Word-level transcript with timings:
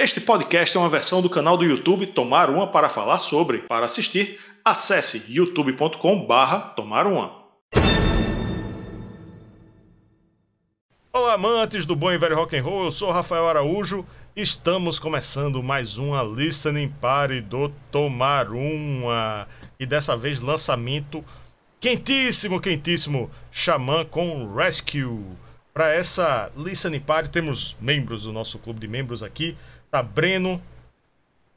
Este 0.00 0.20
podcast 0.20 0.76
é 0.76 0.80
uma 0.80 0.88
versão 0.88 1.20
do 1.20 1.28
canal 1.28 1.56
do 1.56 1.64
YouTube 1.64 2.06
Tomar 2.06 2.50
Uma 2.50 2.68
para 2.68 2.88
falar 2.88 3.18
sobre. 3.18 3.58
Para 3.62 3.86
assistir, 3.86 4.38
acesse 4.64 5.24
youtube.com/barra 5.28 6.60
Tomar 6.76 7.04
Uma. 7.04 7.32
Olá, 11.12 11.34
amantes 11.34 11.84
do 11.84 11.96
bom 11.96 12.12
e 12.12 12.16
velho 12.16 12.36
rock 12.36 12.56
and 12.56 12.62
roll. 12.62 12.84
Eu 12.84 12.92
sou 12.92 13.10
Rafael 13.10 13.48
Araújo. 13.48 14.06
Estamos 14.36 15.00
começando 15.00 15.60
mais 15.64 15.98
uma 15.98 16.22
listening 16.22 16.90
party 17.00 17.40
do 17.40 17.68
Tomar 17.90 18.52
Uma 18.52 19.48
e 19.80 19.84
dessa 19.84 20.16
vez 20.16 20.40
lançamento 20.40 21.24
quentíssimo, 21.80 22.60
quentíssimo, 22.60 23.28
Xamã 23.50 24.04
com 24.04 24.54
Rescue. 24.54 25.24
Para 25.74 25.92
essa 25.92 26.50
listening 26.56 26.98
party 26.98 27.30
temos 27.30 27.76
membros 27.80 28.24
do 28.24 28.32
nosso 28.32 28.58
clube 28.58 28.80
de 28.80 28.88
membros 28.88 29.22
aqui. 29.22 29.56
Tá 29.90 30.02
Breno, 30.02 30.60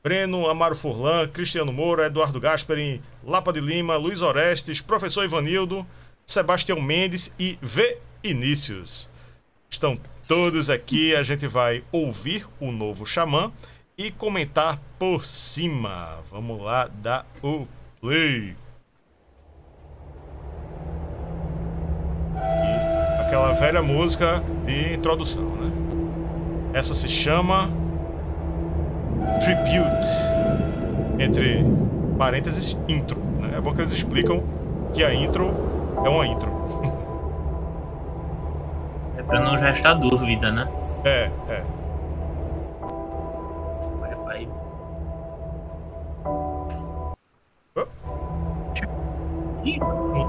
Breno, 0.03 0.49
Amaro 0.49 0.75
Furlan, 0.75 1.27
Cristiano 1.27 1.71
Moura, 1.71 2.07
Eduardo 2.07 2.39
Gasperin, 2.39 3.01
Lapa 3.23 3.51
de 3.51 3.59
Lima, 3.59 3.97
Luiz 3.97 4.21
Orestes, 4.21 4.81
Professor 4.81 5.23
Ivanildo, 5.23 5.85
Sebastião 6.25 6.81
Mendes 6.81 7.33
e 7.37 7.57
V. 7.61 7.97
Inícios. 8.23 9.09
Estão 9.69 9.97
todos 10.27 10.69
aqui, 10.69 11.15
a 11.15 11.23
gente 11.23 11.47
vai 11.47 11.83
ouvir 11.91 12.47
o 12.59 12.71
novo 12.71 13.05
Xamã 13.05 13.51
e 13.97 14.11
comentar 14.11 14.79
por 14.97 15.25
cima. 15.25 16.19
Vamos 16.29 16.61
lá 16.61 16.87
dar 16.87 17.25
o 17.41 17.67
play. 17.99 18.55
E 22.35 23.21
aquela 23.21 23.53
velha 23.53 23.81
música 23.81 24.43
de 24.65 24.93
introdução, 24.93 25.49
né? 25.55 25.71
Essa 26.73 26.93
se 26.93 27.09
chama 27.09 27.69
Tribute, 29.39 30.07
entre 31.19 31.63
parênteses, 32.17 32.77
intro. 32.87 33.19
Né? 33.39 33.55
É 33.57 33.61
bom 33.61 33.73
que 33.73 33.81
eles 33.81 33.91
explicam 33.91 34.41
que 34.93 35.03
a 35.03 35.13
intro 35.13 35.51
é 36.05 36.09
uma 36.09 36.25
intro. 36.25 36.51
É 39.17 39.23
pra 39.23 39.39
não 39.39 39.55
restar 39.55 39.97
dúvida, 39.99 40.51
né? 40.51 40.67
É, 41.05 41.29
é. 41.47 41.63
Olha 44.01 44.15
pra 44.15 44.33
aí. 44.33 44.49
Oh, 47.75 47.85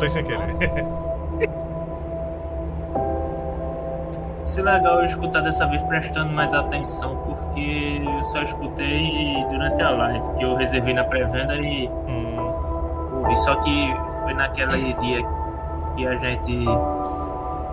sem 0.08 0.24
querer. 0.24 0.48
Isso 4.44 4.58
é 4.60 4.62
legal 4.62 4.98
eu 5.00 5.06
escutar 5.06 5.40
dessa 5.40 5.66
vez 5.66 5.80
prestando 5.82 6.32
mais 6.32 6.52
atenção, 6.52 7.16
porque 7.24 8.02
eu 8.04 8.24
só 8.24 8.42
escutei 8.42 9.44
durante 9.50 9.80
a 9.82 9.90
live, 9.90 10.24
que 10.36 10.44
eu 10.44 10.54
reservei 10.56 10.92
na 10.94 11.04
pré-venda 11.04 11.54
e 11.56 11.88
Hum, 12.08 12.52
ouvi. 13.20 13.36
Só 13.38 13.54
que 13.56 13.94
foi 14.22 14.34
naquele 14.34 14.92
dia 14.94 15.20
que 15.96 16.06
a 16.06 16.16
gente 16.16 16.64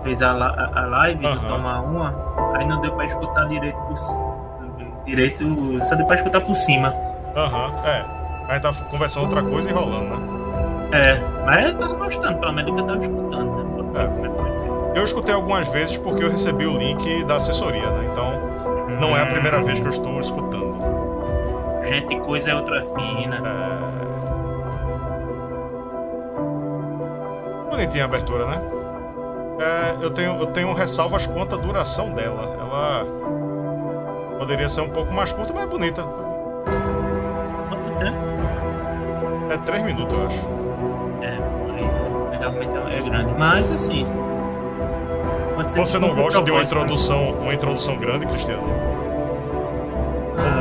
fez 0.04 0.22
a, 0.22 0.32
la- 0.32 0.70
a 0.74 0.80
live 0.86 1.20
do 1.22 1.28
Aham. 1.28 1.48
Toma 1.48 1.80
Uma, 1.80 2.14
aí 2.56 2.66
não 2.66 2.80
deu 2.80 2.92
pra 2.92 3.04
escutar 3.04 3.46
direito 3.48 3.76
por 3.76 5.04
direito, 5.04 5.80
só 5.80 5.94
deu 5.96 6.06
pra 6.06 6.14
escutar 6.16 6.40
por 6.40 6.54
cima. 6.54 6.94
Aham, 7.36 7.72
é. 7.84 8.04
A 8.48 8.54
gente 8.54 8.62
tá 8.62 8.84
conversando 8.90 9.24
outra 9.24 9.42
coisa 9.42 9.68
e 9.68 9.72
rolando, 9.72 10.16
né? 10.16 10.40
É, 10.92 11.20
mas 11.44 11.64
eu 11.66 11.78
tava 11.78 11.94
gostando, 11.94 12.38
pelo 12.38 12.52
menos 12.52 12.70
do 12.70 12.74
que 12.76 12.80
eu 12.80 12.86
tava 12.86 13.02
escutando, 13.02 13.64
né? 13.92 14.02
É. 14.02 14.79
Eu 14.94 15.04
escutei 15.04 15.34
algumas 15.34 15.68
vezes 15.68 15.96
porque 15.96 16.24
eu 16.24 16.30
recebi 16.30 16.66
o 16.66 16.76
link 16.76 17.24
da 17.24 17.36
assessoria, 17.36 17.90
né? 17.90 18.08
Então 18.10 18.32
não 19.00 19.16
é 19.16 19.22
a 19.22 19.26
primeira 19.26 19.62
vez 19.62 19.80
que 19.80 19.86
eu 19.86 19.90
estou 19.90 20.18
escutando. 20.18 20.78
Gente, 21.84 22.20
coisa 22.20 22.50
é 22.50 22.54
outra 22.54 22.84
fina. 22.84 23.42
É... 27.66 27.70
Bonitinha 27.70 28.04
a 28.04 28.06
abertura, 28.06 28.46
né? 28.46 28.60
É, 29.60 30.04
eu, 30.04 30.10
tenho, 30.10 30.38
eu 30.38 30.46
tenho 30.46 30.72
ressalvas 30.72 31.26
quanto 31.26 31.54
à 31.54 31.58
duração 31.58 32.12
dela. 32.12 32.56
Ela 32.58 33.06
poderia 34.38 34.68
ser 34.68 34.80
um 34.80 34.90
pouco 34.90 35.12
mais 35.12 35.32
curta, 35.32 35.52
mas 35.52 35.64
é 35.64 35.66
bonita. 35.66 36.02
Quanto 37.68 37.98
tempo? 37.98 38.18
É 39.50 39.56
três 39.58 39.82
minutos, 39.82 40.16
eu 40.16 40.26
acho. 40.26 40.46
É, 41.22 41.38
é 42.92 42.96
é 42.96 43.02
grande. 43.02 43.32
Mas 43.38 43.70
assim. 43.70 44.04
Você 45.76 45.98
não 45.98 46.14
gosta 46.14 46.42
de 46.42 46.50
uma 46.50 46.60
né? 46.60 46.66
introdução, 46.66 47.30
uma 47.32 47.54
introdução 47.54 47.96
grande, 47.96 48.26
Cristiano? 48.26 48.62
Ou 48.62 48.68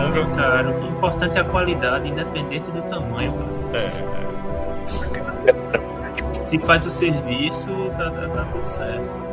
longa? 0.03 0.25
Cara, 0.35 0.69
o 0.69 0.87
importante 0.87 1.37
é 1.37 1.41
a 1.41 1.45
qualidade, 1.45 2.09
independente 2.09 2.69
do 2.71 2.81
tamanho. 2.83 3.33
cara. 3.33 3.49
É, 3.83 3.85
é. 3.85 4.19
Se 6.45 6.57
faz 6.59 6.85
o 6.85 6.91
serviço, 6.91 7.69
tá, 7.97 8.09
tá, 8.09 8.29
tá 8.29 8.45
tudo 8.51 8.65
certo. 8.67 9.28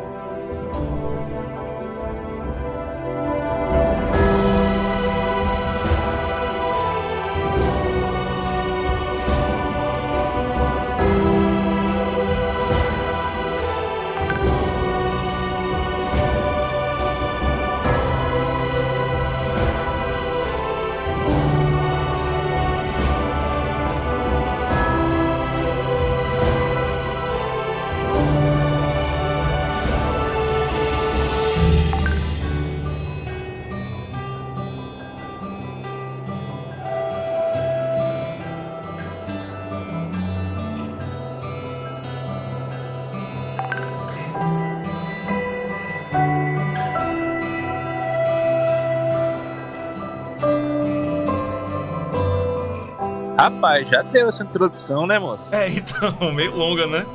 Rapaz, 53.57 53.89
já 53.89 54.03
deu 54.03 54.29
essa 54.29 54.43
introdução, 54.43 55.07
né, 55.07 55.19
moço? 55.19 55.55
É, 55.55 55.69
então, 55.69 56.15
meio 56.33 56.55
longa, 56.55 56.87
né? 56.87 57.07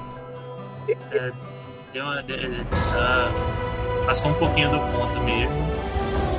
Deu 1.93 2.03
uma, 2.03 2.21
de- 2.23 2.37
de- 2.37 2.65
tá- 2.65 3.29
passou 4.05 4.31
um 4.31 4.33
pouquinho 4.33 4.69
do 4.69 4.79
ponto 4.91 5.19
mesmo. 5.21 5.71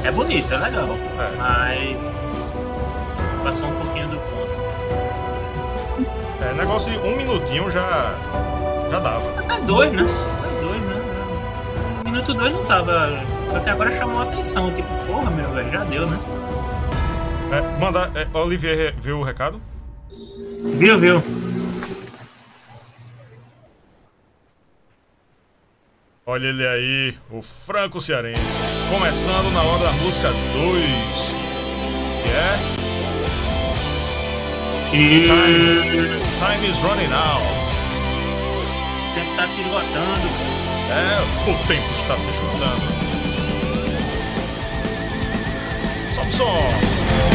É 0.04 0.10
bonito, 0.10 0.52
é 0.52 0.56
legal. 0.58 0.88
É. 1.18 1.36
Mas. 1.38 1.96
Passou 3.44 3.68
um 3.68 3.74
pouquinho 3.76 4.08
do 4.08 4.16
ponto. 4.16 4.52
É, 6.44 6.52
negócio 6.54 6.90
de 6.90 6.98
um 6.98 7.16
minutinho 7.16 7.70
já, 7.70 8.12
já 8.90 8.98
dava. 8.98 9.38
Até 9.40 9.60
dois, 9.60 9.92
né? 9.92 10.02
Até 10.02 10.60
dois, 10.60 10.82
né? 10.82 12.02
Minuto 12.04 12.34
dois 12.34 12.52
não 12.52 12.64
tava. 12.64 13.08
Até 13.54 13.70
agora 13.70 13.96
chamou 13.96 14.20
a 14.20 14.24
atenção. 14.24 14.72
Tipo, 14.74 14.88
porra, 15.06 15.30
meu 15.30 15.48
velho, 15.50 15.70
já 15.70 15.84
deu, 15.84 16.06
né? 16.08 16.19
É, 17.52 17.78
mandar, 17.78 18.10
é, 18.16 18.26
Olivier 18.36 18.94
viu 18.98 19.20
o 19.20 19.22
recado? 19.22 19.60
Viu, 20.65 20.97
viu? 20.97 21.23
Olha 26.25 26.47
ele 26.47 26.67
aí, 26.67 27.19
o 27.31 27.43
Franco 27.43 28.00
Cearense. 28.00 28.62
Começando 28.89 29.50
na 29.50 29.62
hora 29.62 29.87
da 29.87 29.93
música 29.93 30.28
2. 30.31 30.37
Que 32.23 32.31
é 32.31 32.82
E. 34.94 35.20
Time, 35.20 36.20
time 36.37 36.69
is 36.70 36.79
running 36.79 37.12
out. 37.12 37.43
O 39.11 39.15
tempo 39.15 39.37
tá 39.37 39.49
se 39.49 39.61
esgotando. 39.62 40.29
É, 40.91 41.50
o 41.50 41.67
tempo 41.67 41.93
está 41.94 42.17
se 42.19 42.31
esgotando. 42.31 42.87
O 46.20 46.31
som. 46.31 47.31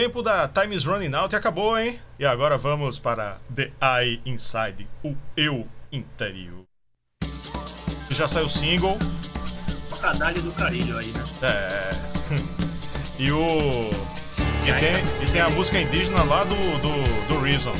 Tempo 0.00 0.22
da 0.22 0.48
Time 0.48 0.74
is 0.74 0.84
Running 0.86 1.14
Out 1.14 1.34
e 1.34 1.36
acabou, 1.36 1.78
hein? 1.78 2.00
E 2.18 2.24
agora 2.24 2.56
vamos 2.56 2.98
para 2.98 3.36
The 3.54 3.70
Eye 3.82 4.18
Inside, 4.24 4.88
o 5.04 5.14
eu 5.36 5.68
interior. 5.92 6.64
Já 8.08 8.26
saiu 8.26 8.46
o 8.46 8.48
single, 8.48 8.96
Trocadilho 9.90 10.40
do 10.40 10.52
carilho 10.52 10.96
aí, 10.96 11.08
né? 11.08 11.22
é. 11.42 11.90
E 13.20 13.30
o. 13.30 13.40
E 14.62 14.72
tem, 14.72 15.22
e 15.22 15.32
tem 15.32 15.40
a 15.42 15.50
música 15.50 15.78
indígena 15.78 16.22
lá 16.24 16.44
do, 16.44 16.54
do, 16.54 17.34
do 17.34 17.40
Reason. 17.40 17.74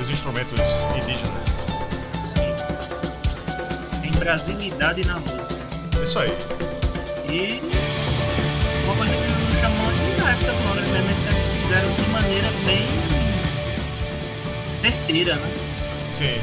Os 0.00 0.10
instrumentos 0.10 0.60
indígenas. 0.96 1.76
Tem 4.00 4.12
brasilidade 4.12 5.04
na 5.04 5.18
música. 5.18 6.04
Isso 6.04 6.18
aí. 6.20 6.32
E 7.28 7.81
Londres 10.50 10.88
mesmo, 10.88 11.10
eles 11.10 11.60
fizeram 11.62 11.92
de 11.94 12.02
maneira 12.10 12.48
bem 12.66 12.86
certeira, 14.76 15.36
né? 15.36 15.48
Sim. 16.14 16.40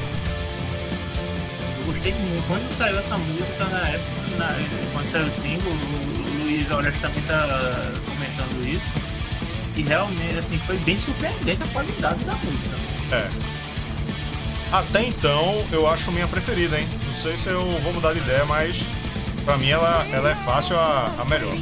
Eu 1.80 1.86
gostei 1.86 2.14
muito. 2.14 2.48
Quando 2.48 2.72
saiu 2.78 3.00
essa 3.00 3.18
música 3.18 3.66
na 3.66 3.80
época, 3.90 4.38
na- 4.38 4.56
quando 4.94 5.12
saiu 5.12 5.26
o 5.28 5.32
single, 5.32 5.72
o 5.74 6.20
o 6.30 6.44
Luiz 6.44 6.72
Aurélio 6.72 7.00
também 7.00 7.22
tá 7.24 7.48
comentando 8.08 8.68
isso. 8.68 8.92
E 9.76 9.82
realmente, 9.82 10.38
assim, 10.38 10.58
foi 10.60 10.78
bem 10.80 10.98
surpreendente 10.98 11.62
a 11.64 11.68
qualidade 11.68 12.24
da 12.26 12.34
música. 12.34 12.76
É. 13.16 13.30
Até 14.72 15.06
então, 15.06 15.64
eu 15.72 15.88
acho 15.90 16.12
minha 16.12 16.28
preferida, 16.28 16.80
hein? 16.80 16.88
Não 17.08 17.14
sei 17.16 17.36
se 17.38 17.48
eu 17.50 17.64
vou 17.82 17.94
mudar 17.94 18.14
de 18.14 18.20
ideia, 18.20 18.46
mas 18.46 18.82
pra 19.46 19.58
mim 19.58 19.70
ela, 19.70 20.06
ela 20.12 20.30
é 20.32 20.36
fácil 20.36 20.78
a, 20.78 21.12
a 21.20 21.26
melhor. 21.26 21.54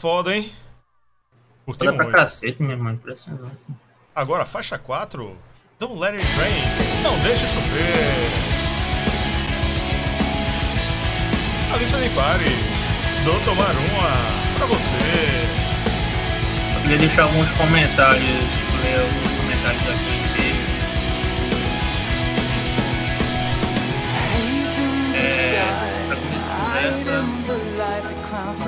Foda, 0.00 0.34
hein? 0.34 0.50
Curti 1.66 1.84
Foda 1.84 1.96
pra 1.96 2.10
cacete, 2.10 2.62
meu 2.62 2.72
irmão. 2.72 2.94
Impressionante. 2.94 3.56
Agora, 4.14 4.44
faixa 4.46 4.78
4. 4.78 5.36
Don't 5.78 6.00
let 6.00 6.14
it 6.14 6.26
rain. 6.38 7.02
Não 7.02 7.18
deixe 7.20 7.46
chover. 7.46 8.30
Alissa 11.74 11.98
nem 11.98 12.10
pare. 12.14 12.44
Dou 13.24 13.38
tomar 13.44 13.74
uma 13.74 14.56
pra 14.56 14.66
você. 14.66 14.94
Eu 16.74 16.82
queria 16.82 16.98
deixar 16.98 17.22
alguns 17.24 17.50
comentários, 17.52 18.39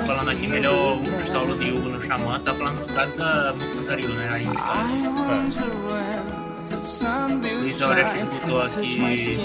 falando 0.05 0.29
aqui 0.29 0.47
melhor 0.47 0.97
o 0.97 1.19
solo 1.19 1.57
de 1.57 1.71
Hugo 1.71 1.89
no 1.89 2.01
Xamã, 2.01 2.39
tá 2.39 2.53
falando 2.53 2.79
no 2.81 2.93
caso 2.93 3.17
da 3.17 3.53
música 3.53 3.79
anterior, 3.79 4.11
né? 4.15 4.27
A 4.31 4.39
Inside. 4.39 5.93
Luiz 7.61 7.81
Oreste 7.81 8.19
botou 8.25 8.61
aqui 8.61 9.37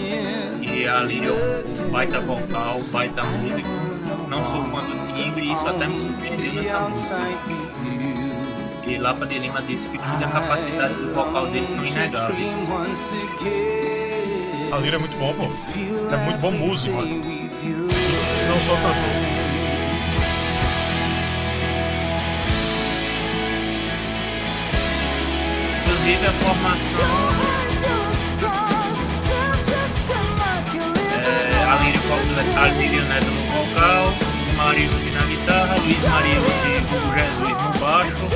que 0.62 0.86
a 0.88 1.00
Líria 1.00 1.28
é 1.28 1.32
um 1.32 1.90
baita 1.90 2.20
vocal, 2.20 2.80
baita 2.90 3.22
músico. 3.22 3.68
Não 4.28 4.44
sou 4.44 4.62
fã 4.64 4.82
do 4.82 5.14
timbre 5.14 5.44
e 5.44 5.52
isso 5.52 5.66
até 5.66 5.86
me 5.86 5.98
surpreendeu 5.98 6.52
nessa 6.54 6.80
música. 6.80 7.16
E 8.86 8.96
Lapa 8.96 9.26
de 9.26 9.38
Lima 9.38 9.60
disse 9.62 9.88
que 9.90 9.98
toda 9.98 10.24
a 10.24 10.30
capacidade 10.30 10.94
do 10.94 11.12
vocal 11.12 11.46
dele 11.48 11.66
são 11.66 11.84
inegáveis. 11.84 12.54
A 14.72 14.78
Lira 14.78 14.96
é 14.96 14.98
muito 14.98 15.16
bom, 15.18 15.34
pô. 15.34 15.44
É 15.44 16.16
muito 16.24 16.40
bom 16.40 16.50
músico. 16.52 16.96
Não 16.96 18.60
só 18.62 18.74
cantor. 18.76 19.27
Inclusive 26.08 26.26
a 26.26 26.32
formação 26.32 27.28
é, 31.12 31.64
a 31.64 31.76
Líria 31.84 32.00
a 32.56 32.68
Líria 32.68 33.04
Neto 33.04 33.26
no 33.26 33.42
vocal, 33.42 34.14
Marido 34.56 35.12
na 35.12 35.26
guitarra, 35.26 35.76
Luiz 35.76 36.02
Marido 36.08 36.46
de 36.62 36.96
Hugo 36.96 37.12
Jesus 37.14 37.58
no 37.62 37.78
baixo, 37.78 38.30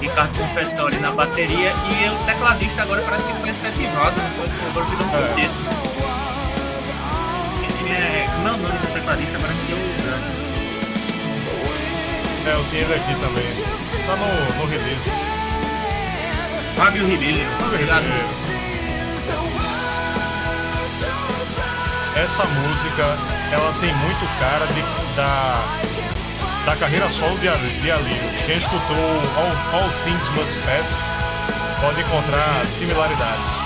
Ricardo 0.00 0.38
Confessori 0.40 0.96
na 0.96 1.12
bateria 1.12 1.70
e 1.70 2.08
o 2.10 2.24
tecladista 2.26 2.82
agora 2.82 3.02
parece 3.02 3.26
que 3.26 3.32
foi 3.34 3.50
efetivado, 3.50 4.16
não? 4.16 4.68
Agora 4.68 4.86
virou 4.86 5.06
um 5.06 5.08
É. 5.08 5.12
quarteto. 5.12 5.54
Ele 7.78 7.92
é. 7.92 8.26
É 8.26 8.50
o 8.50 8.92
tecladista? 8.92 9.36
Agora 9.36 9.52
que 9.52 10.02
branco. 10.02 10.48
É, 12.44 12.54
eu 12.54 12.64
tinha 12.70 12.82
ele 12.82 12.94
aqui 12.94 13.14
também. 13.20 13.46
Tá 14.04 14.16
no, 14.16 14.58
no 14.58 14.66
release. 14.66 15.37
Fábio 16.78 17.04
Ribeiro. 17.08 17.40
Obrigado. 17.66 18.04
Essa 22.14 22.44
música, 22.44 23.02
ela 23.50 23.72
tem 23.80 23.92
muito 23.96 24.38
cara 24.38 24.64
de, 24.68 24.80
da, 25.16 25.60
da 26.66 26.76
carreira 26.76 27.10
solo 27.10 27.36
de, 27.38 27.48
de 27.80 27.90
Alírio. 27.90 28.30
Quem 28.46 28.58
escutou 28.58 28.96
All, 28.96 29.80
All 29.80 29.90
Things 30.04 30.28
Must 30.28 30.56
Pass 30.60 31.02
pode 31.80 32.00
encontrar 32.00 32.64
similaridades. 32.64 33.60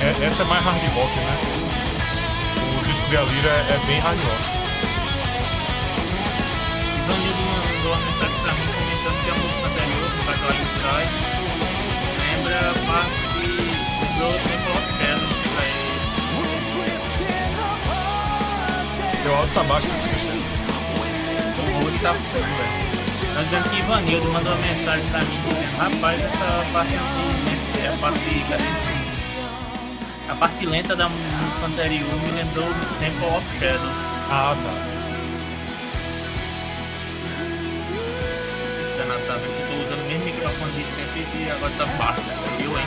É- 0.00 0.24
essa 0.24 0.42
é 0.42 0.46
mais 0.46 0.64
hard 0.64 0.82
rock, 0.94 1.14
né? 1.20 1.69
Galira 3.10 3.50
é 3.50 3.78
bem 3.86 3.98
ragnó. 3.98 4.36
Ivanildo 6.96 7.42
mandou 7.42 7.92
uma 7.92 8.00
mensagem 8.04 8.38
pra 8.40 8.52
mim 8.52 8.66
comentando 8.72 9.18
que 9.24 9.30
a 9.30 9.34
música 9.34 9.66
anterior, 9.66 10.10
do 10.10 10.22
Bagual 10.26 10.54
Inside, 10.54 11.10
lembra 12.20 12.60
parte 12.86 13.20
do 14.14 14.26
Temple 14.46 14.72
of 14.76 14.88
Heaven 15.02 15.32
pra 15.54 15.62
ele. 15.66 15.90
alto 19.34 19.52
tá 19.54 19.62
baixo 19.64 19.88
nesse 19.88 20.08
questão. 20.08 20.36
O 21.66 21.84
outro 21.84 21.98
tá 22.00 22.14
fundo, 22.14 22.44
velho. 22.44 23.34
Tá 23.34 23.42
dizendo 23.42 23.70
que 23.70 23.78
Ivanildo 23.80 24.28
mandou 24.32 24.52
uma 24.52 24.62
mensagem 24.62 25.04
pra 25.06 25.20
mim 25.20 25.40
dizendo, 25.48 25.76
rapaz, 25.78 26.22
essa 26.22 26.64
parte? 26.72 26.92
Né, 26.92 27.58
é 27.84 27.88
a 27.88 27.92
parte 27.96 28.18
de 28.20 28.38
Galera 28.44 28.99
parte 30.40 30.64
lenta 30.64 30.96
da 30.96 31.06
música 31.06 31.66
anterior 31.66 32.16
me 32.22 32.30
lembrou 32.30 32.64
do 32.64 32.98
Temple 32.98 33.26
of 33.26 33.58
Shadows. 33.58 33.92
Ah, 34.30 34.56
tá. 34.56 34.72
Da 38.96 39.04
Natália, 39.04 39.46
que 39.46 39.62
tô 39.68 39.74
usando 39.84 40.00
o 40.00 40.08
mesmo 40.08 40.24
microfone 40.24 40.72
de 40.72 40.84
sempre 40.86 41.44
e 41.44 41.50
agora 41.50 41.72
tá 41.76 41.84
baixo. 41.84 42.22
Eu, 42.58 42.78
hein? 42.78 42.86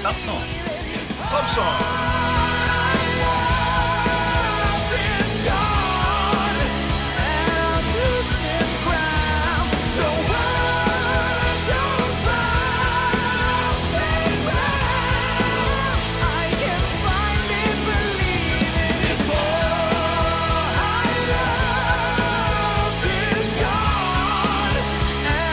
Tá 0.00 0.10
o 0.10 0.14
som. 0.14 0.42
O 1.26 1.54
som. 1.54 2.12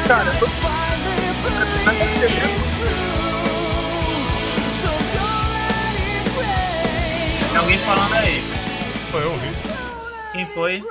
Cara, 0.09 0.31
tô 0.39 0.47
Tem 7.47 7.57
alguém 7.57 7.77
falando 7.77 8.13
aí. 8.15 8.41
Foi 9.11 9.23
eu 9.23 9.31
ouvi. 9.33 9.47
Quem 10.31 10.47
foi? 10.47 10.83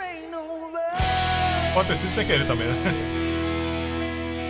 Pode 1.74 1.88
ter 1.88 1.96
sido 1.96 2.10
sem 2.10 2.26
querer 2.28 2.46
também, 2.46 2.68
né? 2.68 2.74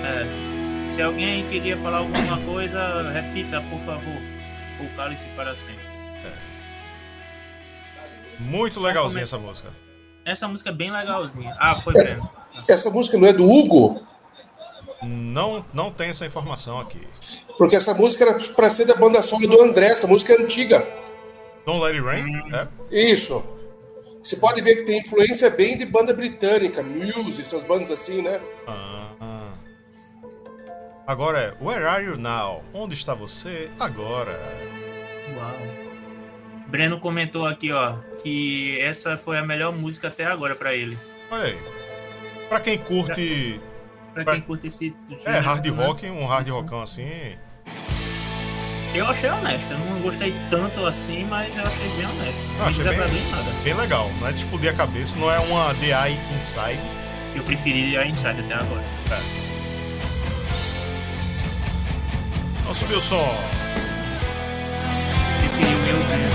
É. 0.05 0.93
Se 0.93 1.01
alguém 1.01 1.49
queria 1.49 1.79
falar 1.79 2.01
alguma 2.01 2.37
coisa, 2.45 3.11
repita, 3.11 3.63
por 3.63 3.81
favor. 3.81 4.21
O 4.81 4.97
cálice 4.97 5.29
para 5.29 5.55
sempre. 5.55 5.89
Muito 8.39 8.79
legalzinha 8.81 9.23
essa 9.23 9.39
música. 9.39 9.71
Essa 10.27 10.47
música 10.47 10.69
é 10.69 10.75
bem 10.75 10.91
legalzinha. 10.91 11.57
Ah, 11.59 11.81
foi 11.81 11.95
Breno. 11.95 12.29
Essa 12.69 12.91
música 12.91 13.17
não 13.17 13.29
é 13.29 13.33
do 13.33 13.51
Hugo? 13.51 14.07
Não, 15.03 15.65
não 15.73 15.91
tem 15.91 16.09
essa 16.09 16.27
informação 16.27 16.79
aqui. 16.79 17.07
Porque 17.57 17.77
essa 17.77 17.95
música 17.95 18.25
era 18.25 18.35
pra 18.55 18.69
ser 18.69 18.85
da 18.87 18.95
banda 18.95 19.23
solo 19.23 19.47
do 19.47 19.63
André, 19.63 19.87
essa 19.87 20.07
música 20.07 20.33
é 20.33 20.43
antiga. 20.43 20.87
Don't 21.65 21.83
Let 21.83 21.95
It 21.95 22.05
Rain? 22.05 22.53
É? 22.53 22.67
Isso. 22.91 23.45
Você 24.23 24.37
pode 24.37 24.61
ver 24.61 24.77
que 24.77 24.83
tem 24.83 25.01
influência 25.01 25.49
bem 25.49 25.77
de 25.77 25.87
banda 25.87 26.13
britânica, 26.13 26.83
Muse, 26.83 27.41
essas 27.41 27.63
bandas 27.63 27.91
assim, 27.91 28.23
né? 28.23 28.41
Ah, 28.67 29.13
ah. 29.21 29.53
Agora 31.07 31.39
é 31.39 31.65
Where 31.65 31.85
Are 31.85 32.05
You 32.05 32.19
Now? 32.19 32.63
Onde 32.75 32.95
está 32.95 33.15
você 33.15 33.71
agora? 33.79 34.39
Uau. 35.37 35.57
Breno 36.67 37.01
comentou 37.01 37.47
aqui, 37.47 37.73
ó, 37.73 37.95
que 38.23 38.79
essa 38.81 39.17
foi 39.17 39.39
a 39.39 39.45
melhor 39.45 39.73
música 39.73 40.09
até 40.09 40.27
agora 40.27 40.55
pra 40.55 40.75
ele. 40.75 40.99
Olha 41.31 41.45
aí. 41.45 41.59
Pra 42.49 42.61
quem 42.61 42.77
curte 42.77 43.61
Pra 44.15 44.25
Pra- 44.25 44.33
quem 44.35 44.43
curte 44.43 44.67
esse. 44.67 44.97
é, 45.25 45.39
hard 45.39 45.65
né? 45.67 45.85
rock, 45.85 46.07
um 46.11 46.27
hard 46.27 46.47
Isso. 46.47 46.57
rockão 46.57 46.83
assim. 46.83 47.37
Eu 48.95 49.07
achei 49.07 49.29
honesto. 49.31 49.71
Eu 49.73 49.79
não 49.79 50.01
gostei 50.01 50.35
tanto 50.51 50.85
assim, 50.87 51.25
mas 51.27 51.55
eu 51.57 51.63
achei 51.65 51.89
bem 51.91 52.07
honesto. 52.07 52.41
Não 52.59 52.67
achei 52.67 52.79
desagradou 52.85 53.15
bem- 53.15 53.23
em 53.27 53.31
nada. 53.31 53.51
Bem 53.63 53.75
legal. 53.75 54.11
Não 54.21 54.29
é 54.29 54.33
de 54.33 54.39
explodir 54.39 54.71
a 54.71 54.75
cabeça, 54.75 55.17
não 55.19 55.31
é 55.31 55.39
uma 55.39 55.73
DI 55.75 56.19
Inside. 56.37 56.81
Eu 57.37 57.43
preferi 57.45 57.97
a 57.97 58.07
Inside 58.07 58.41
até 58.41 58.55
agora. 58.55 58.83
Vamos 62.63 62.79
subir 62.79 62.95
o 62.95 63.01
som. 63.01 63.35
Preferi 65.39 65.75
o 65.75 65.79
meu 65.79 66.28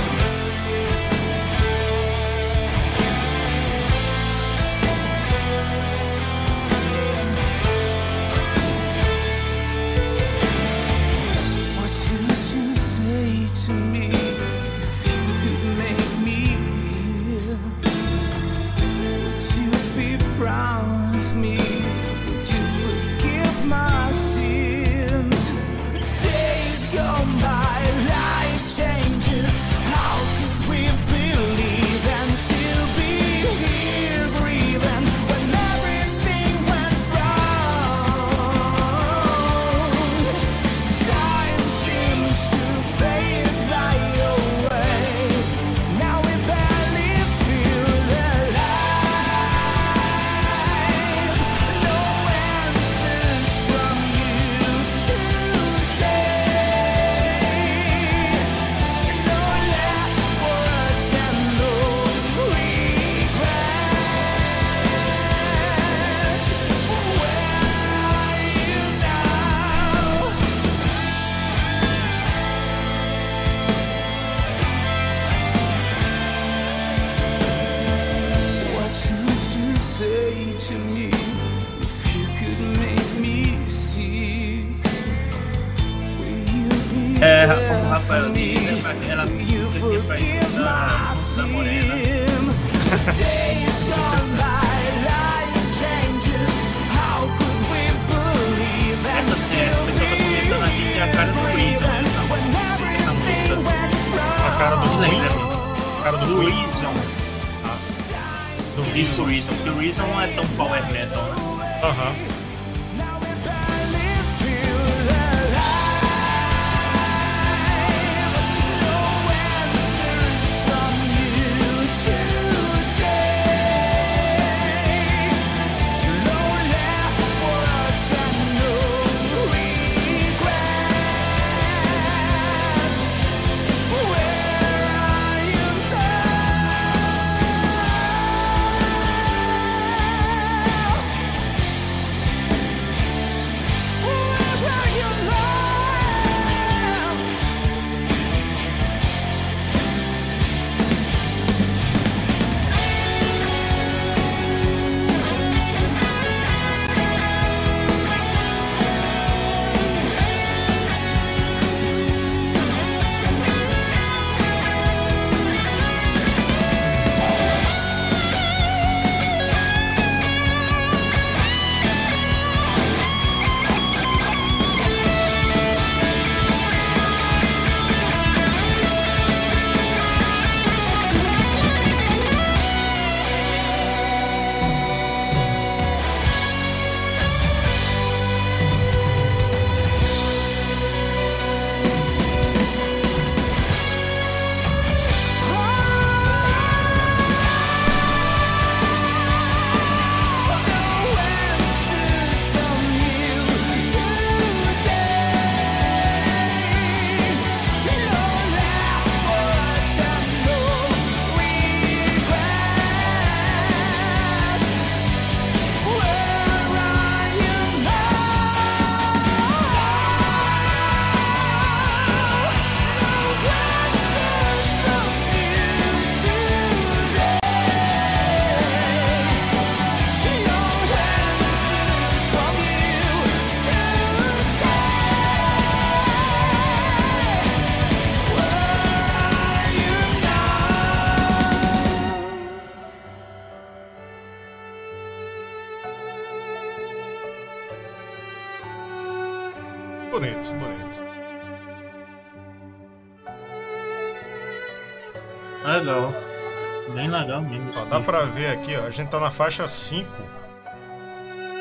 dá 257.94 258.00
pra 258.00 258.26
ver 258.26 258.48
aqui, 258.48 258.76
ó. 258.76 258.86
A 258.86 258.90
gente 258.90 259.10
tá 259.10 259.20
na 259.20 259.30
faixa 259.30 259.68
5. 259.68 260.10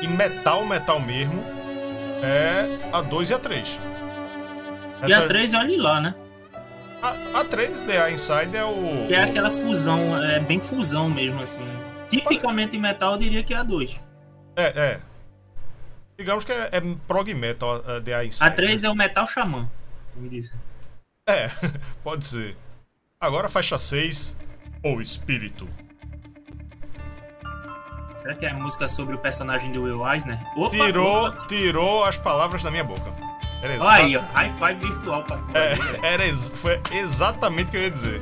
E 0.01 0.07
metal, 0.07 0.65
metal 0.65 0.99
mesmo, 0.99 1.43
é 2.23 2.89
a 2.91 3.01
2 3.01 3.29
e 3.29 3.33
a 3.33 3.39
3. 3.39 3.81
E 5.07 5.13
a 5.13 5.27
3, 5.27 5.53
olha 5.53 5.81
lá, 5.81 6.01
né? 6.01 6.15
A, 7.01 7.41
a 7.41 7.45
3, 7.45 7.83
The 7.83 8.11
Inside, 8.11 8.57
é 8.57 8.65
o. 8.65 9.05
Que 9.07 9.13
é 9.13 9.23
aquela 9.23 9.51
fusão, 9.51 10.21
é 10.23 10.39
bem 10.39 10.59
fusão 10.59 11.09
mesmo, 11.09 11.41
assim. 11.41 11.59
Tipicamente 12.09 12.75
em 12.75 12.79
metal, 12.79 13.13
eu 13.13 13.17
diria 13.19 13.43
que 13.43 13.53
é 13.53 13.57
a 13.57 13.63
2. 13.63 14.01
É, 14.55 14.63
é. 14.63 14.99
Digamos 16.17 16.43
que 16.43 16.51
é, 16.51 16.69
é 16.71 16.81
prog 17.07 17.33
metal, 17.33 17.75
a 17.87 18.01
The 18.01 18.25
Inside. 18.25 18.45
A 18.45 18.51
3 18.51 18.83
é 18.83 18.89
o 18.89 18.95
metal 18.95 19.27
xamã. 19.27 19.69
Me 20.15 20.27
diz. 20.27 20.51
É, 21.29 21.49
pode 22.03 22.25
ser. 22.25 22.57
Agora 23.21 23.47
faixa 23.47 23.77
6, 23.77 24.35
O 24.83 24.99
Espírito. 24.99 25.67
Será 28.23 28.33
que 28.35 28.45
é 28.45 28.49
a 28.51 28.53
música 28.53 28.87
sobre 28.87 29.15
o 29.15 29.17
personagem 29.19 29.71
do 29.71 29.83
Will 29.83 30.07
Eisner? 30.09 30.39
Opa, 30.55 30.69
Tirou, 30.75 31.31
tirou 31.47 32.05
as 32.05 32.17
palavras 32.17 32.63
da 32.63 32.71
minha 32.71 32.83
boca. 32.83 33.11
Era 33.61 33.73
Olha 33.83 33.89
aí, 34.03 34.15
exa- 34.15 34.25
ó. 34.33 34.37
High 34.37 34.53
five 34.53 34.75
virtual 34.87 35.23
pra. 35.23 35.37
É, 35.53 35.73
era 36.13 36.25
ex- 36.25 36.53
foi 36.55 36.81
exatamente 36.91 37.67
o 37.67 37.71
que 37.71 37.77
eu 37.77 37.81
ia 37.81 37.91
dizer. 37.91 38.21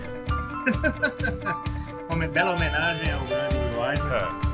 Uma 2.13 2.27
bela 2.27 2.51
homenagem 2.51 3.13
ao 3.13 3.21
grande 3.25 3.55
Will 3.57 3.89
Eisner. 3.89 4.13
É. 4.13 4.51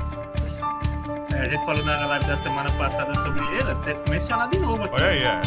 É, 1.34 1.40
a 1.42 1.48
gente 1.48 1.64
falou 1.64 1.84
na 1.84 2.06
live 2.06 2.26
da 2.26 2.36
semana 2.36 2.70
passada 2.72 3.14
sobre 3.16 3.40
ele, 3.56 3.74
que 4.04 4.10
mencionar 4.10 4.48
de 4.50 4.58
novo 4.58 4.84
aqui. 4.84 4.94
Olha 4.94 5.06
aí, 5.06 5.22
é. 5.22 5.40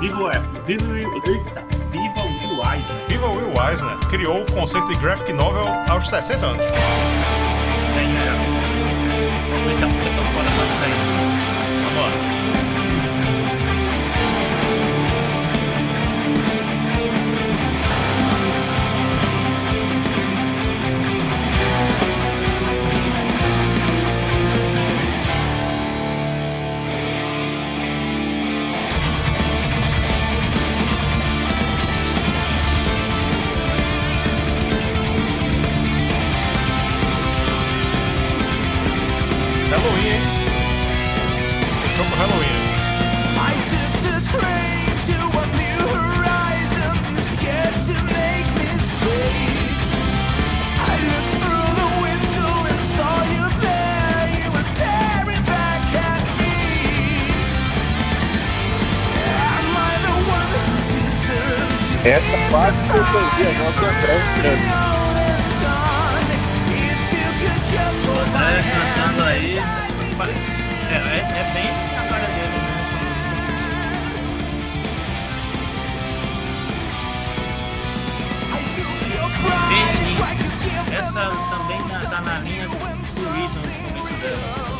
Viva 0.00 0.18
o 0.20 0.30
Viva 0.66 0.84
o 0.84 0.96
Eita, 0.96 1.64
Viva 1.90 2.22
o 2.22 2.26
Will 2.26 2.62
Eisner. 2.74 3.06
Viva 3.08 3.26
Will 3.28 3.52
Eisner 3.70 3.96
criou 4.10 4.42
o 4.42 4.52
conceito 4.52 4.88
de 4.88 4.96
graphic 4.96 5.32
novel 5.32 5.66
aos 5.88 6.08
60 6.08 6.44
anos. 6.46 6.62
Tem, 7.94 8.41
é. 9.62 9.64
Vamos 9.64 9.68
ver 9.68 9.76
se 9.76 9.84
a 9.84 9.86
música 9.86 10.10
é 10.10 10.16
tão 10.16 10.24
foda 10.24 10.48
quanto 10.50 11.31
my 63.12 63.18
André 63.18 64.24
hand. 64.42 64.92
cantando 68.72 69.22
aí. 69.24 69.58
É, 69.58 70.94
é, 70.94 71.20
é 71.38 71.44
bem 71.52 71.68
a 71.96 72.02
cara 72.08 72.26
dele, 72.26 72.58
né? 72.58 72.68
Bem 79.68 80.96
Essa 80.96 81.20
all 81.20 81.36
também 81.50 81.80
tá, 81.88 82.00
tá 82.08 82.20
na 82.20 82.38
linha 82.40 82.68
do 82.68 82.76
Reason, 82.76 83.60
no 83.60 83.72
começo 83.88 84.14
dela. 84.20 84.72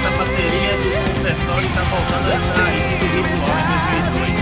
Essa 0.00 0.10
bateria 0.16 0.72
do 0.78 0.90
Confessório 1.12 1.68
tá 1.74 1.82
voltando 1.84 2.30
a 2.30 2.34
entrar 2.34 2.64
aí 2.64 2.80
no 2.80 3.22
Ritual 3.28 3.58
em 3.60 3.66
2002. 4.16 4.40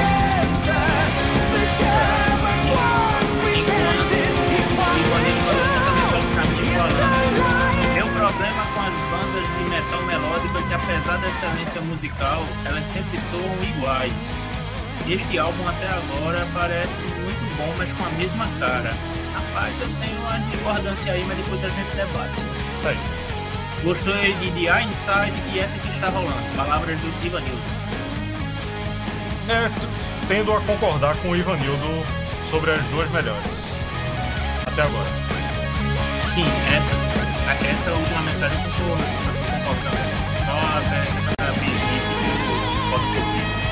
Meu 7.94 8.06
problema 8.06 8.62
com 8.66 8.80
as 8.80 8.94
bandas 9.10 9.46
de 9.56 9.62
metal 9.68 10.02
melódico 10.04 10.58
é 10.58 10.62
que 10.62 10.74
apesar 10.74 11.18
da 11.18 11.28
excelência 11.28 11.80
musical, 11.80 12.46
elas 12.64 12.84
sempre 12.84 13.18
soam 13.18 13.58
iguais. 13.64 14.14
Este 15.08 15.38
álbum 15.38 15.66
até 15.66 15.88
agora 15.88 16.46
parece 16.54 17.02
muito 17.02 17.56
bom, 17.56 17.74
mas 17.78 17.92
com 17.94 18.04
a 18.04 18.10
mesma 18.10 18.46
cara. 18.60 18.94
Rapaz, 19.34 19.74
eu 19.80 19.88
tenho 20.04 20.20
uma 20.20 20.38
discordância 20.38 21.12
aí, 21.12 21.24
mas 21.24 21.36
depois 21.38 21.64
a 21.64 21.68
gente 21.68 21.96
debate. 21.96 22.40
Isso 22.76 22.88
aí. 22.88 23.17
Gostou 23.84 24.12
de 24.14 24.50
The 24.50 24.82
Inside 24.82 25.32
e 25.52 25.58
essa 25.60 25.78
que 25.78 25.88
está 25.88 26.08
rolando. 26.08 26.56
Palavras 26.56 27.00
do 27.00 27.26
Ivanildo. 27.26 27.62
É, 29.48 29.70
tendo 30.26 30.52
a 30.52 30.60
concordar 30.62 31.16
com 31.18 31.30
o 31.30 31.36
Ivanildo 31.36 32.04
sobre 32.44 32.72
as 32.72 32.86
duas 32.88 33.10
melhores. 33.10 33.76
Até 34.66 34.82
agora. 34.82 35.08
Sim, 36.34 36.44
essa, 36.74 36.96
essa 37.64 37.90
é 37.90 37.92
a 37.92 37.96
última 37.96 38.22
mensagem 38.22 38.58
que 38.58 38.66
eu 38.66 38.72
tô 38.74 38.92
concordando. 39.56 40.18
Só 40.44 40.58
até 40.78 41.02
a 41.40 41.52
mesmice 41.52 42.12
que 42.18 43.67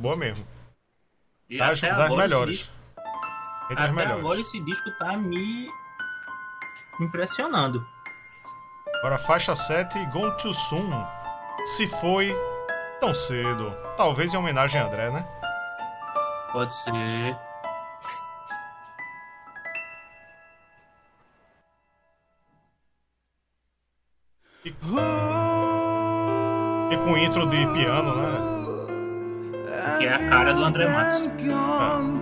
boa 0.00 0.16
mesmo. 0.16 0.46
E 1.48 1.58
Das, 1.58 1.78
até 1.78 1.90
das 1.90 2.00
agora 2.06 2.26
esse 2.26 2.28
melhores. 2.28 2.58
disco- 2.58 2.74
até 3.70 3.88
melhores. 3.92 4.18
agora 4.18 4.40
esse 4.40 4.60
disco 4.60 4.90
tá 4.98 5.16
me 5.16 5.68
impressionando. 7.00 7.86
Agora, 8.98 9.16
faixa 9.18 9.54
7, 9.56 10.04
Gone 10.06 10.36
Too 10.36 10.52
Soon. 10.52 10.90
Se 11.64 11.86
foi 11.86 12.34
tão 13.00 13.14
cedo. 13.14 13.74
Talvez 13.96 14.34
em 14.34 14.36
homenagem 14.36 14.80
a 14.80 14.86
André, 14.86 15.10
né? 15.10 15.26
Pode 16.52 16.74
ser. 16.82 17.36
E 24.64 24.72
com 26.96 27.16
intro 27.16 27.48
de 27.48 27.66
piano, 27.72 28.14
né? 28.16 28.59
Que 29.98 30.06
é 30.06 30.12
ah. 30.12 30.16
a 30.16 30.28
cara 30.28 30.52
do 30.52 30.64
André 30.64 30.88
Matos. 30.88 31.26
Gone 31.42 32.20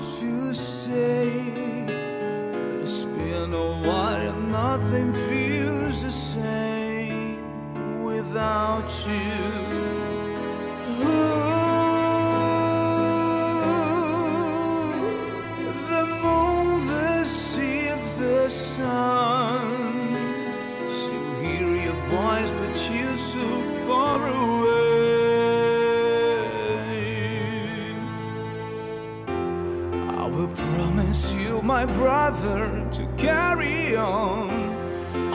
brother, 31.99 32.89
to 32.93 33.05
carry 33.17 33.97
on. 33.97 34.51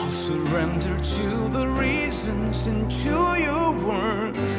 I'll 0.00 0.10
surrender 0.10 0.96
to 0.98 1.28
the 1.48 1.68
reasons 1.68 2.66
and 2.66 2.90
to 3.02 3.16
your 3.48 3.70
words. 3.86 4.52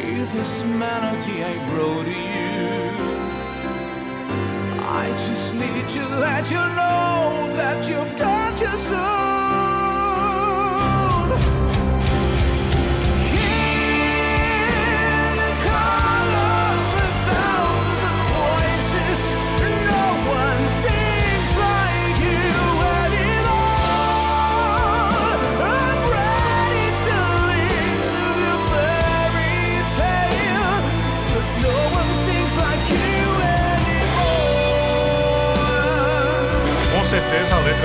Hear 0.00 0.24
this 0.36 0.62
melody 0.62 1.36
I 1.42 1.54
wrote 1.72 2.04
to 2.04 2.18
you. 2.34 2.90
I 5.02 5.10
just 5.26 5.54
need 5.54 5.88
to 5.96 6.04
let 6.26 6.44
you 6.50 6.64
know 6.78 7.52
that 7.58 7.88
you've 7.88 8.16
got 8.16 8.60
your 8.60 8.78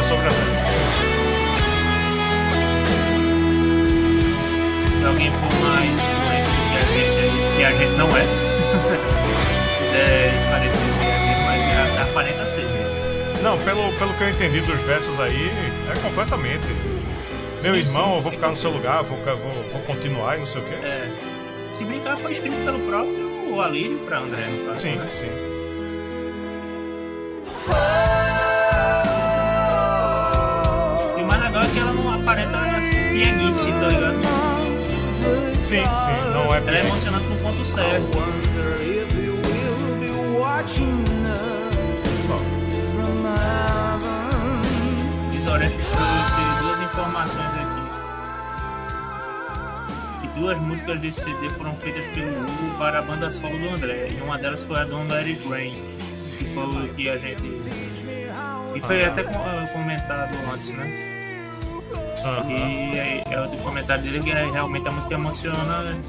certeza 0.09 0.15
a 0.15 0.17
sobre 0.17 0.25
André. 0.25 0.39
Se 4.97 5.05
alguém 5.05 5.31
for 5.31 5.53
mais 5.61 5.99
que 6.71 6.77
a 6.77 6.81
gente, 6.81 7.55
que 7.55 7.63
a 7.63 7.71
gente 7.71 7.97
não 7.97 8.07
é, 8.17 8.23
é 9.95 10.49
parecer 10.51 10.79
ser 10.79 11.11
a 11.11 11.17
gente, 11.19 11.43
mas 11.45 12.07
aparenta 12.07 12.45
ser. 12.45 12.65
Não, 13.43 13.57
pelo, 13.59 13.93
pelo 13.97 14.13
que 14.15 14.23
eu 14.23 14.29
entendi 14.29 14.61
dos 14.61 14.79
versos 14.81 15.19
aí, 15.19 15.49
é 15.89 15.99
completamente. 16.01 16.67
Meu 17.61 17.73
Sim, 17.73 17.79
irmão, 17.79 18.09
sim. 18.09 18.15
eu 18.15 18.21
vou 18.21 18.31
ficar 18.31 18.49
no 18.49 18.55
seu 18.55 18.71
lugar, 18.71 19.03
vou, 19.03 19.17
vou, 19.17 19.63
vou 19.67 19.81
continuar 19.81 20.37
e 20.37 20.39
não 20.39 20.45
sei 20.45 20.61
o 20.61 20.65
quê. 20.65 20.75
É, 20.75 21.09
se 21.73 21.83
brincar, 21.83 22.17
foi 22.17 22.31
escrito 22.31 22.55
pelo 22.63 22.79
próprio 22.79 23.61
Alírio 23.61 23.99
para 23.99 24.19
André, 24.19 24.47
no 24.47 24.65
caso. 24.65 24.79
Sim, 24.79 24.95
né? 24.95 25.09
sim. 25.11 25.48
Pianice, 33.23 33.71
tá 33.71 33.87
ligado? 33.87 34.19
Sim, 35.61 35.83
sim, 35.83 36.29
não 36.33 36.53
é 36.53 36.57
Ela 36.59 36.71
é 36.71 36.79
emocionante 36.85 37.27
no 37.27 37.35
ponto 37.39 37.65
certo. 37.65 38.17
wonder 38.17 38.75
if 38.81 39.13
you 39.13 39.33
will 39.35 39.99
be 39.99 40.09
watching 40.39 41.03
us 41.27 41.75
from 42.25 42.43
heaven. 43.25 44.61
Diz 45.31 45.45
Orestes 45.51 45.85
trouxe 45.91 46.41
duas 46.63 46.81
informações 46.81 47.53
aqui. 47.59 47.83
Que 50.21 50.27
duas 50.39 50.57
músicas 50.59 50.99
desse 51.01 51.21
CD 51.21 51.49
foram 51.57 51.75
feitas 51.75 52.05
pelo 52.15 52.31
Hugo 52.39 52.77
para 52.77 52.99
a 52.99 53.01
banda 53.01 53.29
solo 53.29 53.57
do 53.59 53.69
André. 53.69 54.07
E 54.11 54.21
uma 54.21 54.37
delas 54.37 54.63
foi 54.63 54.77
a 54.79 54.85
Don't 54.85 55.11
Let 55.11 55.25
It 55.27 55.45
Rain, 55.49 55.73
que 56.37 56.45
foi 56.53 56.63
o 56.63 56.93
que 56.93 57.09
a 57.09 57.17
gente. 57.17 57.43
E 58.75 58.81
foi 58.81 59.03
até 59.03 59.23
com- 59.23 59.33
eh, 59.39 59.67
comentado 59.73 60.35
antes, 60.53 60.71
né? 60.73 61.18
Aham. 62.23 62.49
E 62.49 62.99
aí, 62.99 63.23
é 63.25 63.41
o 63.41 63.57
comentário 63.57 64.03
dele 64.03 64.19
que 64.21 64.31
é, 64.31 64.49
realmente 64.51 64.87
a 64.87 64.91
música 64.91 65.13
emociona. 65.13 65.99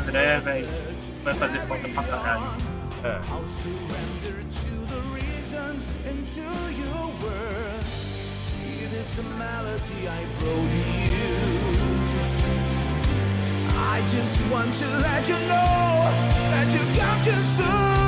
André, 0.00 0.40
velho, 0.40 0.68
vai 1.22 1.34
fazer 1.34 1.60
falta 1.62 1.88
pra 1.88 2.02
caralho. 2.02 2.74
É. 3.04 3.20
I'll 3.30 3.46
surrender 3.46 4.44
to 4.48 4.86
the 4.86 5.00
reasons 5.12 5.86
and 6.06 6.26
to 6.34 6.40
your 6.72 7.12
words. 7.22 8.14
It 8.64 8.92
is 8.92 9.18
a 9.18 9.22
melody 9.38 10.08
I 13.76 14.00
just 14.08 14.50
want 14.50 14.74
to 14.74 14.86
let 14.86 15.28
you 15.28 15.36
know 15.36 16.10
that 16.50 16.72
you 16.72 16.80
got 16.94 17.26
your 17.26 17.42
soul. 17.56 18.03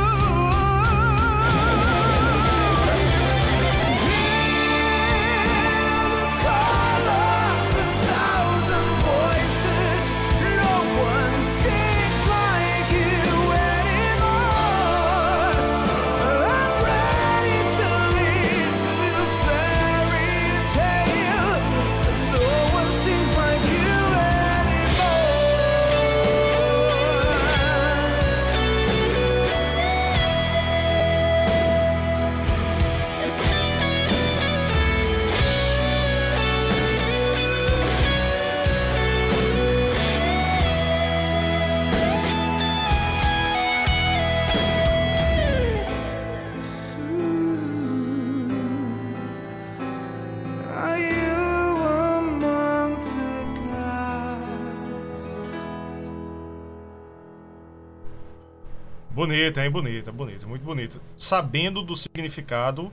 Bonita, 59.37 59.63
hein? 59.63 59.71
Bonita, 59.71 60.13
bonita, 60.13 60.47
muito 60.47 60.65
bonita. 60.65 60.99
Sabendo 61.15 61.83
do 61.83 61.95
significado, 61.95 62.91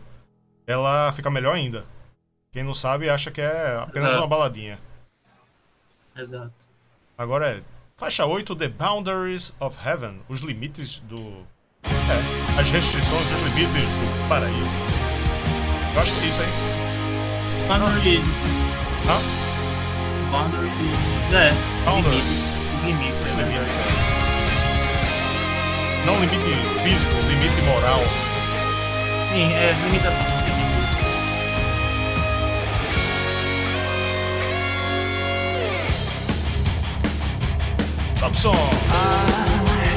ela 0.67 1.09
fica 1.13 1.29
melhor 1.29 1.55
ainda. 1.55 1.85
Quem 2.51 2.63
não 2.63 2.73
sabe 2.73 3.09
acha 3.09 3.31
que 3.31 3.39
é 3.39 3.77
apenas 3.81 4.09
Exato. 4.09 4.23
uma 4.23 4.27
baladinha. 4.27 4.77
Exato. 6.13 6.51
Agora 7.17 7.47
é 7.47 7.61
faixa 7.95 8.25
8, 8.25 8.57
The 8.57 8.67
Boundaries 8.67 9.55
of 9.57 9.77
Heaven, 9.87 10.19
os 10.27 10.41
limites 10.41 10.99
do. 11.07 11.47
É, 11.85 12.59
as 12.59 12.69
restrições, 12.69 13.25
os 13.31 13.41
limites 13.41 13.93
do 13.93 14.27
paraíso. 14.27 14.75
Eu 15.95 16.01
acho 16.01 16.13
que 16.13 16.25
é 16.25 16.27
isso 16.27 16.41
aí. 16.41 17.67
Boundary. 17.69 18.19
Hã? 19.07 20.29
Boundary. 20.29 20.69
É. 21.33 21.85
Boundary. 21.85 22.17
Limites. 22.17 22.83
Limites. 22.83 23.21
Os 23.21 23.33
né? 23.33 23.47
limites, 23.47 23.77
é. 23.77 24.22
Não 26.05 26.19
limite 26.19 26.43
físico, 26.83 27.15
limite 27.27 27.61
moral. 27.61 28.01
Sim, 29.29 29.53
é 29.53 29.73
limitação. 29.85 30.25
Samson! 38.15 38.53
Ah, 38.91 39.25
é. 39.79 39.91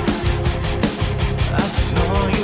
ah 1.55 2.36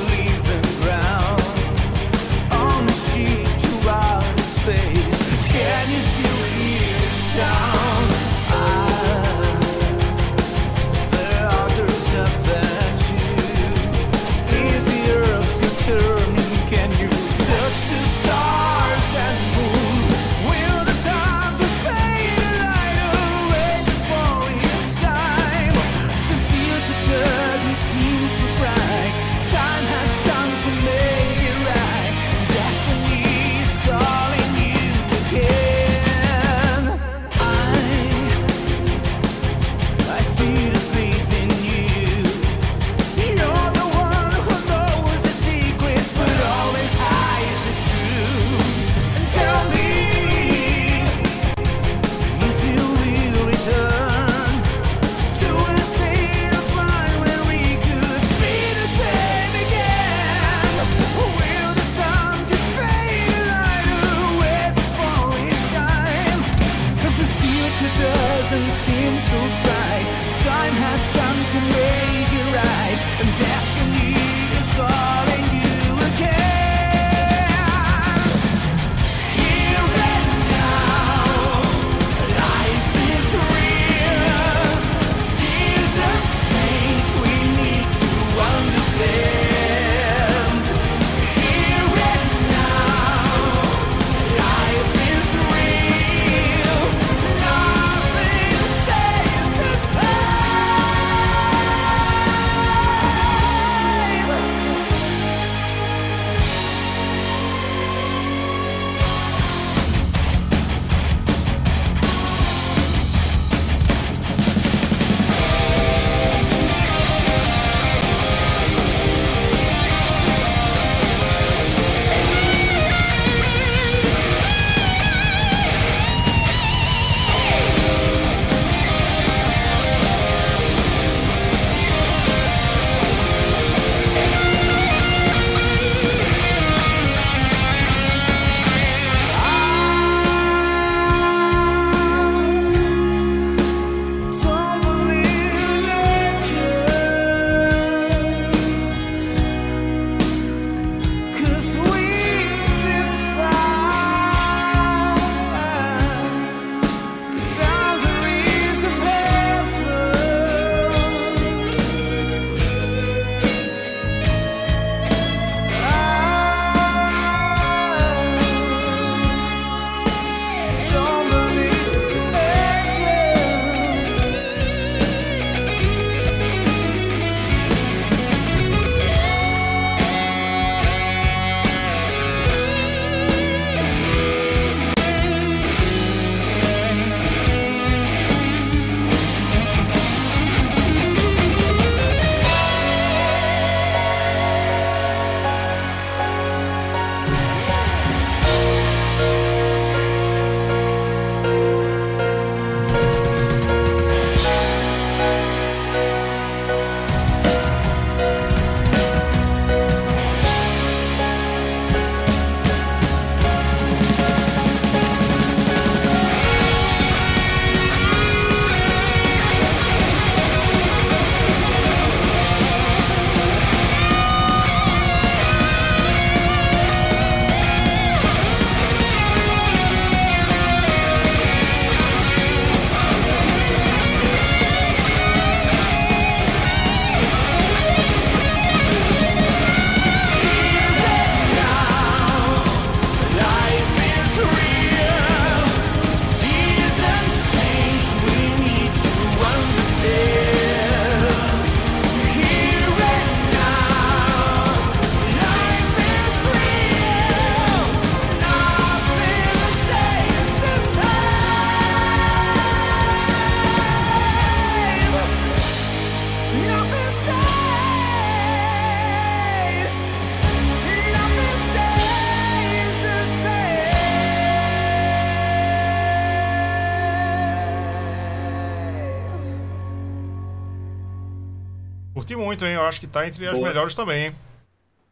Eu 282.83 282.89
acho 282.89 283.01
que 283.01 283.07
tá 283.07 283.27
entre 283.27 283.47
as 283.47 283.55
Boa. 283.59 283.69
melhores 283.69 283.95
também, 283.95 284.27
hein? 284.27 284.35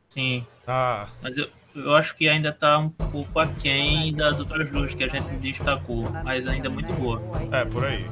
Sim, 0.08 0.44
Tá. 0.66 1.08
mas 1.22 1.36
eu, 1.38 1.46
eu 1.74 1.94
acho 1.94 2.16
que 2.16 2.28
ainda 2.28 2.52
tá 2.52 2.78
um 2.78 2.88
pouco 2.90 3.38
aquém 3.38 4.12
das 4.14 4.40
outras 4.40 4.68
duas 4.70 4.92
que 4.94 5.04
a 5.04 5.08
gente 5.08 5.28
destacou, 5.36 6.10
mas 6.24 6.46
ainda 6.48 6.66
é 6.66 6.70
muito 6.70 6.92
boa. 6.92 7.22
É, 7.52 7.64
por 7.64 7.84
aí. 7.84 8.04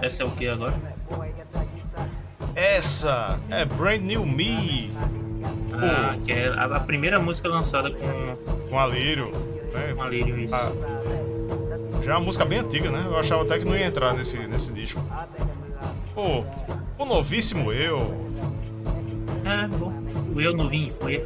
Essa 0.00 0.22
é 0.22 0.26
o 0.26 0.30
que 0.30 0.46
agora? 0.48 0.74
Essa 2.54 3.38
é 3.50 3.64
Brand 3.64 4.00
New 4.02 4.24
Me, 4.24 4.90
Ah, 5.74 6.16
que 6.24 6.32
é 6.32 6.48
a, 6.48 6.64
a 6.64 6.80
primeira 6.80 7.18
música 7.18 7.48
lançada 7.48 7.90
com, 7.90 8.68
com 8.68 8.78
a 8.78 8.86
Lírio. 8.86 9.30
Né? 9.72 9.94
com 9.94 10.02
a 10.02 10.08
Lírio. 10.08 10.38
isso. 10.38 10.54
Ah, 10.54 10.72
já 12.02 12.12
é 12.12 12.16
uma 12.16 12.24
música 12.24 12.44
bem 12.44 12.58
antiga, 12.60 12.90
né? 12.90 13.02
Eu 13.06 13.18
achava 13.18 13.42
até 13.42 13.58
que 13.58 13.64
não 13.64 13.76
ia 13.76 13.86
entrar 13.86 14.14
nesse, 14.14 14.38
nesse 14.46 14.72
disco. 14.72 15.00
Pô, 16.18 16.42
o 16.98 17.04
novíssimo 17.04 17.72
eu. 17.72 18.12
É, 19.44 19.68
bom. 19.68 19.92
O 20.34 20.40
eu 20.40 20.52
novinho 20.52 20.92
foi. 20.92 21.14
É, 21.14 21.22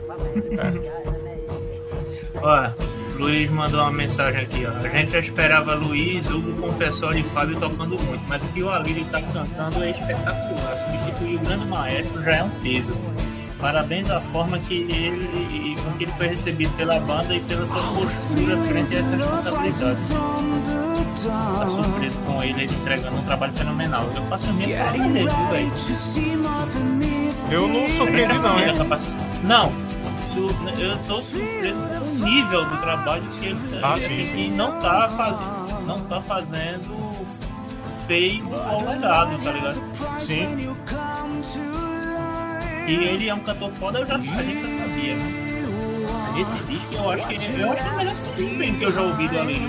Ó, 2.37 2.71
Luiz 3.19 3.51
mandou 3.51 3.81
uma 3.81 3.91
mensagem 3.91 4.43
aqui, 4.43 4.67
ó. 4.67 4.87
A 4.87 4.89
gente 4.91 5.13
já 5.13 5.21
esperava 5.21 5.75
Luiz, 5.75 6.31
Hugo, 6.31 6.61
Confessor 6.61 7.17
e 7.17 7.23
Fábio 7.23 7.59
tocando 7.59 7.99
muito, 8.03 8.23
mas 8.29 8.43
o 8.43 8.49
que 8.49 8.63
o 8.63 8.69
Alírio 8.69 9.07
tá 9.07 9.23
cantando 9.23 9.83
é 9.83 9.93
espetacular. 9.93 10.77
Substituir 10.77 11.37
o 11.37 11.39
grande 11.39 11.65
maestro 11.65 12.23
já 12.23 12.37
é 12.37 12.43
um 12.43 12.51
peso. 12.61 12.93
Parabéns 13.59 14.11
à 14.11 14.21
forma 14.21 14.59
que 14.59 14.75
ele, 14.75 15.75
que 15.93 16.05
ele 16.05 16.13
foi 16.13 16.27
recebido 16.29 16.77
pela 16.77 16.99
banda 17.01 17.35
e 17.35 17.41
pela 17.41 17.67
sua 17.67 17.83
postura 17.83 18.57
frente 18.59 18.95
a 18.95 18.99
essa 18.99 19.17
responsabilidade. 19.17 20.01
Tá 21.23 21.67
surpreso 21.71 22.19
com 22.27 22.43
ele, 22.43 22.63
ele 22.65 22.75
entregando 22.75 23.17
um 23.17 23.23
trabalho 23.25 23.53
fenomenal. 23.53 24.05
Eu 24.17 24.23
faço 24.27 24.49
a 24.51 24.53
minha 24.55 24.85
falta 24.85 24.99
dele, 24.99 25.29
viu, 25.29 25.47
velho? 25.51 25.73
eu 27.51 27.69
não 27.69 27.89
surpreendi, 27.91 28.39
não, 28.39 28.59
hein? 28.59 28.67
Não, 29.45 29.73
eu 30.79 30.99
tô 31.07 31.21
surpreso 31.23 31.81
com 31.89 32.05
o 32.07 32.25
nível 32.25 32.65
do 32.65 32.77
trabalho 32.79 33.23
que 33.39 33.47
ele 33.47 33.59
Ah, 33.83 33.93
ele, 33.97 34.01
sim, 34.01 34.21
assim, 34.21 34.25
sim. 34.25 34.37
que 34.37 34.57
não 34.57 34.81
tá 34.81 35.09
fazendo, 35.09 35.87
não 35.87 36.01
tá 36.05 36.23
fazendo 36.23 37.27
feio 38.07 38.55
ao 38.55 38.81
legado, 38.85 39.39
tá 39.43 39.53
ligado? 39.53 39.83
Sim. 40.19 40.77
E 42.89 42.93
ele 42.95 43.29
é 43.29 43.35
um 43.35 43.41
cantor 43.41 43.71
foda, 43.73 44.01
eu 44.01 44.07
já, 44.07 44.17
a 44.17 44.19
gente 44.19 44.35
já 44.35 44.87
sabia, 44.87 45.15
né? 45.17 45.42
Mas 46.33 46.49
Nesse 46.49 46.65
disco 46.65 46.95
eu 46.95 47.11
acho 47.11 47.29
que 47.29 47.35
eu 47.61 47.73
acho 47.73 47.83
que 47.83 47.89
é 47.89 47.93
o 47.93 47.97
melhor 47.97 48.15
bem 48.59 48.79
que 48.79 48.85
eu 48.85 48.93
já 48.93 49.03
ouvi 49.03 49.29
do 49.29 49.39
Alírio. 49.39 49.69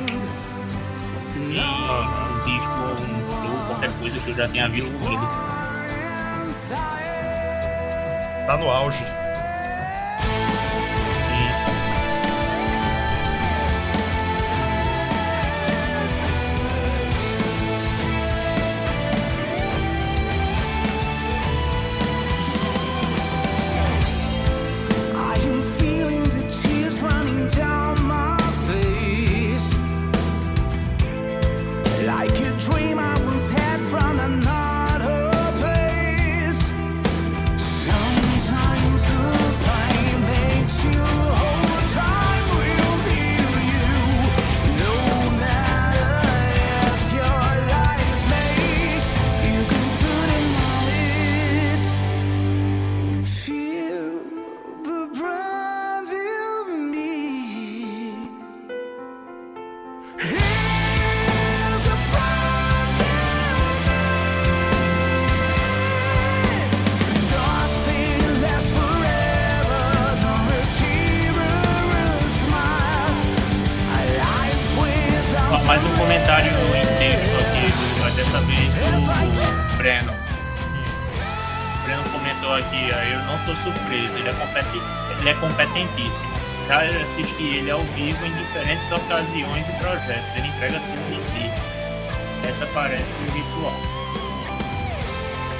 Em 1.36 1.60
um 1.60 2.44
disco, 2.46 2.74
ou 2.80 2.94
um 2.94 3.58
show, 3.58 3.66
qualquer 3.68 3.92
coisa 4.00 4.20
que 4.20 4.30
eu 4.30 4.36
já 4.36 4.48
tenha 4.48 4.70
visto 4.70 4.92
com 4.98 5.12
ele. 5.12 5.28
Tá 8.48 8.58
no 8.58 8.70
auge. 8.70 9.04
Ocasiões 89.14 89.70
e 89.70 89.72
projetos, 89.74 90.36
ele 90.36 90.48
entrega 90.48 90.80
tudo 90.80 91.16
de 91.16 91.22
si. 91.22 92.50
Essa 92.50 92.66
parece 92.74 93.12
um 93.14 93.32
ritual. 93.32 93.76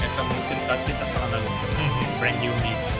Essa 0.04 0.24
música, 0.24 0.54
no 0.56 0.66
caso, 0.66 0.84
que 0.84 0.90
ele 0.90 0.98
tá 0.98 1.06
falando 1.06 1.34
agora. 1.36 2.18
Brand 2.18 2.36
New 2.40 2.52
Me. 2.56 2.93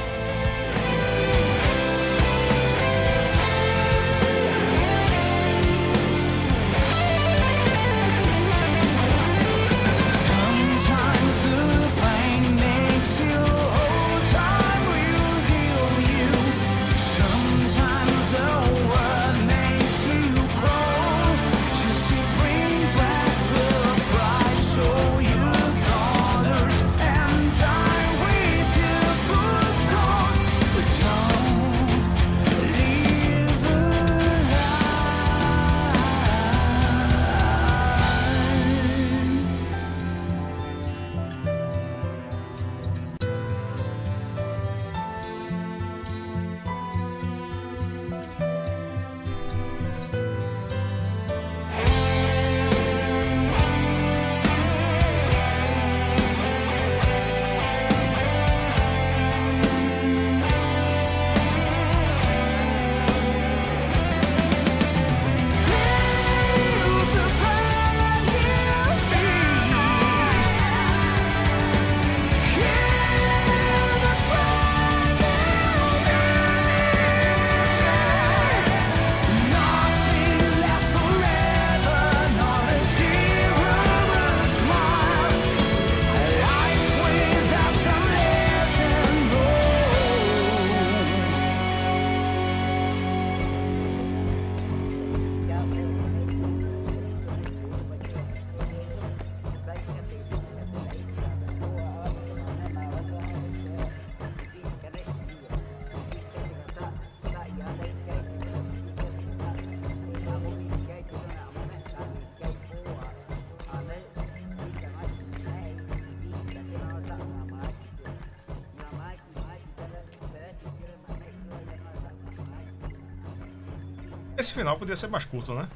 Esse 124.44 124.52
final 124.52 124.78
podia 124.78 124.94
ser 124.94 125.06
mais 125.06 125.24
curto, 125.24 125.54
né? 125.54 125.66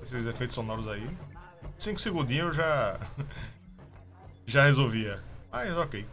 Esses 0.00 0.26
efeitos 0.26 0.54
sonoros 0.54 0.86
aí. 0.86 1.04
Cinco 1.76 2.00
segundinhos 2.00 2.46
eu 2.46 2.52
já. 2.52 3.00
já 4.46 4.62
resolvia. 4.62 5.20
Mas 5.50 5.76
ok. 5.76 6.06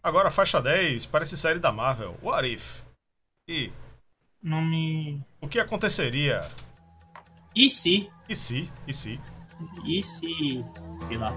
Agora, 0.00 0.30
faixa 0.30 0.62
10, 0.62 1.06
parece 1.06 1.36
série 1.36 1.58
da 1.58 1.72
Marvel. 1.72 2.16
What 2.22 2.48
if? 2.48 2.80
E 3.48 3.72
Nome. 4.40 5.20
o 5.40 5.48
que 5.48 5.58
aconteceria? 5.58 6.48
E 7.56 7.68
se? 7.68 8.08
E 8.28 8.36
se? 8.36 8.70
E 8.86 8.94
se? 8.94 9.20
E 9.84 10.00
se. 10.00 10.64
Sei 11.08 11.16
lá. 11.16 11.32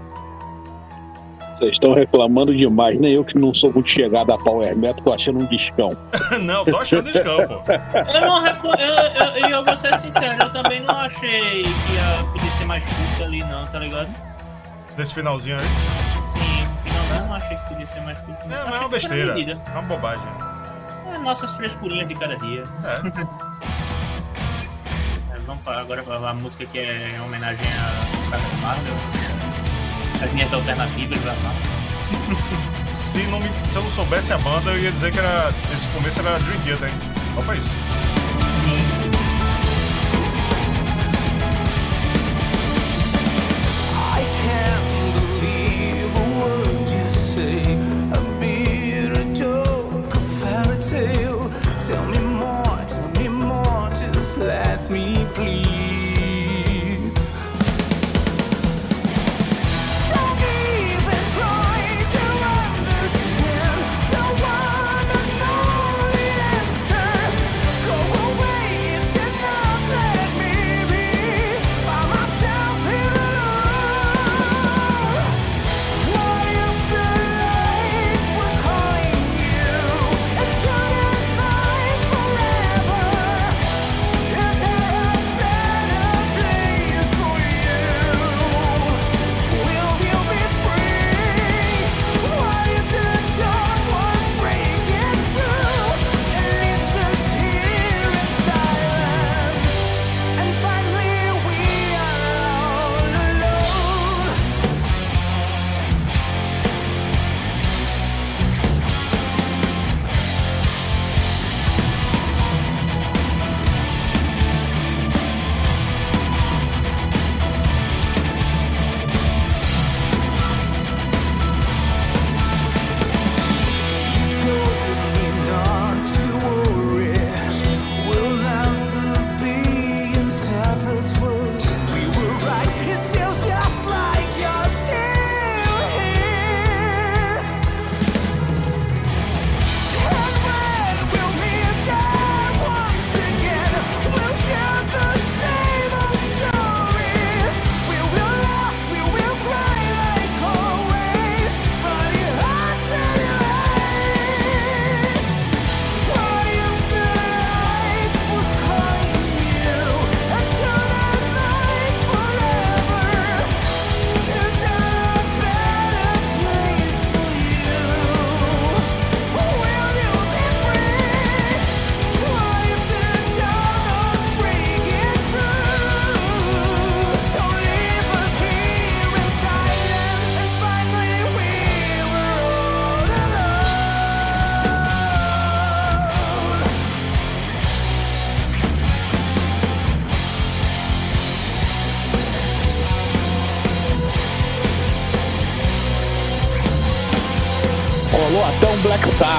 Vocês 1.56 1.72
estão 1.72 1.94
reclamando 1.94 2.54
demais, 2.54 3.00
nem 3.00 3.14
eu 3.14 3.24
que 3.24 3.38
não 3.38 3.54
sou 3.54 3.72
muito 3.72 3.90
chegado 3.90 4.30
a 4.30 4.36
Power 4.36 4.76
Metal, 4.76 5.02
tô 5.02 5.12
achando 5.14 5.38
um 5.38 5.46
discão. 5.46 5.88
não, 6.42 6.66
tô 6.66 6.76
achando 6.76 7.08
escampo. 7.08 7.62
Eu 8.14 8.20
não 8.20 8.42
reco... 8.42 8.66
eu, 8.66 9.40
eu, 9.40 9.48
eu 9.48 9.64
vou 9.64 9.76
ser 9.78 9.98
sincero, 9.98 10.42
eu 10.42 10.50
também 10.50 10.80
não 10.80 10.94
achei 10.94 11.62
que 11.62 11.92
ia 11.94 12.24
poder 12.30 12.58
ser 12.58 12.64
mais 12.66 12.84
curto 12.84 13.24
ali 13.24 13.40
não, 13.44 13.64
tá 13.64 13.78
ligado? 13.78 14.08
Nesse 14.98 15.14
finalzinho 15.14 15.56
aí. 15.58 15.64
Sim, 16.34 16.64
no 16.66 16.82
final 16.82 17.20
eu 17.20 17.26
não 17.26 17.34
achei 17.34 17.56
que 17.56 17.68
podia 17.68 17.86
ser 17.86 18.00
mais 18.00 18.20
curto. 18.20 18.48
não. 18.48 18.56
É, 18.56 18.64
mas 18.64 18.74
é 18.74 18.78
uma 18.78 18.88
besteira. 18.90 19.32
É 19.40 19.70
uma 19.78 19.82
bobagem. 19.82 20.28
É 21.14 21.18
nossas 21.20 21.50
frescurinhas 21.54 22.06
de 22.06 22.14
cada 22.16 22.36
dia. 22.36 22.64
É. 22.84 23.56
É, 25.32 25.38
vamos 25.40 25.62
falar 25.64 25.80
agora 25.80 26.02
a 26.02 26.34
música 26.34 26.64
que 26.64 26.78
é 26.78 27.14
em 27.14 27.20
homenagem 27.20 27.66
à 27.66 28.30
saga 28.30 28.56
Marvel. 28.62 29.45
As 30.22 30.32
minhas 30.32 30.52
alternativas 30.52 31.18
da. 31.22 31.34
Se, 32.92 33.18
não 33.24 33.40
me- 33.40 33.50
se 33.64 33.76
eu 33.76 33.82
não 33.82 33.90
soubesse 33.90 34.32
a 34.32 34.38
banda, 34.38 34.70
eu 34.70 34.78
ia 34.78 34.90
dizer 34.92 35.12
que 35.12 35.18
era, 35.18 35.52
esse 35.74 35.86
começo 35.88 36.20
era 36.20 36.38
Dream 36.38 36.58
Theater, 36.60 36.88
hein? 36.88 36.94
Opa, 37.36 37.54
isso. 37.54 37.74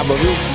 Black 0.08 0.18
Sabbath, 0.18 0.24
viu? 0.24 0.47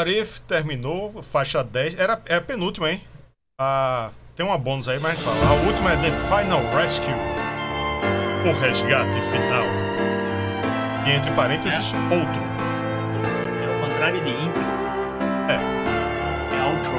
What 0.00 0.10
If 0.10 0.40
terminou, 0.48 1.22
faixa 1.22 1.62
10. 1.62 1.98
Era, 1.98 2.22
é 2.24 2.36
a 2.36 2.40
penúltima, 2.40 2.90
hein? 2.90 3.02
Ah, 3.60 4.10
tem 4.34 4.46
uma 4.46 4.56
bônus 4.56 4.88
aí, 4.88 4.98
mas 4.98 5.12
a 5.12 5.14
gente 5.14 5.24
fala. 5.24 5.50
A 5.50 5.52
última 5.66 5.92
é 5.92 5.96
The 5.96 6.10
Final 6.10 6.62
Rescue. 6.74 7.12
O 8.48 8.52
resgate 8.60 9.20
final. 9.20 9.66
E 11.06 11.10
entre 11.10 11.30
parênteses, 11.32 11.92
outro. 11.92 12.40
É 13.60 13.76
o 13.76 13.80
contrário 13.86 14.24
de 14.24 14.30
intro. 14.30 14.62
É. 15.50 15.56
É 16.56 16.62
outro. 16.64 16.92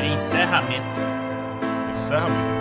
É 0.00 0.06
encerramento. 0.06 1.00
Encerramento. 1.92 2.54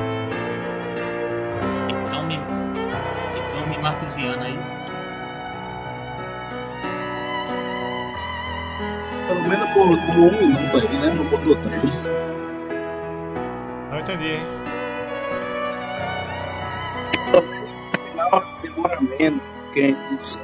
Então 2.07 2.23
me. 2.23 2.35
Então 2.35 3.67
me 3.67 3.77
Marcos 3.79 4.13
Viana 4.13 4.45
aí. 4.45 4.72
Pelo 9.33 9.49
menos 9.49 9.69
por, 9.71 9.87
por 10.05 10.15
um 10.15 10.31
minuto 10.47 10.77
aí, 10.77 10.97
né? 10.99 11.13
Não 11.13 11.25
botou 11.25 11.55
três. 11.55 12.01
Não 13.91 13.99
entendi, 13.99 14.27
hein? 14.27 14.41
Final 18.11 18.43
demora 18.61 19.01
menos, 19.01 19.41
porque 19.65 19.79
a 19.79 19.85
gente 19.87 20.39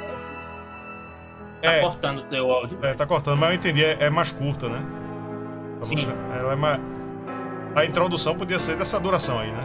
Tá 1.62 1.74
É, 1.74 1.82
cortando 1.82 2.20
o 2.20 2.24
teu 2.24 2.50
áudio. 2.52 2.80
é, 2.82 2.94
tá 2.94 3.06
cortando, 3.06 3.38
mas 3.38 3.50
eu 3.50 3.56
entendi, 3.56 3.84
é, 3.84 3.98
é 4.00 4.10
mais 4.10 4.32
curta, 4.32 4.70
né? 4.70 4.80
Sim. 5.82 5.96
Ela 6.34 6.54
é 6.54 6.56
mais... 6.56 6.80
A 7.76 7.86
introdução 7.86 8.36
podia 8.36 8.58
ser 8.60 8.78
dessa 8.78 8.98
duração 9.00 9.38
aí, 9.40 9.52
né? 9.52 9.64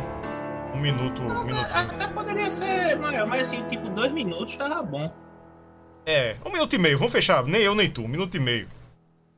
Um 0.74 0.78
minuto, 0.80 1.22
um 1.22 1.44
minutinho. 1.44 1.68
Até 1.72 2.06
poderia 2.08 2.50
ser 2.50 2.96
maior, 2.98 3.26
mas 3.28 3.42
assim, 3.42 3.62
tipo, 3.68 3.88
dois 3.90 4.10
minutos 4.12 4.56
tava 4.56 4.82
bom. 4.82 5.10
É, 6.04 6.36
um 6.44 6.50
minuto 6.50 6.74
e 6.74 6.78
meio, 6.78 6.98
vamos 6.98 7.12
fechar. 7.12 7.44
Nem 7.46 7.62
eu 7.62 7.74
nem 7.76 7.88
tu, 7.88 8.02
um 8.02 8.08
minuto 8.08 8.36
e 8.36 8.40
meio. 8.40 8.68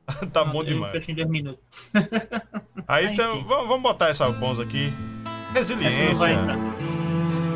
tá 0.32 0.44
bom 0.44 0.62
demais. 0.64 1.08
em 1.08 1.14
dois 1.14 1.28
minutos. 1.28 1.62
Aí 2.88 3.06
Ah, 3.06 3.12
então, 3.12 3.44
vamos, 3.44 3.68
vamos 3.68 3.82
botar 3.82 4.08
essa 4.08 4.28
bônus 4.30 4.60
aqui. 4.60 4.92
Resiliência. 5.52 6.30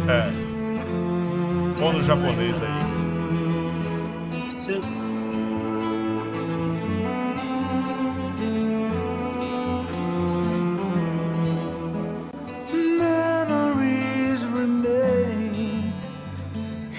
É. 0.09 0.51
Bônus 1.79 2.07
japonês 2.07 2.61
aí. 2.63 2.69
Remain, 14.53 15.93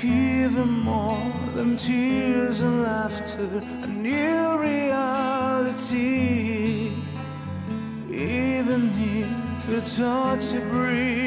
even 0.03 0.67
more 0.83 1.17
than 1.55 1.75
tears 1.77 2.61
and 2.61 2.83
laughter. 2.83 3.80
If 9.72 9.84
it's 9.84 9.97
hard 9.99 10.41
to 10.41 10.59
breathe. 10.69 11.20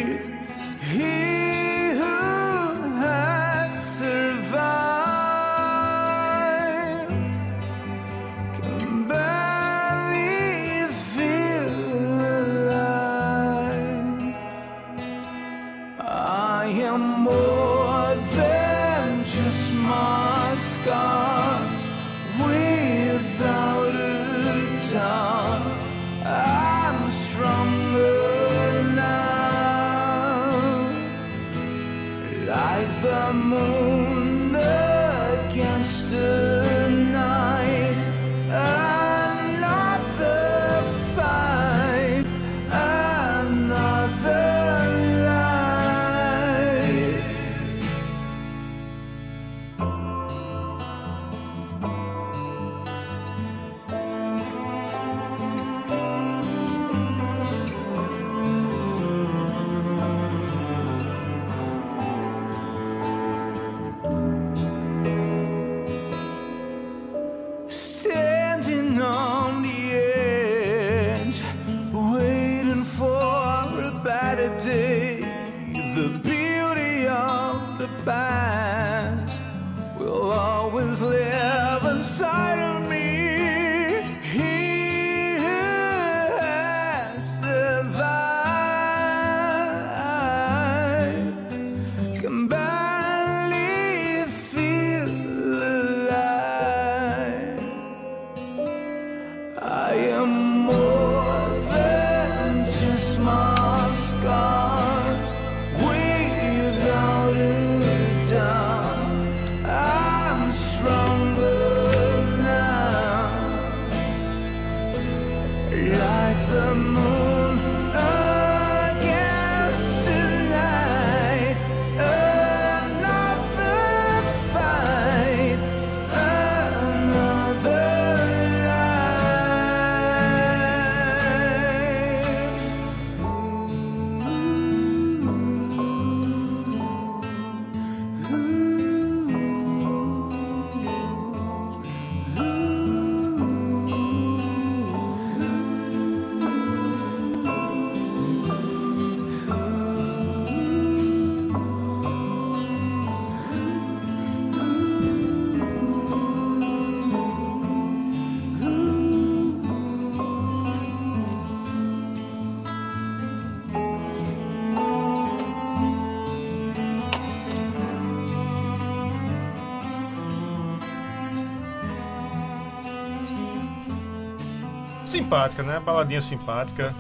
Simpática, 175.18 175.62
né? 175.62 175.78
Baladinha 175.78 176.20
simpática. 176.20 176.92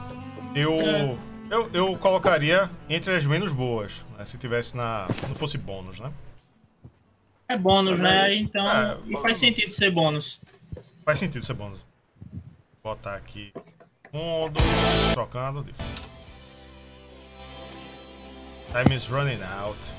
Eu, 0.54 0.72
É. 0.80 1.16
eu, 1.50 1.70
eu 1.72 1.98
colocaria 1.98 2.70
entre 2.88 3.12
as 3.16 3.26
menos 3.26 3.52
boas, 3.52 4.04
né? 4.16 4.24
se 4.24 4.38
tivesse 4.38 4.76
na. 4.76 5.08
não 5.26 5.34
fosse 5.34 5.58
bônus, 5.58 5.98
né? 5.98 6.12
É 7.48 7.56
bônus, 7.56 7.98
né? 7.98 8.32
Então. 8.36 8.64
É, 8.70 8.96
e 9.08 9.16
faz 9.16 9.36
sentido 9.38 9.72
ser 9.74 9.90
bônus. 9.90 10.40
Faz 11.04 11.18
sentido 11.18 11.44
ser 11.44 11.54
bônus. 11.54 11.84
Vou 12.84 12.94
botar 12.94 13.16
aqui. 13.16 13.52
Fundo, 14.12 14.60
trocando. 15.12 15.66
Time 18.68 18.94
is 18.94 19.06
running 19.08 19.42
out. 19.42 19.92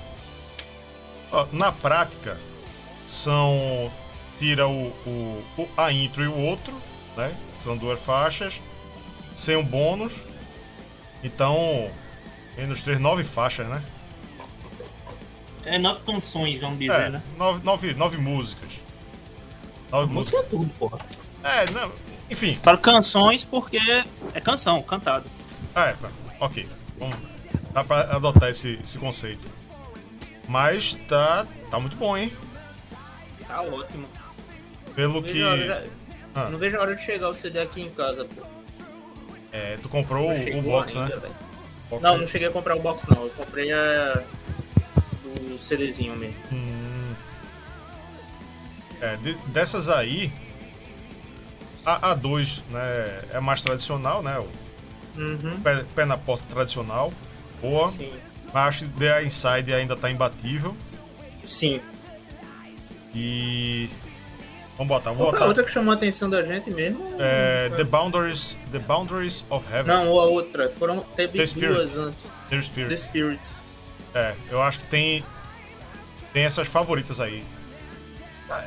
Ó, 1.34 1.45
na 1.51 1.74
prática, 1.74 2.38
são 3.05 3.91
tira 4.39 4.68
o, 4.70 4.88
o- 5.05 5.43
o- 5.57 5.70
a 5.76 5.91
intro 5.91 6.24
e 6.24 6.28
o 6.28 6.38
outro, 6.38 6.74
né? 7.16 7.36
São 7.53 7.78
duas 7.78 7.99
faixas, 7.99 8.61
sem 9.34 9.55
um 9.55 9.63
bônus. 9.63 10.26
Então, 11.24 11.89
menos 12.57 12.84
três, 12.84 12.99
nove 12.99 13.24
faixas, 13.24 13.68
né? 13.68 13.84
É 15.63 15.78
nove 15.80 16.01
canções, 16.05 16.59
vamos 16.59 16.80
dizer, 16.80 16.93
É, 17.07 17.09
né? 17.09 17.22
nove, 17.38 17.63
nove, 17.63 17.93
nove 17.95 18.18
músicas. 18.18 18.80
Nove 19.91 20.11
Música 20.13 20.38
músicas. 20.38 20.39
é 20.39 20.43
tudo, 20.49 20.70
porra. 20.78 20.99
É, 21.43 21.72
não, 21.72 21.91
enfim, 22.30 22.59
Falo 22.61 22.78
canções 22.78 23.43
porque 23.45 23.78
é 24.34 24.41
canção, 24.41 24.82
cantado. 24.84 25.26
é, 25.76 25.95
ok. 26.39 26.68
Vamos, 26.99 27.16
dá 27.72 27.84
pra 27.84 28.01
adotar 28.16 28.49
esse, 28.49 28.80
esse 28.84 28.97
conceito. 28.99 29.47
Mas 30.47 30.95
tá, 31.07 31.47
tá 31.72 31.80
muito 31.80 31.95
bom, 31.97 32.16
hein? 32.16 32.32
Tá 33.47 33.61
ótimo. 33.63 34.07
Pelo 34.95 35.16
Não 35.16 35.24
que. 35.24 35.41
a 35.41 35.49
hora, 35.49 35.88
Ah. 36.36 36.50
não 36.50 36.60
vejo 36.60 36.78
a 36.78 36.82
hora 36.82 36.96
de 36.96 37.02
chegar 37.04 37.30
o 37.30 37.34
CD 37.34 37.60
aqui 37.62 37.82
em 37.82 37.90
casa, 37.92 38.26
pô. 38.26 38.42
É, 39.52 39.78
tu 39.82 39.88
comprou 39.88 40.30
o, 40.30 40.58
o 40.60 40.62
box, 40.62 40.98
ainda, 40.98 41.16
né? 41.16 41.22
velho. 41.22 41.36
Box, 41.90 42.04
Não, 42.04 42.14
né? 42.16 42.18
não 42.20 42.28
cheguei 42.28 42.48
a 42.48 42.52
comprar 42.52 42.76
o 42.76 42.80
box 42.80 43.04
não. 43.10 43.24
Eu 43.24 43.30
comprei 43.30 43.72
a... 43.72 44.22
o 45.54 45.58
CDzinho 45.58 46.16
mesmo. 46.16 46.36
Hum. 46.52 47.14
É, 49.00 49.16
de- 49.18 49.36
dessas 49.48 49.88
aí, 49.90 50.32
a 51.86 52.16
A2 52.16 52.64
né, 52.70 53.22
é 53.34 53.40
mais 53.40 53.62
tradicional, 53.64 54.22
né? 54.22 54.38
O 54.40 54.66
Uhum. 55.18 55.62
pé, 55.64 55.86
pé 55.96 56.04
na 56.06 56.18
porta 56.18 56.44
tradicional. 56.50 57.14
Boa. 57.62 57.90
Sim. 57.92 58.12
Mas 58.54 58.68
acho 58.68 58.86
que 58.86 59.00
The 59.00 59.24
Inside 59.24 59.74
ainda 59.74 59.96
tá 59.96 60.12
imbatível. 60.12 60.76
Sim. 61.46 61.80
E. 63.14 63.90
Vamos 64.78 64.89
botar, 64.89 65.11
Qual 65.11 65.15
vamos 65.15 65.30
foi 65.30 65.38
a 65.38 65.39
botar. 65.39 65.45
outra 65.47 65.63
que 65.63 65.71
chamou 65.71 65.93
a 65.93 65.95
atenção 65.95 66.30
da 66.30 66.43
gente 66.43 66.69
mesmo? 66.69 67.15
É, 67.17 67.69
the, 67.78 67.84
Boundaries, 67.86 68.57
the 68.71 68.80
Boundaries 68.80 69.45
of 69.49 69.65
Heaven. 69.73 69.88
Não, 69.95 70.07
ou 70.09 70.19
a 70.19 70.26
outra. 70.26 70.69
Foram, 70.78 71.01
teve 71.15 71.38
The 71.38 71.45
Spirit. 71.45 71.73
duas 71.76 71.95
antes. 71.97 72.23
The 72.49 72.61
Spirit. 72.61 72.89
The 72.89 72.97
Spirit. 72.97 73.41
É, 74.13 74.36
eu 74.49 74.61
acho 74.61 74.80
que 74.80 74.86
tem. 74.86 75.23
Tem 76.34 76.43
essas 76.43 76.67
favoritas 76.67 77.19
aí. 77.21 77.43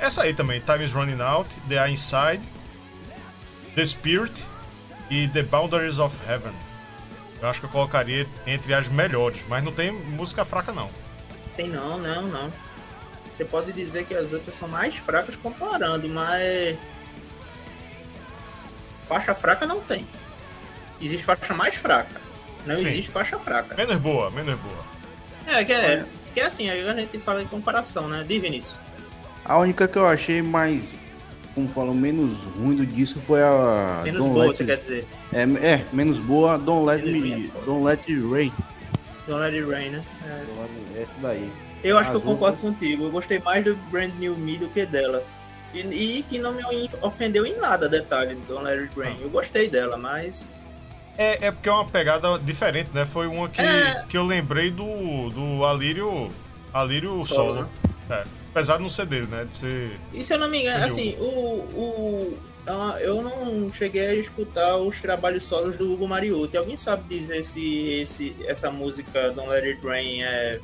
Essa 0.01 0.23
aí 0.23 0.33
também, 0.35 0.61
Time 0.61 0.85
is 0.85 0.93
Running 0.93 1.21
Out, 1.21 1.55
The 1.69 1.89
Inside, 1.91 2.41
The 3.75 3.87
Spirit 3.87 4.45
e 5.11 5.29
The 5.29 5.43
Boundaries 5.43 5.99
of 5.99 6.17
Heaven. 6.29 6.53
Eu 7.41 7.49
acho 7.49 7.61
que 7.61 7.67
eu 7.67 7.71
colocaria 7.71 8.27
entre 8.47 8.75
as 8.75 8.89
melhores, 8.89 9.45
mas 9.49 9.63
não 9.63 9.71
tem 9.71 9.93
música 9.93 10.45
fraca 10.45 10.73
não. 10.73 10.91
Tem 11.57 11.69
não, 11.69 11.97
não, 11.99 12.23
não. 12.23 12.53
Você 13.39 13.45
pode 13.45 13.73
dizer 13.73 14.05
que 14.05 14.17
as 14.17 14.33
outras 14.33 14.57
são 14.57 14.67
mais 14.69 14.97
fracas 14.97 15.37
comparando, 15.37 16.09
mas. 16.09 16.77
Faixa 19.03 19.33
fraca 19.33 19.65
não 19.65 19.81
tem. 19.81 20.05
Existe 21.01 21.25
faixa 21.25 21.55
mais 21.55 21.77
fraca. 21.77 22.21
Não 22.67 22.75
Sim. 22.75 22.89
existe 22.89 23.13
faixa 23.13 23.39
fraca. 23.39 23.77
Menos 23.77 23.97
boa, 23.99 24.29
menos 24.33 24.59
boa. 24.59 24.85
É, 25.47 25.65
que 25.65 25.73
é, 25.73 26.05
que 26.35 26.41
é 26.41 26.45
assim, 26.47 26.69
aí 26.69 26.87
a 26.87 26.95
gente 26.95 27.17
fala 27.21 27.41
em 27.41 27.47
comparação, 27.47 28.09
né? 28.09 28.25
Diz, 28.27 28.43
Vinícius. 28.43 28.77
A 29.45 29.57
única 29.57 29.87
que 29.87 29.97
eu 29.97 30.07
achei 30.07 30.43
mais, 30.43 30.93
como 31.55 31.69
falam, 31.69 31.95
menos 31.95 32.37
ruim 32.57 32.75
do 32.75 32.85
disco 32.85 33.21
foi 33.21 33.41
a. 33.41 34.01
Menos 34.03 34.21
Don't 34.21 34.35
boa, 34.35 34.47
Let 34.47 34.57
você 34.57 34.65
quer 34.65 34.77
dizer. 34.79 35.07
É, 35.33 35.43
é, 35.43 35.85
menos 35.93 36.19
boa, 36.19 36.59
Don't 36.59 36.85
Let 36.85 37.05
Menos 37.05 37.23
Me. 37.23 37.47
é. 37.47 37.65
Don't 37.65 37.85
Let 37.85 38.01
It 38.09 38.21
Rain. 38.27 38.53
Don't 39.29 39.41
Let 39.41 39.55
It 39.55 39.65
Rain, 39.71 39.91
né? 39.91 40.05
É. 40.27 40.45
Don't 40.45 40.61
Let 40.61 40.71
Me- 40.71 41.03
Essa 41.03 41.13
daí. 41.23 41.51
Eu 41.83 41.97
acho 41.99 42.11
que 42.11 42.17
eu 42.17 42.21
concordo 42.21 42.57
outras- 42.57 42.75
contigo. 42.75 43.05
Eu 43.05 43.11
gostei 43.11 43.39
mais 43.39 43.65
do 43.65 43.77
Brand 43.91 44.13
New 44.19 44.37
Me 44.37 44.57
do 44.57 44.69
que 44.69 44.85
dela. 44.87 45.23
E, 45.75 45.81
e 45.81 46.23
que 46.23 46.39
não 46.39 46.53
me 46.55 46.63
ofendeu 47.03 47.45
em 47.45 47.57
nada, 47.59 47.89
detalhe, 47.89 48.35
Don't 48.49 48.65
Let 48.65 48.81
It 48.81 48.99
Rain. 48.99 49.19
Eu 49.21 49.29
gostei 49.31 49.69
dela, 49.69 49.97
mas. 49.97 50.51
É, 51.17 51.47
é 51.49 51.51
porque 51.51 51.69
é 51.69 51.73
uma 51.73 51.85
pegada 51.87 52.39
diferente, 52.39 52.91
né? 52.95 53.05
Foi 53.05 53.27
uma 53.27 53.49
que, 53.49 53.61
É. 53.61 54.05
que 54.09 54.17
eu 54.17 54.25
lembrei 54.25 54.71
do, 54.71 55.29
do 55.31 55.65
Alírio, 55.65 56.31
Alírio 56.73 57.25
Solo, 57.27 57.55
Solo. 57.55 57.69
É, 58.09 58.25
apesar 58.51 58.77
de 58.77 58.83
não 58.83 58.89
ser 58.89 59.05
dele, 59.07 59.27
né? 59.27 59.45
De 59.45 59.55
ser. 59.57 60.01
E 60.15 60.23
se 60.25 60.33
eu 60.33 60.39
não 60.39 60.49
me 60.49 60.63
engano, 60.63 60.79
Sim, 60.89 61.11
assim, 61.11 61.17
o, 61.21 61.27
o. 61.75 62.39
ah, 62.67 62.97
Eu 63.01 63.21
não 63.21 63.71
cheguei 63.71 64.07
a 64.07 64.15
escutar 64.15 64.77
os 64.79 65.01
trabalhos 65.01 65.43
solos 65.45 65.77
do 65.77 65.93
Hugo 65.93 66.09
Mariucci. 66.09 66.57
Alguém 66.57 66.77
sabe 66.79 67.19
dizer 67.19 67.43
se 67.45 67.91
esse, 68.01 68.35
essa 68.47 68.71
música 68.71 69.31
Don't 69.33 69.51
Let 69.51 69.65
It 69.65 69.87
Rain 69.87 70.23
é 70.23 70.61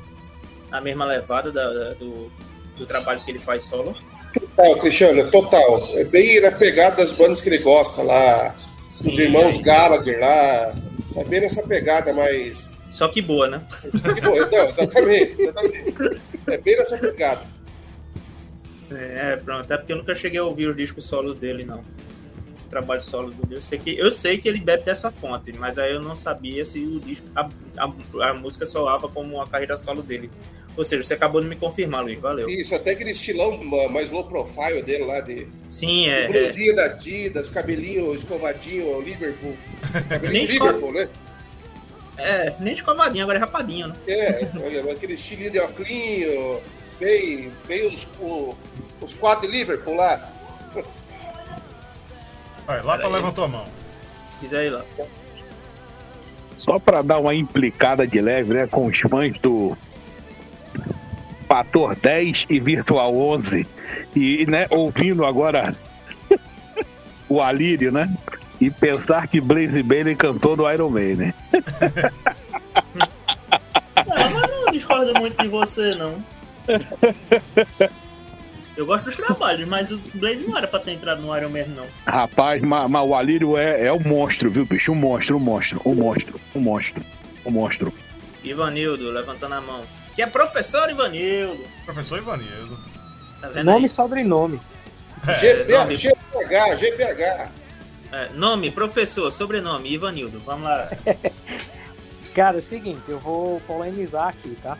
a 0.77 0.81
mesma 0.81 1.05
levada 1.05 1.51
da- 1.51 1.71
da- 1.73 1.89
do, 1.93 2.31
do 2.77 2.85
trabalho 2.85 3.21
que 3.23 3.31
ele 3.31 3.39
faz 3.39 3.63
solo? 3.63 3.95
Total, 4.33 4.75
Cristiano, 4.77 5.31
total. 5.31 5.87
É 5.95 6.03
bem 6.05 6.41
na 6.41 6.51
pegada 6.51 6.97
das 6.97 7.13
bandas 7.13 7.41
que 7.41 7.49
ele 7.49 7.59
gosta 7.59 8.01
lá. 8.01 8.55
Os 8.93 9.15
Sim. 9.15 9.21
irmãos 9.23 9.57
Gallagher 9.57 10.19
lá. 10.19 10.75
Sabe, 11.07 11.29
bem 11.29 11.41
nessa 11.41 11.63
pegada 11.67 12.13
mais. 12.13 12.71
Só 12.91 13.07
que 13.09 13.21
boa, 13.21 13.47
né? 13.47 13.61
Não, 14.23 14.35
exatamente, 14.37 15.35
exatamente. 15.41 15.95
É 16.47 16.57
bem 16.57 16.77
nessa 16.77 16.97
pegada. 16.97 17.41
É, 18.91 19.35
pronto. 19.37 19.61
Até 19.61 19.77
porque 19.77 19.93
eu 19.93 19.97
nunca 19.97 20.13
cheguei 20.15 20.39
a 20.39 20.43
ouvir 20.43 20.67
o 20.67 20.75
disco 20.75 21.01
solo 21.01 21.33
dele, 21.33 21.63
não. 21.65 21.83
O 22.65 22.69
trabalho 22.69 23.01
solo 23.01 23.31
dele. 23.31 23.55
Eu 23.55 23.61
sei 23.61 23.77
que, 23.77 23.97
eu 23.97 24.11
sei 24.11 24.37
que 24.37 24.49
ele 24.49 24.59
bebe 24.59 24.83
dessa 24.83 25.11
fonte, 25.11 25.53
mas 25.53 25.77
aí 25.77 25.93
eu 25.93 26.01
não 26.01 26.15
sabia 26.15 26.65
se 26.65 26.79
o 26.79 26.99
disco, 26.99 27.27
a, 27.35 27.47
a, 27.77 28.29
a 28.29 28.33
música 28.33 28.65
soava 28.65 29.07
como 29.07 29.39
a 29.39 29.47
carreira 29.47 29.77
solo 29.77 30.01
dele. 30.01 30.29
Ou 30.77 30.83
seja, 30.83 31.03
você 31.03 31.13
acabou 31.13 31.41
de 31.41 31.47
me 31.47 31.55
confirmar, 31.55 32.03
Luiz. 32.03 32.19
Valeu. 32.19 32.49
Isso, 32.49 32.75
até 32.75 32.91
aquele 32.91 33.11
estilão 33.11 33.57
mais 33.89 34.09
low 34.11 34.25
profile 34.25 34.81
dele 34.81 35.05
lá, 35.05 35.21
de 35.21 35.47
Sim, 35.69 36.09
é. 36.09 36.23
é. 36.23 36.27
blusinha 36.27 36.75
da 36.75 36.85
Adidas, 36.85 37.49
cabelinho 37.49 38.13
escovadinho, 38.13 38.97
o 38.97 39.01
Liverpool. 39.01 39.55
Cabelinho 40.09 40.31
Nem 40.33 40.45
Liverpool, 40.45 40.91
né? 40.91 41.07
É, 42.17 42.53
nem 42.59 42.73
escovadinho, 42.73 43.23
agora 43.23 43.39
é 43.39 43.41
rapadinho, 43.41 43.89
né? 43.89 43.95
É, 44.07 44.91
aquele 44.91 45.13
estilinho 45.13 45.51
de 45.51 45.59
oclinho, 45.59 46.61
bem, 46.99 47.51
bem 47.67 47.87
os, 47.87 48.07
os 49.01 49.13
quatro 49.13 49.49
Liverpool 49.49 49.95
lá. 49.95 50.31
Vai, 52.65 52.77
lá 52.81 52.83
pra 52.83 52.97
Pera 52.97 53.07
aí. 53.07 53.13
levantou 53.13 53.43
a 53.43 53.47
mão. 53.47 53.65
Diz 54.41 54.53
aí 54.53 54.69
lá. 54.69 54.83
Só 56.57 56.79
pra 56.79 57.01
dar 57.01 57.19
uma 57.19 57.33
implicada 57.33 58.07
de 58.07 58.19
leve, 58.19 58.53
né, 58.53 58.67
com 58.67 58.87
os 58.87 58.99
fãs 58.99 59.37
do 59.37 59.77
Fator 61.47 61.95
10 61.95 62.45
e 62.49 62.59
Virtual 62.59 63.15
11. 63.15 63.67
E, 64.15 64.45
né, 64.47 64.65
ouvindo 64.69 65.25
agora 65.25 65.75
o 67.29 67.41
Alírio, 67.41 67.91
né? 67.91 68.11
E 68.59 68.69
pensar 68.69 69.27
que 69.27 69.39
Blaze 69.41 69.83
Bailey 69.83 70.15
cantou 70.15 70.55
no 70.55 70.71
Iron 70.71 70.89
Maiden. 70.89 71.33
Não, 74.07 74.31
mas 74.33 74.51
não 74.51 74.71
discordo 74.71 75.13
muito 75.19 75.41
de 75.41 75.49
você, 75.49 75.91
não. 75.95 76.23
Eu 78.75 78.85
gosto 78.85 79.05
dos 79.05 79.15
trabalhos, 79.15 79.65
mas 79.67 79.89
o 79.89 79.97
Blaze 80.13 80.45
não 80.45 80.57
era 80.57 80.67
pra 80.67 80.79
ter 80.79 80.91
entrado 80.91 81.21
no 81.21 81.35
Iron 81.35 81.49
Man, 81.49 81.65
não. 81.67 81.87
Rapaz, 82.05 82.61
mas, 82.61 82.89
mas 82.89 83.09
o 83.09 83.15
Alírio 83.15 83.57
é, 83.57 83.85
é 83.85 83.93
um 83.93 84.01
monstro, 84.01 84.51
viu, 84.51 84.65
bicho? 84.65 84.91
Um 84.91 84.95
monstro, 84.95 85.37
um 85.37 85.39
monstro, 85.39 85.81
um 85.85 85.95
monstro, 85.95 86.41
um 86.53 86.59
monstro, 86.59 87.05
um 87.45 87.51
monstro. 87.51 87.93
Ivanildo, 88.43 89.11
levantando 89.11 89.55
a 89.55 89.61
mão. 89.61 89.83
Que 90.13 90.21
é 90.21 90.27
professor 90.27 90.89
Ivanildo. 90.89 91.63
Professor 91.85 92.17
Ivanildo. 92.17 92.77
Tá 93.41 93.47
vendo 93.47 93.65
Nome 93.65 93.79
aí? 93.79 93.85
e 93.85 93.89
sobrenome. 93.89 94.59
GP, 95.39 95.71
nome. 95.71 95.95
GPH, 95.95 96.75
GPH. 96.77 97.51
É, 98.11 98.29
nome, 98.33 98.71
professor, 98.71 99.31
sobrenome, 99.31 99.91
Ivanildo. 99.91 100.39
Vamos 100.39 100.65
lá. 100.65 100.89
Cara, 102.35 102.57
é 102.57 102.59
o 102.59 102.61
seguinte, 102.61 103.01
eu 103.07 103.17
vou 103.19 103.61
polemizar 103.61 104.27
aqui, 104.27 104.57
tá? 104.61 104.77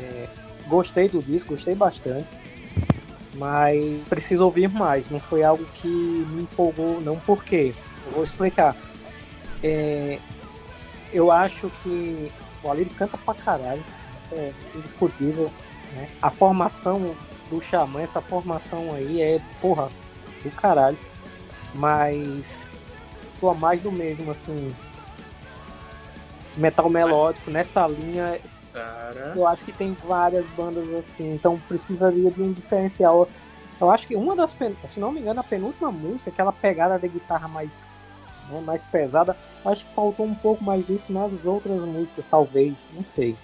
É, 0.00 0.26
gostei 0.66 1.08
do 1.08 1.22
disco, 1.22 1.50
gostei 1.50 1.74
bastante. 1.74 2.26
Mas 3.34 4.00
preciso 4.08 4.44
ouvir 4.44 4.68
mais. 4.68 5.10
Não 5.10 5.20
foi 5.20 5.42
algo 5.42 5.64
que 5.74 5.88
me 5.88 6.42
empolgou, 6.42 7.00
não 7.00 7.18
por 7.18 7.44
quê? 7.44 7.74
Eu 8.06 8.12
vou 8.12 8.24
explicar. 8.24 8.76
É, 9.62 10.18
eu 11.12 11.30
acho 11.30 11.70
que 11.82 12.30
o 12.62 12.70
Alírio 12.70 12.94
canta 12.94 13.18
pra 13.18 13.34
caralho. 13.34 13.84
Isso 14.20 14.34
é 14.34 14.52
indiscutível. 14.74 15.50
né? 15.94 16.08
A 16.22 16.30
formação 16.30 17.14
do 17.50 17.60
Xamã, 17.60 18.00
essa 18.00 18.20
formação 18.20 18.94
aí 18.94 19.20
é, 19.20 19.40
porra, 19.60 19.88
do 20.42 20.50
caralho. 20.50 20.98
Mas 21.74 22.70
ficou 23.34 23.54
mais 23.54 23.82
do 23.82 23.90
mesmo, 23.90 24.30
assim. 24.30 24.74
Metal 26.56 26.88
melódico, 26.88 27.50
nessa 27.50 27.86
linha, 27.88 28.38
Cara. 28.74 29.32
eu 29.36 29.46
acho 29.46 29.64
que 29.64 29.70
tem 29.72 29.92
várias 29.94 30.48
bandas 30.48 30.92
assim, 30.92 31.32
então 31.32 31.58
precisaria 31.68 32.28
de 32.30 32.42
um 32.42 32.52
diferencial. 32.52 33.28
Eu 33.80 33.88
acho 33.90 34.06
que 34.08 34.16
uma 34.16 34.34
das, 34.34 34.52
pen- 34.52 34.76
se 34.88 34.98
não 34.98 35.12
me 35.12 35.20
engano, 35.20 35.38
a 35.40 35.44
penúltima 35.44 35.92
música, 35.92 36.30
aquela 36.30 36.52
pegada 36.52 36.98
de 36.98 37.08
guitarra 37.08 37.46
mais, 37.46 38.18
né, 38.50 38.60
mais 38.60 38.84
pesada, 38.84 39.36
eu 39.64 39.70
acho 39.70 39.86
que 39.86 39.92
faltou 39.92 40.26
um 40.26 40.34
pouco 40.34 40.62
mais 40.64 40.84
disso 40.84 41.12
nas 41.12 41.46
outras 41.46 41.84
músicas, 41.84 42.24
talvez, 42.24 42.90
não 42.92 43.04
sei. 43.04 43.36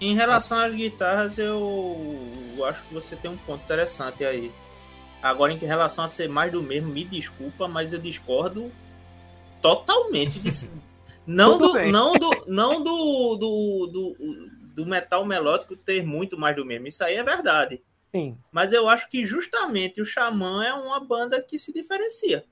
Em 0.00 0.14
relação 0.14 0.58
às 0.58 0.72
guitarras, 0.74 1.36
eu 1.38 2.64
acho 2.68 2.84
que 2.84 2.94
você 2.94 3.16
tem 3.16 3.30
um 3.30 3.36
ponto 3.36 3.64
interessante 3.64 4.24
aí. 4.24 4.52
Agora, 5.20 5.52
em 5.52 5.58
relação 5.58 6.04
a 6.04 6.08
ser 6.08 6.28
mais 6.28 6.52
do 6.52 6.62
mesmo, 6.62 6.88
me 6.90 7.02
desculpa, 7.02 7.66
mas 7.66 7.92
eu 7.92 7.98
discordo 7.98 8.70
totalmente 9.60 10.38
disso. 10.38 10.70
Não 11.28 11.58
Tudo 11.58 11.66
do, 11.68 11.72
bem. 11.74 11.92
não 11.92 12.12
do, 12.14 12.30
não 12.48 12.82
do, 12.82 13.36
do, 13.36 13.86
do, 13.86 14.50
do 14.74 14.86
metal 14.86 15.24
melódico 15.26 15.76
ter 15.76 16.02
muito 16.02 16.38
mais 16.38 16.56
do 16.56 16.64
mesmo. 16.64 16.86
Isso 16.86 17.04
aí 17.04 17.16
é 17.16 17.22
verdade. 17.22 17.82
Sim. 18.14 18.38
Mas 18.50 18.72
eu 18.72 18.88
acho 18.88 19.10
que 19.10 19.24
justamente 19.26 20.00
o 20.00 20.06
Xamã 20.06 20.64
é 20.64 20.72
uma 20.72 20.98
banda 20.98 21.42
que 21.42 21.58
se 21.58 21.72
diferencia. 21.72 22.44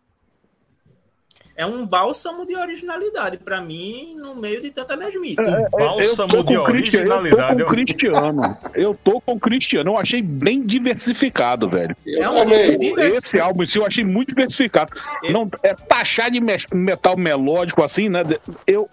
É 1.56 1.64
um 1.64 1.86
bálsamo 1.86 2.44
de 2.46 2.54
originalidade 2.54 3.38
pra 3.38 3.62
mim 3.62 4.14
no 4.18 4.34
meio 4.34 4.60
de 4.60 4.70
tanta 4.70 4.94
mesmice. 4.96 5.36
Bálsamo 5.72 6.28
tô 6.28 6.42
de 6.42 6.54
com 6.54 6.60
o 6.62 6.64
Cristian- 6.66 7.00
originalidade. 7.00 7.60
Eu 7.62 7.64
tô 7.64 7.64
com 7.64 7.70
o 7.70 7.74
Cristiano. 7.86 8.58
Eu 8.74 8.94
tô 9.02 9.20
com 9.22 9.32
o 9.32 9.40
Cristiano. 9.40 9.90
Eu 9.92 9.96
achei 9.96 10.20
bem 10.20 10.62
diversificado, 10.62 11.66
velho. 11.68 11.96
Eu 12.04 12.22
É 12.22 12.28
um 12.30 12.34
também. 12.36 12.78
diver- 12.78 13.14
Esse 13.14 13.40
álbum 13.40 13.62
em 13.62 13.66
si 13.66 13.78
eu 13.78 13.86
achei 13.86 14.04
muito 14.04 14.28
diversificado. 14.28 14.92
Não, 15.30 15.48
é 15.62 15.72
taxar 15.74 16.30
de 16.30 16.40
me- 16.40 16.56
metal 16.74 17.16
melódico 17.16 17.82
assim, 17.82 18.08
né? 18.10 18.22
Eu, 18.66 18.88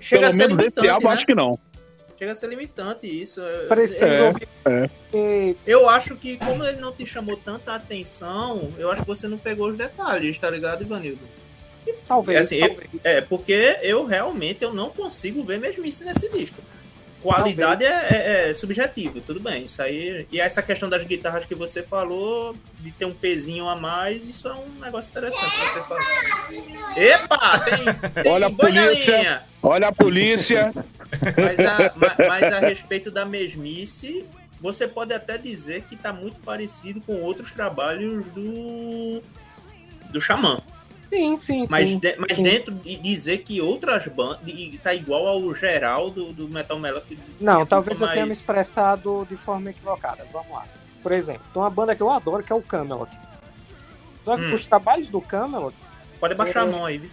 Chega 0.00 0.22
pelo 0.22 0.28
a 0.28 0.32
ser 0.32 0.38
menos 0.38 0.56
desse 0.56 0.80
limitante, 0.80 0.88
álbum, 0.94 1.08
né? 1.08 1.14
acho 1.14 1.26
que 1.26 1.34
não. 1.34 1.58
Chega 2.18 2.32
a 2.32 2.34
ser 2.34 2.48
limitante 2.48 3.06
isso. 3.22 3.42
É- 3.42 3.66
Precisa 3.66 4.32
É, 4.64 4.88
é. 5.12 5.54
Eu 5.66 5.86
acho 5.90 6.16
que, 6.16 6.38
como 6.38 6.64
ele 6.64 6.80
não 6.80 6.92
te 6.92 7.04
chamou 7.04 7.36
tanta 7.36 7.74
atenção, 7.74 8.72
eu 8.78 8.90
acho 8.90 9.02
que 9.02 9.08
você 9.08 9.28
não 9.28 9.36
pegou 9.36 9.68
os 9.68 9.76
detalhes, 9.76 10.38
tá 10.38 10.48
ligado, 10.48 10.80
Ivanildo? 10.82 11.20
Talvez, 12.06 12.40
Assim, 12.40 12.56
eu- 12.56 12.68
talvez. 12.68 12.88
É, 13.04 13.20
porque 13.20 13.78
eu 13.82 14.04
realmente 14.04 14.62
eu 14.62 14.72
não 14.74 14.90
consigo 14.90 15.42
ver 15.44 15.58
mesmice 15.58 16.04
nesse 16.04 16.28
disco. 16.30 16.62
Qualidade 17.22 17.82
é, 17.84 17.88
é- 17.88 18.50
é 18.50 18.54
subjetivo, 18.54 19.20
tudo 19.20 19.40
bem. 19.40 19.64
Isso 19.64 19.82
aí. 19.82 20.26
E 20.30 20.38
essa 20.40 20.62
questão 20.62 20.88
das 20.88 21.02
guitarras 21.02 21.44
que 21.44 21.54
você 21.56 21.82
falou, 21.82 22.54
de 22.78 22.92
ter 22.92 23.04
um 23.04 23.12
pezinho 23.14 23.66
a 23.68 23.74
mais, 23.74 24.28
isso 24.28 24.46
é 24.46 24.52
um 24.54 24.68
negócio 24.80 25.10
interessante 25.10 25.50
pra 25.50 25.72
você 25.72 25.88
falar. 25.88 26.96
Epa! 26.96 27.58
Tem, 27.60 28.22
tem 28.22 28.32
Olha 28.32 28.46
a 28.46 28.50
polícia. 28.50 29.16
linha. 29.18 29.42
Olha 29.62 29.88
a 29.88 29.92
polícia. 29.92 30.72
Mas 31.36 31.58
a, 31.58 31.92
ma- 31.96 32.14
mas 32.28 32.42
a 32.52 32.60
respeito 32.60 33.10
da 33.10 33.24
mesmice, 33.24 34.24
você 34.60 34.86
pode 34.86 35.12
até 35.12 35.36
dizer 35.36 35.82
que 35.82 35.96
tá 35.96 36.12
muito 36.12 36.38
parecido 36.40 37.00
com 37.00 37.20
outros 37.22 37.50
trabalhos 37.50 38.24
do. 38.26 39.20
do 40.10 40.20
Xamã. 40.20 40.60
Sim, 41.08 41.36
sim, 41.36 41.64
Mas, 41.70 41.88
sim. 41.88 41.98
de- 41.98 42.16
mas 42.18 42.36
sim. 42.36 42.42
dentro 42.42 42.74
de 42.74 42.96
dizer 42.96 43.38
que 43.38 43.60
outras 43.60 44.06
bandas. 44.08 44.40
Tá 44.82 44.92
igual 44.92 45.26
ao 45.26 45.54
geral 45.54 46.10
do, 46.10 46.32
do 46.32 46.48
Metal 46.48 46.78
Melodic. 46.78 47.16
Não, 47.40 47.64
talvez 47.64 48.00
eu 48.00 48.08
tenha 48.08 48.26
me 48.26 48.32
expressado 48.32 49.26
de 49.30 49.36
forma 49.36 49.70
equivocada. 49.70 50.26
Vamos 50.32 50.50
lá. 50.50 50.64
Por 51.02 51.12
exemplo, 51.12 51.42
tem 51.52 51.62
uma 51.62 51.70
banda 51.70 51.94
que 51.94 52.02
eu 52.02 52.10
adoro, 52.10 52.42
que 52.42 52.52
é 52.52 52.56
o 52.56 52.62
Camelot. 52.62 53.10
Só 54.24 54.36
que 54.36 54.42
Hum. 54.42 54.54
os 54.54 54.66
trabalhos 54.66 55.08
do 55.08 55.20
Camelot, 55.20 55.74
Pode 56.18 56.32
abaixar 56.32 56.64
a 56.64 56.66
É. 56.66 56.70
mão 56.72 56.84
aí, 56.86 56.98
viu? 56.98 57.10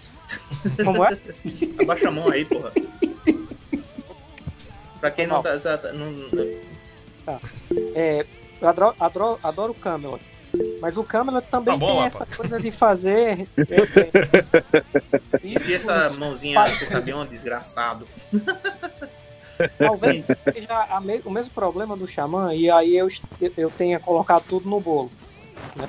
como 0.84 1.04
é? 1.06 1.10
Abaixa 1.84 2.08
a 2.08 2.12
mão 2.12 2.30
aí, 2.32 2.46
porra. 2.46 2.72
Pra 5.00 5.12
quem 5.12 5.28
não 5.28 5.44
tá. 5.44 5.54
exata- 5.54 5.92
Não, 5.92 6.08
É, 7.94 8.26
eu 8.62 8.68
adoro, 8.70 8.96
adoro, 9.00 9.40
adoro 9.44 9.72
o 9.74 9.76
Camelot. 9.76 10.24
Mas 10.80 10.98
o 10.98 11.04
Camelot 11.04 11.48
também 11.48 11.74
Tá 11.74 11.78
bom, 11.78 11.88
tem 11.88 11.96
Lapa. 11.96 12.08
essa 12.08 12.26
coisa 12.38 12.60
de 12.60 12.72
fazer. 12.72 13.48
é, 13.58 15.42
é, 15.42 15.44
e 15.44 15.74
essa 15.74 16.10
mãozinha, 16.12 16.66
você 16.68 16.86
sabe 16.86 17.14
onde, 17.14 17.32
desgraçado? 17.32 18.06
Talvez 19.78 20.26
seja 20.52 20.84
a 20.90 21.00
me- 21.00 21.22
o 21.26 21.30
mesmo 21.32 21.52
problema 21.54 21.96
do 21.96 22.08
Xamã, 22.08 22.54
e 22.54 22.70
aí 22.70 22.96
eu, 22.98 23.08
eu 23.58 23.70
tenha 23.72 24.00
colocado 24.00 24.44
tudo 24.48 24.70
no 24.70 24.80
bolo. 24.80 25.12
Né? 25.76 25.88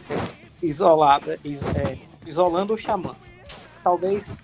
Isolado, 0.62 1.36
is- 1.44 1.62
é, 1.76 1.98
isolando 2.26 2.72
o 2.74 2.78
Xamã. 2.78 3.14
Talvez 3.82 4.38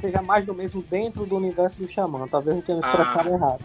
seja 0.00 0.22
mais 0.22 0.46
do 0.46 0.54
mesmo 0.54 0.82
dentro 0.82 1.26
do 1.26 1.36
universo 1.36 1.76
do 1.76 1.86
Xamã. 1.88 2.26
Talvez 2.28 2.56
eu 2.56 2.62
tenha 2.62 2.78
me 2.78 2.84
expressado 2.84 3.28
Ah. 3.28 3.32
errado. 3.32 3.64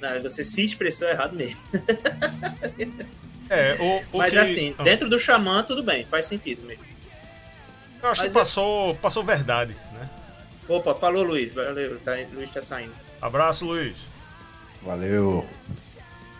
Não, 0.00 0.22
você 0.22 0.44
se 0.44 0.64
expressou 0.64 1.08
errado 1.08 1.34
mesmo. 1.34 1.58
É, 3.54 3.76
o, 3.80 4.04
o 4.12 4.18
Mas 4.18 4.32
que, 4.32 4.38
assim, 4.38 4.74
Ah, 4.78 4.82
dentro 4.82 5.08
do 5.08 5.18
Xamã, 5.18 5.62
tudo 5.62 5.82
bem, 5.82 6.04
faz 6.06 6.26
sentido 6.26 6.64
mesmo. 6.66 6.84
eu 8.02 8.08
acho 8.10 8.22
mas 8.22 8.32
que 8.32 8.36
eu- 8.38 8.40
passou, 8.42 8.94
passou 8.96 9.22
verdade, 9.24 9.74
né? 9.92 10.08
Opa, 10.68 10.94
falou 10.94 11.22
Luiz, 11.22 11.52
valeu, 11.52 11.98
tá, 12.00 12.12
Luiz 12.32 12.50
tá 12.50 12.62
saindo. 12.62 12.92
Abraço, 13.20 13.64
Luiz. 13.66 13.96
Valeu. 14.82 15.46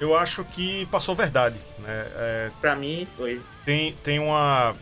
Eu 0.00 0.16
acho 0.16 0.44
que 0.44 0.86
passou 0.86 1.14
verdade, 1.14 1.58
né? 1.78 2.06
É, 2.16 2.50
Pra 2.60 2.74
mim 2.74 3.06
foi. 3.16 3.40
tem, 3.64 3.92
tem 4.02 4.18
uma. 4.18 4.74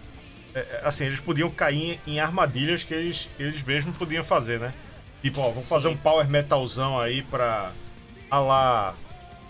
é, 0.55 0.59
é, 0.61 0.81
assim, 0.85 1.05
eles 1.07 1.21
podiam 1.21 1.51
cair 1.51 2.01
em 2.07 2.19
armadilhas 2.19 2.83
que 2.83 2.95
eles, 2.95 3.29
eles 3.39 3.63
mesmos 3.63 3.97
podiam 3.97 4.25
fazer, 4.25 4.59
né? 4.59 4.73
Tipo, 5.21 5.41
ó, 5.41 5.51
vamos 5.51 5.69
fazer 5.69 5.89
um 5.89 5.97
power 5.97 6.29
metalzão 6.29 6.99
aí 7.01 7.23
pra. 7.23 7.71
A 8.31 8.39
lá. 8.41 8.95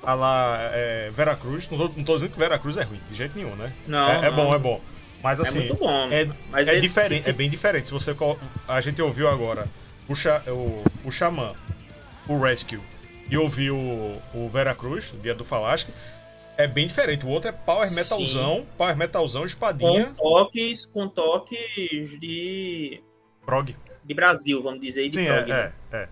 A 0.05 0.14
lá. 0.14 0.59
É, 0.72 1.11
Veracruz. 1.12 1.68
Não 1.70 1.78
tô, 1.78 1.84
não 1.96 2.05
tô 2.05 2.14
dizendo 2.14 2.32
que 2.32 2.38
Veracruz 2.38 2.76
é 2.76 2.82
ruim, 2.82 3.00
de 3.09 3.14
jeito 3.14 3.36
nenhum, 3.36 3.55
né? 3.57 3.72
Não, 3.86 4.09
é, 4.11 4.16
é 4.26 4.30
não. 4.30 4.36
bom, 4.36 4.55
é 4.55 4.59
bom. 4.59 4.80
Mas 5.22 5.38
É 5.38 5.42
assim. 5.42 5.59
muito 5.61 5.74
bom. 5.76 6.09
É, 6.11 6.28
mas 6.50 6.66
é 6.66 6.72
ele- 6.72 6.80
diferente, 6.80 7.22
se- 7.24 7.30
é 7.30 7.32
bem 7.32 7.48
diferente. 7.48 7.86
Se 7.86 7.92
você 7.92 8.14
a 8.66 8.80
gente 8.80 9.00
ouviu 9.00 9.28
agora 9.28 9.66
o, 10.09 10.14
Xa- 10.16 10.42
o, 10.48 10.82
o 11.05 11.11
Xamã, 11.12 11.53
o 12.28 12.38
Rescue 12.40 12.80
e 13.30 13.36
ouviu 13.38 13.76
o, 13.76 14.22
o 14.34 14.48
Veracruz, 14.48 15.14
Dia 15.22 15.32
do 15.34 15.44
Falasque, 15.44 15.92
é 16.59 16.66
bem 16.66 16.86
diferente. 16.88 17.24
O 17.24 17.28
outro 17.28 17.48
é 17.48 17.53
power 17.53 17.88
Sim. 17.88 17.94
metalzão, 17.94 18.66
power 18.76 18.96
metalzão, 18.96 19.42
com 19.42 19.46
espadinha, 19.46 20.12
toques, 20.18 20.86
com 20.86 21.07
toques 21.09 22.18
de, 22.20 23.00
prog. 23.46 23.74
de 24.05 24.14
Brasil, 24.14 24.61
vamos 24.61 24.80
dizer, 24.80 25.09
de 25.09 25.20
Sim, 25.20 25.26
prog. 25.26 25.50
é, 25.50 25.55
né? 25.55 25.72
é, 25.92 25.96
é. 25.98 26.09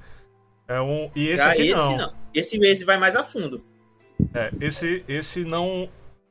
É 0.77 0.81
um, 0.81 1.11
e 1.17 1.27
esse 1.27 1.39
Já 1.43 1.51
aqui 1.51 1.63
esse 1.63 1.75
não. 1.75 1.97
não. 1.97 2.15
Esse, 2.33 2.57
esse 2.65 2.85
vai 2.85 2.97
mais 2.97 3.17
a 3.17 3.25
fundo. 3.25 3.67
É, 4.35 4.51
esse, 4.61 5.05
esse 5.09 5.45
não. 5.45 5.89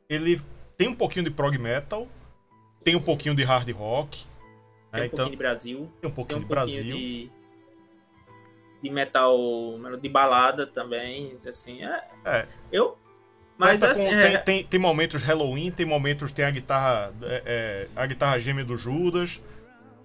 Ele 0.10 0.42
tem 0.78 0.88
um 0.88 0.96
pouquinho 0.96 1.26
de 1.26 1.32
prog 1.32 1.58
metal, 1.58 2.08
tem 2.84 2.96
um 2.96 3.02
pouquinho 3.02 3.36
de 3.36 3.44
hard 3.44 3.70
rock. 3.72 4.26
Tem 4.92 5.02
né, 5.02 5.02
um 5.02 5.06
então, 5.06 5.10
pouquinho 5.10 5.30
de 5.32 5.38
Brasil, 5.38 5.78
tem 5.78 5.86
um 5.86 6.00
tem 6.02 6.12
pouquinho 6.12 6.38
um 6.40 6.42
de 6.42 6.48
pouquinho 6.48 6.84
Brasil. 6.84 6.96
de, 6.96 7.30
de 8.82 8.90
metal, 8.90 9.38
de 10.02 10.10
balada 10.10 10.66
também, 10.66 11.38
assim. 11.48 11.84
É, 11.84 12.04
É. 12.26 12.48
Eu. 12.72 12.98
Mas 13.58 13.82
Conta 13.82 13.92
assim, 13.92 14.06
com- 14.08 14.14
é- 14.14 14.38
tem, 14.38 14.44
tem, 14.44 14.64
tem 14.64 14.80
momentos 14.80 15.22
Halloween, 15.22 15.70
tem 15.70 15.86
momentos 15.86 16.32
tem 16.32 16.46
a 16.46 16.50
guitarra 16.52 17.14
é, 17.22 17.44
é, 17.46 17.88
a 17.94 18.06
guitarra 18.06 18.40
gêmea 18.40 18.64
do 18.64 18.78
Judas. 18.78 19.42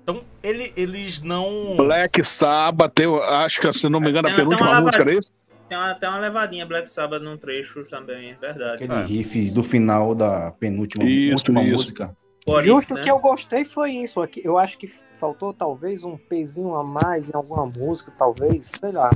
Então 0.02 0.24
ele, 0.42 0.72
eles 0.76 1.22
não 1.22 1.76
Black 1.76 2.22
Sabbath, 2.24 2.98
eu 2.98 3.22
acho 3.22 3.60
que, 3.60 3.72
se 3.72 3.88
não 3.88 4.00
me 4.00 4.10
engano, 4.10 4.26
a 4.26 4.30
Tem- 4.32 4.36
tem 4.40 4.44
penúltima 4.44 4.70
uma 4.72 4.80
música 4.80 5.02
era 5.02 5.14
isso? 5.14 5.30
Tem, 5.68 5.76
uma, 5.78 5.94
tem 5.94 6.08
uma 6.08 6.18
levadinha 6.18 6.66
Black 6.66 6.88
Sabbath 6.88 7.22
num 7.22 7.36
trecho 7.36 7.84
também, 7.84 8.30
é 8.32 8.34
verdade. 8.34 8.84
Aquele 8.84 9.00
É. 9.00 9.04
riff 9.04 9.50
do 9.50 9.62
final 9.64 10.14
da 10.14 10.50
penúltima 10.52 11.04
Isso, 11.04 11.34
última 11.34 11.62
isso. 11.62 11.72
música. 11.76 12.16
Por 12.46 12.62
Justo 12.62 12.88
isso, 12.88 12.94
né? 12.94 13.00
que 13.02 13.10
eu 13.10 13.18
gostei 13.18 13.64
foi 13.64 13.92
isso. 13.92 14.20
Aqui, 14.20 14.42
eu 14.44 14.58
acho 14.58 14.76
que 14.76 14.86
faltou 14.86 15.54
talvez 15.54 16.04
um 16.04 16.16
pezinho 16.18 16.74
a 16.74 16.84
mais 16.84 17.30
em 17.30 17.34
alguma 17.34 17.64
música, 17.66 18.12
talvez, 18.18 18.66
sei 18.78 18.92
lá. 18.92 19.08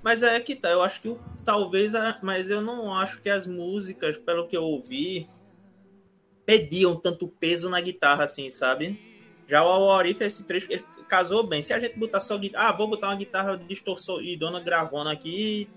Mas 0.00 0.22
é 0.22 0.38
que 0.38 0.54
tá, 0.54 0.68
eu 0.70 0.80
acho 0.82 1.00
que 1.00 1.08
o- 1.08 1.18
talvez, 1.44 1.94
a- 1.94 2.18
mas 2.22 2.50
eu 2.50 2.60
não 2.60 2.94
acho 2.94 3.20
que 3.20 3.28
as 3.28 3.46
músicas, 3.48 4.16
pelo 4.16 4.46
que 4.46 4.56
eu 4.56 4.62
ouvi, 4.62 5.28
pediam 6.46 6.96
tanto 6.96 7.26
peso 7.28 7.68
na 7.68 7.80
guitarra 7.80 8.24
assim, 8.24 8.50
sabe? 8.50 9.00
Já 9.48 9.62
o 9.64 9.68
Aurif, 9.68 10.22
esse 10.22 10.44
trecho, 10.44 10.72
ele 10.72 10.84
casou 11.12 11.46
bem. 11.46 11.60
Se 11.60 11.74
a 11.74 11.78
gente 11.78 11.98
botar 11.98 12.20
só 12.20 12.38
guitarra, 12.38 12.70
ah, 12.70 12.72
vou 12.72 12.88
botar 12.88 13.08
uma 13.08 13.16
guitarra 13.16 13.60
distorção 13.68 14.18
e 14.22 14.34
dona 14.34 14.60
gravona 14.60 15.12
aqui, 15.12 15.68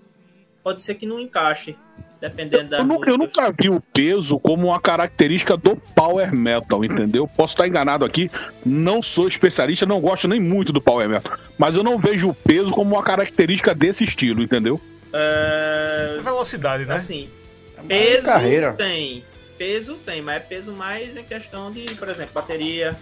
pode 0.64 0.80
ser 0.80 0.94
que 0.94 1.04
não 1.04 1.20
encaixe, 1.20 1.76
dependendo 2.18 2.70
da 2.70 2.78
Eu, 2.78 2.84
nu- 2.84 3.04
eu 3.04 3.18
nunca 3.18 3.50
vi 3.52 3.68
o 3.68 3.78
peso 3.92 4.38
como 4.38 4.68
uma 4.68 4.80
característica 4.80 5.54
do 5.54 5.76
power 5.94 6.34
metal, 6.34 6.82
entendeu? 6.82 7.28
Posso 7.28 7.52
estar 7.52 7.68
enganado 7.68 8.02
aqui, 8.02 8.30
não 8.64 9.02
sou 9.02 9.28
especialista, 9.28 9.84
não 9.84 10.00
gosto 10.00 10.26
nem 10.26 10.40
muito 10.40 10.72
do 10.72 10.80
power 10.80 11.06
metal, 11.06 11.38
mas 11.58 11.76
eu 11.76 11.84
não 11.84 11.98
vejo 11.98 12.30
o 12.30 12.34
peso 12.34 12.70
como 12.70 12.94
uma 12.94 13.02
característica 13.02 13.74
desse 13.74 14.02
estilo, 14.04 14.42
entendeu? 14.42 14.80
É, 15.12 16.18
velocidade, 16.22 16.86
né? 16.86 16.94
assim, 16.94 17.28
Mais 17.76 17.88
peso 17.88 18.24
carreira. 18.24 18.72
tem, 18.72 19.22
peso 19.58 19.96
tem, 19.96 20.22
mas 20.22 20.36
é 20.36 20.40
peso 20.40 20.72
mais 20.72 21.14
em 21.14 21.22
questão 21.24 21.70
de, 21.70 21.94
por 21.94 22.08
exemplo, 22.08 22.32
bateria. 22.34 22.96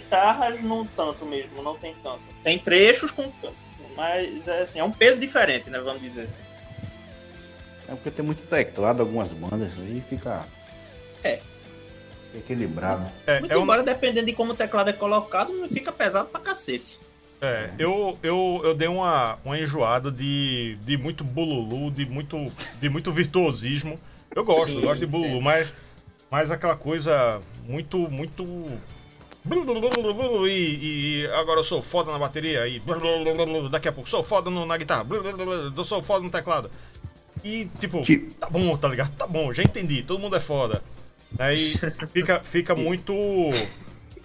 Guitarras 0.00 0.62
não 0.62 0.84
tanto 0.86 1.24
mesmo, 1.24 1.62
não 1.62 1.76
tem 1.76 1.94
tanto. 2.02 2.20
Tem 2.42 2.58
trechos 2.58 3.10
com 3.10 3.32
mas 3.96 4.46
é 4.46 4.60
assim, 4.62 4.78
é 4.78 4.84
um 4.84 4.90
peso 4.90 5.18
diferente, 5.18 5.70
né, 5.70 5.78
vamos 5.80 6.02
dizer. 6.02 6.28
É 7.88 7.94
porque 7.94 8.10
tem 8.10 8.24
muito 8.24 8.42
teclado, 8.46 9.00
algumas 9.00 9.32
bandas, 9.32 9.72
aí 9.78 10.02
fica. 10.06 10.44
É. 11.24 11.36
fica 12.32 12.38
equilibrado. 12.38 13.10
É, 13.26 13.40
Muito 13.40 13.52
é 13.52 13.56
um- 13.56 13.62
embora 13.62 13.82
dependendo 13.82 14.26
de 14.26 14.32
como 14.34 14.52
o 14.52 14.54
teclado 14.56 14.90
é 14.90 14.92
colocado, 14.92 15.50
fica 15.68 15.90
pesado 15.90 16.28
pra 16.28 16.40
cacete. 16.40 16.98
é, 17.40 17.70
eu, 17.78 18.18
eu, 18.22 18.60
eu 18.64 18.74
dei 18.74 18.88
uma, 18.88 19.38
uma 19.44 19.58
enjoada 19.58 20.10
de, 20.10 20.76
de 20.82 20.96
muito 20.98 21.24
bululu, 21.24 21.90
de 21.90 22.04
muito, 22.04 22.52
de 22.80 22.88
muito 22.90 23.10
virtuosismo. 23.12 23.98
Eu 24.34 24.44
gosto, 24.44 24.72
Sim, 24.72 24.76
eu 24.76 24.82
gosto 24.82 25.00
de 25.00 25.06
bululu, 25.06 25.38
sim. 25.38 25.40
mas 25.40 25.72
mas 26.30 26.50
aquela 26.50 26.76
coisa 26.76 27.40
muito, 27.66 27.96
muito. 28.10 28.44
E, 30.48 31.22
e 31.22 31.26
agora 31.34 31.60
eu 31.60 31.64
sou 31.64 31.80
foda 31.82 32.10
na 32.12 32.18
bateria, 32.18 32.66
e 32.66 32.82
daqui 33.70 33.88
a 33.88 33.92
pouco 33.92 34.08
sou 34.08 34.22
foda 34.22 34.50
no- 34.50 34.66
na 34.66 34.76
guitarra, 34.76 35.06
eu 35.76 35.84
sou 35.84 36.02
foda 36.02 36.24
no 36.24 36.30
teclado. 36.30 36.70
E 37.44 37.66
tipo, 37.78 38.02
Que- 38.02 38.18
tá 38.40 38.48
bom, 38.50 38.76
tá 38.76 38.88
ligado? 38.88 39.10
Tá 39.12 39.26
bom, 39.26 39.52
já 39.52 39.62
entendi, 39.62 40.02
todo 40.02 40.18
mundo 40.18 40.36
é 40.36 40.40
foda. 40.40 40.82
Aí 41.38 41.74
fica, 42.12 42.40
fica 42.42 42.74
muito. 42.74 43.12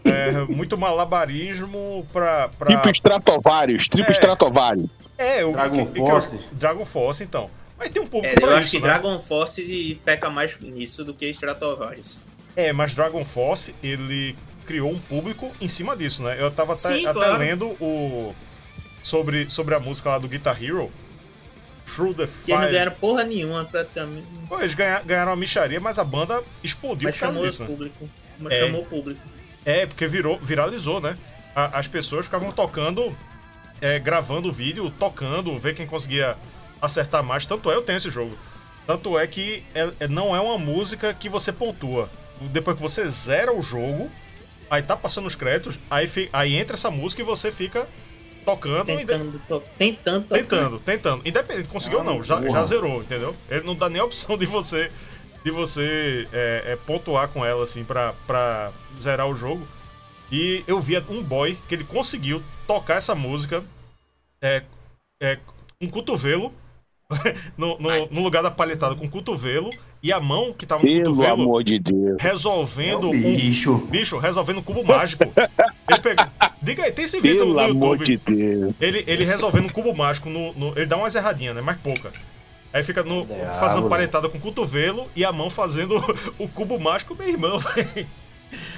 é, 0.04 0.32
muito 0.50 0.78
malabarismo 0.78 2.06
pra. 2.12 2.50
pra 2.50 2.76
Tipo 2.76 2.90
Stratovarius, 2.92 3.84
tipo 3.88 4.04
É. 4.10 4.12
Stratovarius. 4.12 4.90
é, 5.18 5.46
o 5.46 5.52
Dragon 5.52 5.86
que- 5.86 5.94
que 5.94 6.00
eu- 6.00 6.06
Force. 6.08 6.40
Dragon 6.54 6.86
Force, 6.86 7.24
então. 7.24 7.50
Mas 7.78 7.90
tem 7.90 8.02
um 8.02 8.08
pouco 8.08 8.26
É, 8.26 8.34
eu 8.40 8.50
acho 8.52 8.64
isso, 8.64 8.72
que 8.72 8.80
né? 8.80 8.88
Dragon 8.90 9.20
Force 9.20 10.00
peca 10.06 10.30
mais 10.30 10.58
nisso 10.60 11.04
do 11.04 11.14
que 11.14 11.28
Stratovarius. 11.30 12.18
É, 12.56 12.72
mas 12.74 12.94
Dragon 12.96 13.24
Force, 13.26 13.74
ele 13.84 14.36
criou 14.66 14.92
um 14.92 15.00
público 15.00 15.52
em 15.60 15.68
cima 15.68 15.96
disso, 15.96 16.24
né? 16.24 16.38
Eu 16.40 16.52
tava 16.52 16.74
até, 16.74 16.94
Sim, 16.96 17.06
até 17.06 17.14
claro. 17.20 17.38
lendo 17.38 17.68
o 17.82 18.34
sobre, 19.04 19.50
sobre 19.50 19.76
a 19.76 19.80
música 19.80 20.10
lá 20.10 20.20
do 20.20 20.28
Guitar 20.28 20.62
Hero. 20.64 20.92
Through 21.86 22.14
the 22.14 22.26
Que 22.26 22.30
eles 22.32 22.48
não 22.48 22.58
Fire. 22.60 22.72
ganharam 22.72 22.92
porra 22.94 23.24
nenhuma, 23.24 23.66
praticamente. 23.66 24.28
Pô, 24.48 24.60
eles 24.60 24.74
ganha- 24.74 25.02
ganharam 25.02 25.32
a 25.34 25.36
micharia, 25.36 25.80
mas 25.80 25.98
a 26.00 26.04
banda 26.04 26.42
explodiu 26.64 27.10
Mas 27.10 27.16
por 27.16 27.22
causa 27.22 27.34
chamou 27.36 27.50
disso, 27.50 27.64
o 27.64 27.66
né? 27.66 27.72
público. 27.72 28.10
Mas 28.40 28.54
É. 28.54 28.60
chamou 28.66 28.82
o 28.82 28.86
público. 28.86 29.20
É, 29.66 29.86
porque 29.86 30.08
virou, 30.08 30.40
viralizou, 30.40 31.02
né? 31.02 31.18
A- 31.56 31.80
as 31.80 31.88
pessoas 31.88 32.26
ficavam 32.26 32.52
tocando, 32.52 33.16
é, 33.82 34.00
gravando 34.00 34.48
o 34.48 34.52
vídeo, 34.52 34.90
tocando, 34.92 35.58
ver 35.60 35.76
quem 35.76 35.86
conseguia 35.86 36.38
acertar 36.82 37.24
mais. 37.24 37.46
Tanto 37.46 37.70
é, 37.70 37.76
eu 37.76 37.82
tenho 37.82 37.98
esse 37.98 38.10
jogo. 38.10 38.38
Tanto 38.88 39.18
é 39.20 39.28
que 39.28 39.64
é- 39.76 39.92
é- 40.02 40.08
não 40.08 40.36
é 40.36 40.40
uma 40.40 40.58
música 40.58 41.14
que 41.14 41.28
você 41.30 41.52
pontua. 41.52 42.10
Depois 42.40 42.76
que 42.78 42.82
você 42.82 43.08
zera 43.10 43.54
o 43.54 43.62
jogo, 43.62 44.10
aí 44.72 44.82
tá 44.82 44.96
passando 44.96 45.26
os 45.28 45.36
créditos, 45.36 45.78
aí, 45.90 46.08
fi- 46.08 46.30
aí 46.32 46.56
entra 46.56 46.76
essa 46.76 46.90
música 46.90 47.22
e 47.22 47.26
você 47.26 47.52
fica 47.52 47.88
tocando 48.46 48.90
e 48.90 48.98
de- 48.98 49.06
Tentando, 49.06 49.40
to... 49.48 49.64
tentando 49.78 50.24
tocar. 50.28 50.40
tentando, 50.42 50.80
tentando. 50.80 51.28
Independente, 51.28 51.68
conseguiu 51.70 52.00
ou 52.00 52.04
Ah, 52.04 52.08
não, 52.08 52.24
já, 52.24 52.38
porra. 52.38 52.50
já 52.52 52.66
zerou, 52.66 53.02
entendeu? 53.04 53.36
Ele 53.50 53.64
não 53.66 53.76
dá 53.76 53.90
nem 53.90 54.02
a 54.02 54.06
opção 54.06 54.38
de 54.38 54.46
você 54.46 54.90
de 55.44 55.50
você 55.52 56.28
é, 56.32 56.64
é, 56.68 56.76
pontuar 56.76 57.28
com 57.30 57.44
ela, 57.44 57.64
assim, 57.64 57.84
pra, 57.84 58.14
pra 58.28 58.72
zerar 59.00 59.28
o 59.28 59.34
jogo. 59.36 59.68
E 60.32 60.64
eu 60.68 60.80
via 60.80 61.04
um 61.10 61.22
boy 61.24 61.58
que 61.68 61.74
ele 61.76 61.84
conseguiu 61.84 62.44
tocar 62.68 62.96
essa 62.96 63.16
música 63.16 63.64
é, 64.42 64.64
é, 65.22 65.38
com 65.80 65.88
o 65.88 65.90
cotovelo, 65.90 66.54
no, 67.58 67.78
no- 67.80 68.06
no 68.12 68.22
lugar 68.24 68.42
da 68.44 68.52
palhetada 68.52 68.96
com 68.96 69.06
o 69.06 69.10
cotovelo, 69.10 69.72
e 70.04 70.12
a 70.12 70.20
mão 70.20 70.52
que 70.54 70.66
tava 70.66 70.82
no 70.82 70.88
Pelo 70.90 71.04
cotovelo 71.16 71.42
amor 71.44 71.64
de 71.64 71.80
Deus. 71.80 72.18
resolvendo 72.22 73.08
É 73.08 73.10
um 73.10 73.10
um 73.10 73.22
bicho. 73.36 73.76
bicho, 73.90 74.18
resolvendo 74.18 74.58
um 74.60 74.64
cubo 74.64 74.84
mágico. 74.84 75.24
Ele 75.90 76.00
pegou. 76.02 76.26
Diga 76.62 76.84
aí, 76.84 76.92
tem 76.92 77.06
esse 77.06 77.20
vídeo 77.22 77.40
Pelo 77.40 77.54
no 77.54 77.60
amor 77.60 78.00
YouTube. 78.00 78.06
de 78.06 78.18
Deus. 78.18 78.74
Ele, 78.80 79.04
ele 79.08 79.24
resolvendo 79.26 79.66
um 79.66 79.70
cubo 79.70 79.94
mágico 79.96 80.30
no, 80.30 80.54
no- 80.54 80.74
Ele 80.76 80.86
dá 80.86 80.98
umas 80.98 81.14
erradinhas, 81.16 81.56
né? 81.56 81.62
Mas 81.62 81.78
pouca. 81.78 82.12
Aí 82.74 82.82
fica 82.84 83.04
no, 83.04 83.26
Diabo. 83.26 83.60
fazendo 83.60 83.90
palhetada 83.90 84.30
com 84.30 84.38
o 84.38 84.42
cotovelo 84.42 85.08
e 85.16 85.26
a 85.26 85.32
mão 85.32 85.50
fazendo 85.50 85.96
o 86.40 86.48
cubo 86.48 86.80
mágico, 86.80 87.14
meu 87.16 87.28
irmão, 87.28 87.60
velho. 87.60 88.08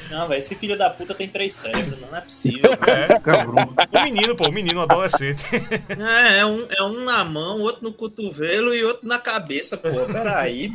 Não, 0.09 0.27
velho, 0.27 0.39
esse 0.39 0.53
filho 0.55 0.77
da 0.77 0.89
puta 0.89 1.13
tem 1.15 1.27
três 1.27 1.53
cérebros, 1.55 1.99
não 1.99 2.15
é 2.17 2.21
possível. 2.21 2.71
É. 2.85 3.19
Cabrão. 3.19 3.63
O 3.91 4.03
menino, 4.03 4.35
pô, 4.35 4.47
o 4.47 4.51
menino, 4.51 4.79
o 4.79 4.83
adolescente. 4.83 5.45
é, 5.89 6.39
é 6.39 6.45
um, 6.45 6.65
é 6.69 6.83
um 6.83 7.03
na 7.05 7.23
mão, 7.23 7.59
outro 7.61 7.83
no 7.83 7.91
cotovelo 7.93 8.73
e 8.73 8.83
outro 8.83 9.07
na 9.07 9.17
cabeça, 9.19 9.75
pô. 9.77 9.89
Peraí. 10.11 10.71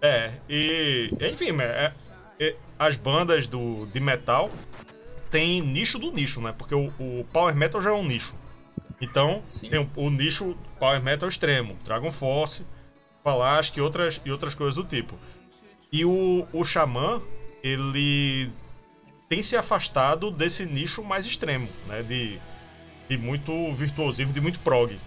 É, 0.00 0.32
e. 0.48 1.10
Enfim, 1.20 1.50
é, 1.60 1.92
é- 2.38 2.56
as 2.78 2.96
bandas 2.96 3.46
do, 3.46 3.86
de 3.86 4.00
metal 4.00 4.50
tem 5.30 5.60
nicho 5.60 5.98
do 5.98 6.10
nicho, 6.10 6.40
né? 6.40 6.52
Porque 6.56 6.74
o, 6.74 6.86
o 6.98 7.26
Power 7.32 7.54
Metal 7.54 7.80
já 7.80 7.90
é 7.90 7.92
um 7.92 8.04
nicho. 8.04 8.34
Então, 9.00 9.42
Sim. 9.46 9.70
tem 9.70 9.78
o, 9.78 9.90
o 9.96 10.10
nicho 10.10 10.56
Power 10.78 11.02
Metal 11.02 11.28
extremo, 11.28 11.78
Dragon 11.84 12.10
Force, 12.10 12.66
Falasque 13.22 13.78
e 13.78 13.82
outras, 13.82 14.20
e 14.24 14.30
outras 14.32 14.54
coisas 14.54 14.74
do 14.74 14.84
tipo. 14.84 15.14
E 15.92 16.04
o, 16.04 16.46
o 16.52 16.64
Xamã, 16.64 17.22
ele 17.62 18.50
tem 19.28 19.42
se 19.42 19.56
afastado 19.56 20.30
desse 20.30 20.66
nicho 20.66 21.04
mais 21.04 21.26
extremo, 21.26 21.68
né? 21.86 22.02
De, 22.02 22.38
de 23.08 23.18
muito 23.18 23.72
virtuosismo, 23.74 24.32
de 24.32 24.40
muito 24.40 24.58
prog. 24.60 24.98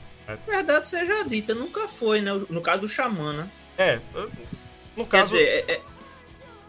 Verdade 0.48 0.88
seja 0.88 1.24
dita, 1.26 1.54
nunca 1.54 1.88
foi, 1.88 2.22
né? 2.22 2.32
No 2.50 2.62
caso 2.62 2.82
do 2.82 2.88
Xamã, 2.88 3.34
né? 3.34 3.50
É, 3.78 4.00
no 4.96 5.06
Quer 5.06 5.20
caso, 5.20 5.32
dizer, 5.38 5.66
é- 5.68 5.72
é- 5.74 5.82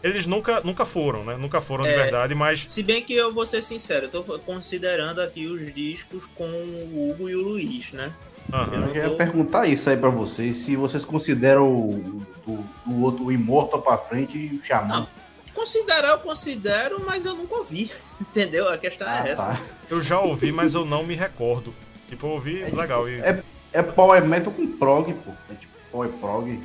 eles 0.03 0.25
nunca, 0.27 0.61
nunca 0.61 0.85
foram, 0.85 1.23
né? 1.23 1.35
Nunca 1.37 1.59
foram 1.61 1.83
de 1.83 1.89
É. 1.91 1.95
verdade, 1.95 2.35
mas 2.35 2.61
se 2.69 2.83
bem 2.83 3.01
que 3.03 3.13
eu 3.13 3.33
vou 3.33 3.45
ser 3.45 3.61
sincero, 3.63 4.05
eu 4.11 4.23
tô 4.23 4.39
considerando 4.39 5.19
aqui 5.21 5.47
os 5.47 5.73
discos 5.73 6.25
com 6.35 6.45
o 6.47 7.09
Hugo 7.09 7.29
e 7.29 7.35
o 7.35 7.41
Luiz, 7.41 7.91
né? 7.91 8.11
Aham. 8.53 8.87
Eu 8.89 8.93
já 8.95 9.01
ia 9.09 9.15
perguntar 9.15 9.67
isso 9.67 9.89
aí 9.89 9.97
pra 9.97 10.09
vocês, 10.09 10.57
se 10.57 10.75
vocês 10.75 11.03
consideram 11.03 11.67
o, 11.67 12.21
o, 12.45 12.65
o 12.87 13.01
outro 13.01 13.25
o 13.25 13.31
Immortal 13.31 13.81
pra 13.81 13.97
frente 13.97 14.37
e 14.37 14.55
o 14.55 14.63
Xamã. 14.63 14.99
Não. 14.99 15.25
Considerar 15.55 16.09
eu 16.09 16.19
considero, 16.19 17.03
mas 17.05 17.25
eu 17.25 17.33
nunca 17.33 17.55
ouvi. 17.55 17.89
Entendeu? 18.21 18.67
A 18.69 18.77
questão 18.77 19.07
Ah, 19.07 19.23
é 19.25 19.31
essa. 19.31 19.47
tá. 19.47 19.59
Eu 19.89 20.01
já 20.01 20.19
ouvi, 20.19 20.51
mas 20.51 20.73
eu 20.75 20.85
não 20.85 21.01
me 21.03 21.15
recordo. 21.15 21.73
Tipo, 22.09 22.27
eu 22.27 22.31
ouvi, 22.31 22.61
É 22.61 22.65
tipo- 22.65 22.77
legal. 22.77 23.09
E... 23.09 23.19
É, 23.21 23.41
é 23.73 23.81
Power 23.81 24.23
Metal 24.25 24.51
com 24.53 24.67
prog, 24.67 25.11
pô. 25.13 25.31
É 25.49 25.55
tipo 25.55 25.73
Power 25.91 26.09
Prog. 26.09 26.59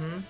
Uhum. 0.00 0.22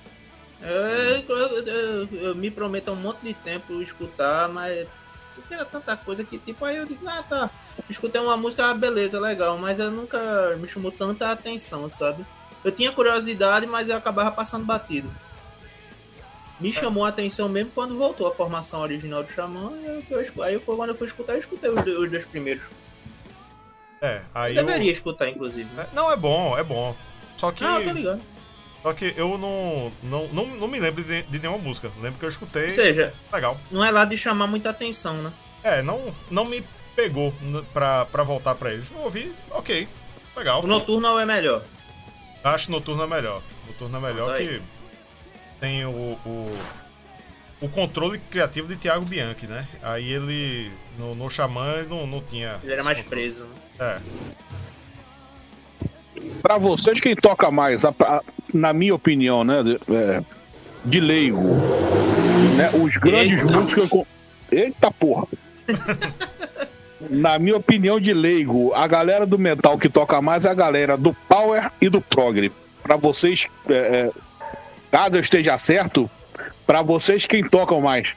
Eu, 0.62 1.36
eu- 1.36 1.66
eu- 1.66 2.09
eu 2.28 2.35
me 2.35 2.51
prometo 2.51 2.91
um 2.91 2.97
monte 2.97 3.20
de 3.23 3.35
tempo 3.35 3.82
escutar, 3.82 4.49
mas 4.49 4.86
porque 5.35 5.53
era 5.55 5.65
tanta 5.65 5.97
coisa 5.97 6.24
que 6.24 6.39
tipo, 6.39 6.65
aí 6.65 6.77
eu 6.77 6.86
digo, 6.86 7.07
ah 7.09 7.23
tá, 7.28 7.51
escutei 7.91 8.20
uma 8.20 8.36
música, 8.36 8.66
ah, 8.66 8.74
beleza, 8.74 9.20
legal, 9.20 9.59
mas 9.59 9.78
eu 9.78 9.91
nunca 9.91 10.57
me 10.59 10.66
chamou 10.69 10.91
tanta 10.93 11.31
atenção, 11.31 11.91
sabe? 11.91 12.24
Eu 12.65 12.73
tinha 12.73 12.91
curiosidade, 12.93 13.66
mas 13.66 13.89
eu 13.91 13.97
acabava 13.97 14.31
passando 14.31 14.65
batido. 14.65 15.11
Me 16.61 16.73
chamou 16.73 17.05
a 17.05 17.09
atenção 17.09 17.49
mesmo 17.49 17.73
quando 17.74 17.99
voltou 17.99 18.27
a 18.28 18.32
formação 18.32 18.81
original 18.81 19.23
do 19.24 19.31
Xamã, 19.32 19.73
eu, 20.09 20.43
aí 20.43 20.59
foi 20.59 20.77
quando 20.77 20.91
eu 20.91 20.95
fui 20.95 21.07
escutar, 21.09 21.32
eu 21.35 21.41
escutei 21.41 21.69
os, 21.69 21.82
dois- 21.85 21.99
os 21.99 22.11
dois 22.11 22.24
primeiros. 22.24 22.65
É, 24.01 24.23
aí 24.35 24.55
Eu 24.57 24.62
eu... 24.62 24.66
deveria 24.66 24.93
escutar, 24.93 25.28
inclusive. 25.28 25.69
É, 25.78 25.86
Não, 25.93 26.11
é 26.11 26.16
bom, 26.16 26.57
é 26.57 26.62
bom. 26.62 26.95
Só 27.36 27.51
que, 27.51 27.65
Ah, 27.65 27.81
tá 27.85 27.93
ligado. 27.93 28.23
Só 28.85 28.93
que 28.93 29.15
eu 29.16 29.39
não, 29.39 29.90
não, 30.02 30.28
não, 30.28 30.47
não 30.56 30.69
me 30.69 30.78
lembro 30.78 31.02
de, 31.02 31.23
de 31.23 31.39
nenhuma 31.39 31.56
música. 31.56 31.90
Lembro 32.02 32.19
que 32.19 32.24
eu 32.27 32.28
escutei. 32.28 32.66
Ou 32.66 32.70
seja, 32.74 33.15
Legal. 33.32 33.59
não 33.70 33.82
é 33.82 33.90
lá 33.90 34.05
de 34.05 34.15
chamar 34.16 34.47
muita 34.47 34.69
atenção, 34.69 35.23
né? 35.23 35.32
É, 35.62 35.81
não, 35.81 36.15
não 36.31 36.44
me 36.44 36.62
pegou 36.94 37.35
pra, 37.73 38.05
pra 38.05 38.23
voltar 38.23 38.55
pra 38.56 38.73
eles. 38.74 38.85
Eu 38.94 39.01
ouvi, 39.01 39.32
ok. 39.51 39.89
Legal. 40.36 40.62
O 40.62 40.66
Noturno 40.66 41.19
é 41.19 41.24
melhor. 41.24 41.62
Acho 42.44 42.70
Noturno 42.70 43.02
é 43.05 43.06
melhor. 43.06 43.40
Noturno 43.66 43.97
é 43.97 44.01
melhor 44.01 44.28
Tá 44.28 44.35
aí. 44.35 44.47
que 44.48 44.62
tem 45.61 45.86
o, 45.86 45.90
o, 45.90 46.59
o 47.62 47.69
controle 47.70 48.19
criativo 48.31 48.69
de 48.69 48.77
Thiago 48.77 49.06
Bianchi, 49.06 49.47
né? 49.47 49.66
Aí 49.82 50.12
ele, 50.12 50.70
no, 50.98 51.15
no 51.15 51.31
Xamã, 51.31 51.73
ele 51.78 51.89
não, 51.89 52.06
não 52.06 52.20
tinha. 52.20 52.61
Ele 52.62 52.74
era 52.74 52.85
mais 52.85 52.98
controle. 52.98 53.23
preso. 53.23 53.44
né? 53.44 53.55
É. 53.81 54.01
Pra 56.43 56.59
vocês, 56.59 57.01
quem 57.01 57.15
toca 57.16 57.51
mais, 57.51 57.85
a- 57.85 57.95
a- 58.01 58.20
na 58.53 58.73
minha 58.73 58.95
opinião, 58.95 59.43
né? 59.45 59.62
De, 59.62 59.81
é, 59.95 60.23
de 60.85 61.01
leigo, 61.01 61.43
né, 62.57 62.70
os 62.74 62.97
grandes 62.97 63.41
Eita. 63.43 63.53
músicos. 63.61 63.89
com- 63.89 64.07
Eita 64.53 64.91
porra! 64.91 65.27
na 67.11 67.39
minha 67.39 67.57
opinião 67.57 67.99
de 68.01 68.12
leigo, 68.15 68.73
a 68.74 68.86
galera 68.86 69.27
do 69.27 69.39
metal 69.39 69.78
que 69.78 69.89
toca 69.89 70.20
mais 70.23 70.45
é 70.45 70.51
a 70.51 70.55
galera 70.55 70.97
do 70.97 71.12
power 71.28 71.70
e 71.81 71.89
do 71.89 72.01
progre. 72.01 72.53
Pra 72.82 72.97
vocês, 72.97 73.47
é, 73.69 73.73
é, 73.74 74.11
caso 74.91 75.16
eu 75.16 75.20
esteja 75.20 75.57
certo, 75.57 76.09
pra 76.66 76.82
vocês 76.82 77.27
quem 77.27 77.43
tocam 77.43 77.81
mais? 77.81 78.09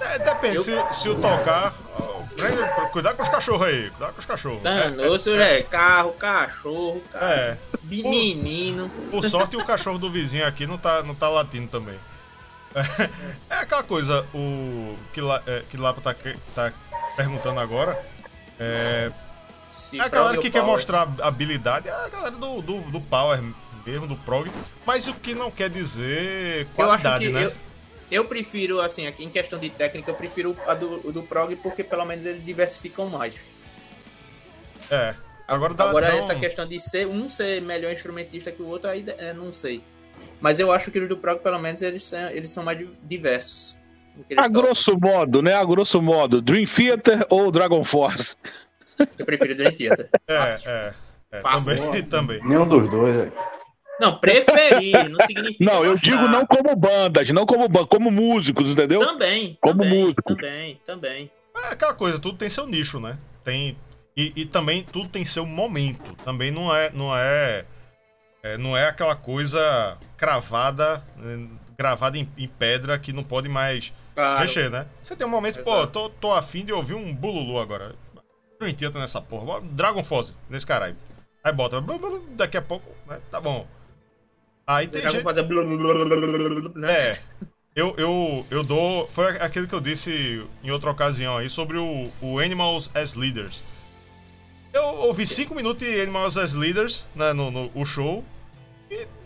É, 0.00 0.18
depende, 0.18 0.56
Eu- 0.56 0.62
se, 0.62 1.00
se 1.02 1.08
o 1.08 1.16
tocar. 1.16 1.74
ó, 1.98 2.22
prende- 2.36 2.90
Cuidado 2.92 3.16
com 3.16 3.22
os 3.22 3.28
cachorros 3.28 3.66
aí, 3.66 3.90
cuidado 3.90 4.12
com 4.14 4.20
os 4.20 4.26
cachorros. 4.26 4.62
Danou-se 4.62 5.30
é, 5.32 5.62
carro, 5.62 6.12
cachorro, 6.12 7.02
cara, 7.12 7.26
É, 7.26 7.58
menino. 7.82 8.90
por 9.10 9.24
sorte 9.28 9.56
o 9.56 9.64
cachorro 9.64 9.98
do 9.98 10.10
vizinho 10.10 10.46
aqui 10.46 10.66
não 10.66 10.78
tá, 10.78 11.02
não 11.02 11.14
tá 11.14 11.28
latindo 11.28 11.68
também. 11.68 11.96
É, 13.50 13.54
aquela 13.54 13.82
coisa, 13.82 14.24
o 14.34 14.94
que, 15.12 15.20
lá, 15.20 15.42
é, 15.46 15.62
que 15.68 15.76
Lapa 15.76 16.00
tá, 16.00 16.14
tá 16.54 16.72
perguntando 17.16 17.58
agora. 17.60 17.98
É, 18.60 19.10
é 19.94 20.00
a 20.00 20.08
galera 20.08 20.38
que 20.38 20.50
quer 20.50 20.62
mostrar 20.62 21.08
habilidade, 21.22 21.88
é 21.88 21.92
a 21.92 22.08
galera 22.08 22.32
do, 22.36 22.60
do, 22.60 22.80
do 22.90 23.00
Power 23.00 23.42
mesmo, 23.86 24.06
do 24.06 24.16
Prog. 24.16 24.50
Mas 24.86 25.06
o 25.08 25.14
que 25.14 25.34
não 25.34 25.50
quer 25.50 25.70
dizer 25.70 26.62
Eu 26.76 26.90
acho 26.92 27.02
qualidade, 27.02 27.26
que 27.26 27.32
né? 27.32 27.44
eu, 27.46 27.52
eu 28.10 28.24
prefiro, 28.24 28.80
assim, 28.80 29.06
aqui 29.06 29.24
em 29.24 29.30
questão 29.30 29.58
de 29.58 29.70
técnica, 29.70 30.10
eu 30.10 30.14
prefiro 30.14 30.56
a 30.66 30.74
do, 30.74 31.12
do 31.12 31.22
prog 31.22 31.54
porque 31.56 31.82
pelo 31.84 32.04
menos 32.04 32.24
eles 32.24 32.44
diversificam 32.44 33.06
mais. 33.08 33.34
É. 34.90 35.14
Agora 35.46 35.74
dá 35.74 35.84
Agora 35.88 36.08
dá 36.08 36.14
um- 36.14 36.18
essa 36.18 36.34
questão 36.34 36.66
de 36.66 36.78
ser 36.80 37.06
um 37.06 37.30
ser 37.30 37.60
melhor 37.62 37.92
instrumentista 37.92 38.52
que 38.52 38.62
o 38.62 38.66
outro, 38.66 38.90
aí 38.90 39.04
é, 39.18 39.32
não 39.32 39.52
sei. 39.52 39.82
Mas 40.40 40.58
eu 40.58 40.70
acho 40.72 40.90
que 40.90 40.98
os 40.98 41.08
do 41.08 41.16
prog, 41.16 41.40
pelo 41.40 41.58
menos, 41.58 41.80
eles 41.82 42.04
são, 42.04 42.30
eles 42.30 42.50
são 42.50 42.62
mais 42.64 42.78
di- 42.78 42.90
diversos. 43.02 43.76
A 44.32 44.34
tocam. 44.42 44.50
grosso 44.52 44.98
modo, 44.98 45.40
né? 45.42 45.54
A 45.54 45.64
grosso 45.64 46.02
modo, 46.02 46.42
Dream 46.42 46.64
Theater 46.66 47.24
ou 47.30 47.50
Dragon 47.50 47.82
Force? 47.84 48.36
Eu 49.16 49.24
prefiro 49.24 49.54
Dream 49.54 49.72
Theater. 49.72 50.08
É, 50.26 50.36
Fácil. 50.38 50.70
é. 50.70 50.94
é 51.32 51.40
Fácil. 51.40 51.76
também, 51.84 52.02
também. 52.06 52.44
Nenhum 52.44 52.66
dos 52.66 52.90
dois, 52.90 53.16
velho. 53.16 53.32
Não, 54.00 54.18
preferir 54.18 55.08
não 55.08 55.24
significa. 55.26 55.64
Não, 55.64 55.84
eu 55.84 55.96
digo 55.96 56.28
não 56.28 56.46
como 56.46 56.74
bandas, 56.76 57.28
não 57.30 57.44
como 57.46 57.68
ban- 57.68 57.86
como 57.86 58.10
músicos, 58.10 58.68
entendeu? 58.68 59.00
Também. 59.00 59.58
Como 59.60 59.82
também, 59.82 60.02
músico. 60.04 60.34
Também, 60.34 60.80
também. 60.86 61.30
É 61.56 61.72
aquela 61.72 61.94
coisa, 61.94 62.18
tudo 62.20 62.38
tem 62.38 62.48
seu 62.48 62.66
nicho, 62.66 63.00
né? 63.00 63.18
Tem 63.42 63.76
e, 64.16 64.32
e 64.36 64.44
também 64.46 64.82
tudo 64.82 65.08
tem 65.08 65.24
seu 65.24 65.44
momento. 65.44 66.14
Também 66.24 66.50
não 66.50 66.74
é 66.74 66.90
não 66.92 67.14
é, 67.16 67.64
é, 68.42 68.56
não 68.58 68.76
é 68.76 68.88
aquela 68.88 69.16
coisa 69.16 69.96
cravada, 70.16 71.02
eh, 71.20 71.46
gravada 71.76 72.16
em, 72.18 72.28
em 72.36 72.48
pedra 72.48 72.98
que 72.98 73.12
não 73.12 73.22
pode 73.24 73.48
mais 73.48 73.92
Claro. 74.14 74.40
mexer, 74.40 74.68
né? 74.68 74.86
Você 75.00 75.14
tem 75.14 75.24
um 75.26 75.30
momento, 75.30 75.62
pô, 75.62 75.70
Exato. 75.76 75.92
tô, 75.92 76.08
tô 76.10 76.32
afim 76.32 76.64
de 76.64 76.72
ouvir 76.72 76.94
um 76.94 77.14
bululu 77.14 77.58
agora. 77.60 77.94
Não 78.60 78.66
entendo 78.66 78.98
nessa 78.98 79.20
porra. 79.22 79.60
Dragon 79.60 80.02
Force 80.02 80.34
nesse 80.50 80.66
caralho. 80.66 80.96
Aí 81.44 81.52
bota, 81.52 81.80
daqui 82.30 82.56
a 82.56 82.62
pouco, 82.62 82.90
né? 83.06 83.20
Tá 83.30 83.40
bom. 83.40 83.64
Aí 84.68 84.86
tem 84.86 85.00
gente, 85.10 85.22
fazer. 85.22 85.42
né? 86.74 86.92
é. 86.92 87.18
Eu, 87.74 87.94
eu, 87.96 88.46
eu 88.50 88.62
dou. 88.62 89.08
Foi 89.08 89.38
aquilo 89.38 89.66
que 89.66 89.74
eu 89.74 89.80
disse 89.80 90.44
em 90.62 90.70
outra 90.70 90.90
ocasião 90.90 91.38
aí 91.38 91.48
sobre 91.48 91.78
o, 91.78 92.10
o 92.20 92.38
Animals 92.38 92.90
as 92.94 93.14
Leaders. 93.14 93.62
Eu 94.74 94.82
ouvi 94.82 95.26
5 95.26 95.54
minutos 95.54 95.86
de 95.86 96.00
Animals 96.00 96.36
as 96.36 96.52
Leaders 96.52 97.08
né, 97.14 97.32
no, 97.32 97.50
no 97.50 97.70
o 97.74 97.84
show. 97.86 98.22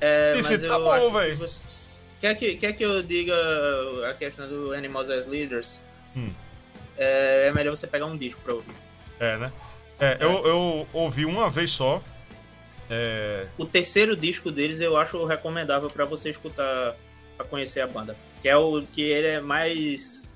É, 0.00 0.34
Disse, 0.34 0.58
tá 0.60 0.78
bom, 0.78 0.92
acho 0.92 1.06
que 1.10 1.34
você- 1.36 1.60
Quer 2.20 2.34
que, 2.36 2.54
quer 2.54 2.72
que 2.74 2.84
eu 2.84 3.02
diga 3.02 3.34
a 4.08 4.14
questão 4.14 4.48
do 4.48 4.72
Animals 4.72 5.10
as 5.10 5.26
Leaders? 5.26 5.80
Hum. 6.16 6.30
É, 6.96 7.48
é 7.48 7.52
melhor 7.52 7.74
você 7.76 7.86
pegar 7.88 8.06
um 8.06 8.16
disco 8.16 8.40
pra 8.42 8.54
ouvir. 8.54 8.74
É, 9.18 9.36
né? 9.38 9.52
É, 9.98 10.18
Eu, 10.20 10.46
eu 10.46 10.88
ouvi 10.92 11.24
uma 11.24 11.50
vez 11.50 11.72
só. 11.72 12.00
É, 12.90 13.46
O 13.56 13.64
terceiro 13.64 14.16
disco 14.16 14.50
deles 14.50 14.80
eu 14.80 14.96
acho 14.96 15.24
recomendável 15.24 15.88
pra 15.88 16.04
você 16.04 16.30
escutar, 16.30 16.94
pra 17.36 17.46
conhecer 17.46 17.80
a 17.80 17.86
banda. 17.86 18.16
Que 18.40 18.48
é 18.48 18.56
o 18.56 18.82
que 18.82 19.02
ele 19.02 19.26
é 19.28 19.40
mais. 19.40 20.28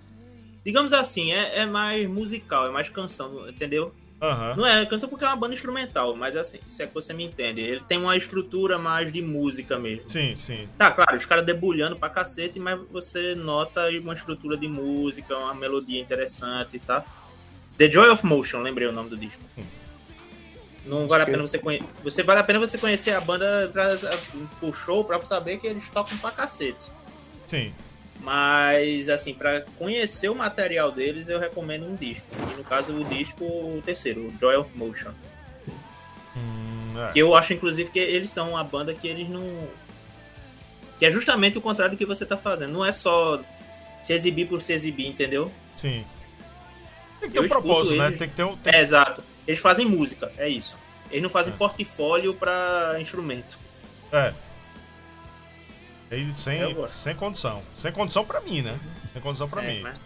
Digamos 0.65 0.93
assim, 0.93 1.33
é, 1.33 1.61
é 1.61 1.67
mais 1.67 2.09
musical, 2.09 2.67
é 2.67 2.71
mais 2.71 2.89
canção, 2.89 3.49
entendeu? 3.49 3.93
aham. 4.21 4.55
Não 4.57 4.67
é 4.67 4.85
canção 4.87 5.09
porque 5.09 5.25
é 5.25 5.29
uma 5.29 5.37
banda 5.37 5.55
instrumental, 5.55 6.17
mas 6.17 6.35
assim, 6.37 6.59
se 6.69 6.83
é 6.83 6.87
que 6.87 6.95
você 6.95 7.13
me 7.13 7.25
entende. 7.25 7.61
Ele 7.61 7.81
tem 7.87 7.99
uma 7.99 8.17
estrutura 8.17 8.79
mais 8.79 9.13
de 9.13 9.21
música 9.23 9.79
mesmo. 9.79 10.09
Sim, 10.09 10.35
sim. 10.35 10.69
Tá, 10.79 10.91
claro, 10.91 11.17
os 11.17 11.27
caras 11.27 11.45
debulhando 11.45 11.97
pra 11.97 12.09
cacete, 12.09 12.59
mas 12.59 12.81
você 12.91 13.35
nota 13.35 13.89
uma 14.01 14.15
estrutura 14.15 14.57
de 14.57 14.67
música, 14.67 15.37
uma 15.37 15.55
melodia 15.55 16.01
interessante, 16.01 16.79
tá? 16.79 17.05
The 17.77 17.91
Joy 17.91 18.09
of 18.09 18.25
Motion, 18.25 18.63
lembrei 18.63 18.89
o 18.89 18.93
nome 18.93 19.11
do 19.11 19.17
disco. 19.17 19.43
Não 20.87 21.09
vale 21.09 21.25
a 21.25 21.27
pena 21.27 21.39
você 21.43 21.59
conhecer. 21.59 21.85
Você 22.05 22.23
vale 22.23 22.41
a 22.41 22.45
pena 22.45 22.59
você 22.61 22.79
conhecer 22.79 23.11
a 23.13 23.21
banda 23.21 23.69
pra, 23.73 23.97
pro 24.61 24.73
show 24.73 25.05
pra 25.05 25.21
saber 25.23 25.59
que 25.59 25.67
eles 25.67 25.89
tocam 25.89 26.17
pra 26.19 26.31
cacete. 26.31 26.93
Sim. 27.47 27.75
Mas, 28.21 29.09
assim, 29.09 29.35
pra 29.35 29.61
conhecer 29.79 30.29
o 30.29 30.35
material 30.35 30.91
deles, 30.91 31.29
eu 31.29 31.39
recomendo 31.39 31.87
um 31.87 31.95
disco. 31.95 32.27
E 32.53 32.57
no 32.57 32.65
caso, 32.65 32.93
o 32.95 33.05
disco 33.05 33.45
o 33.45 33.83
terceiro, 33.85 34.23
o 34.29 34.35
Joy 34.41 34.57
of 34.57 34.77
Motion. 34.77 35.11
Hum, 36.37 36.95
é. 37.09 37.13
Que 37.13 37.19
eu 37.21 37.35
acho, 37.35 37.53
inclusive, 37.53 37.91
que 37.91 37.99
eles 37.99 38.31
são 38.31 38.51
uma 38.51 38.65
banda 38.65 38.95
que 38.95 39.07
eles 39.09 39.29
não. 39.29 39.69
Que 40.99 41.07
é 41.07 41.11
justamente 41.11 41.59
o 41.59 41.61
contrário 41.61 41.95
do 41.95 41.99
que 41.99 42.07
você 42.07 42.25
tá 42.25 42.37
fazendo. 42.37 42.73
Não 42.73 42.85
é 42.85 42.93
só 42.93 43.41
se 44.03 44.13
exibir 44.13 44.47
por 44.49 44.63
se 44.63 44.73
exibir, 44.73 45.07
entendeu? 45.09 45.53
Sim. 45.75 46.05
Tem 47.21 47.29
que 47.29 47.35
ter 47.35 47.41
Eu 47.41 47.45
um 47.45 47.49
propósito, 47.49 47.97
né? 47.97 48.07
eles. 48.07 48.19
Tem 48.19 48.29
que 48.29 48.35
ter 48.35 48.45
um. 48.45 48.57
tem- 48.57 48.75
É, 48.75 48.81
exato. 48.81 49.23
Eles 49.47 49.61
fazem 49.61 49.87
música, 49.87 50.33
é 50.37 50.49
isso. 50.49 50.77
Eles 51.11 51.23
não 51.23 51.31
fazem 51.31 51.53
É. 51.53 51.57
portfólio 51.57 52.35
pra 52.35 52.97
instrumento. 53.01 53.59
É. 54.13 54.33
E 56.11 56.33
sem, 56.33 56.75
gosto. 56.75 56.95
sem 56.95 57.15
condição. 57.15 57.63
Sem 57.75 57.93
condição 57.93 58.25
pra 58.25 58.41
mim, 58.41 58.63
né? 58.63 58.79
Sem 59.13 59.21
condição 59.21 59.49
pra 59.49 59.63
É, 59.65 59.75
mim. 59.75 59.81
Mas, 59.83 60.01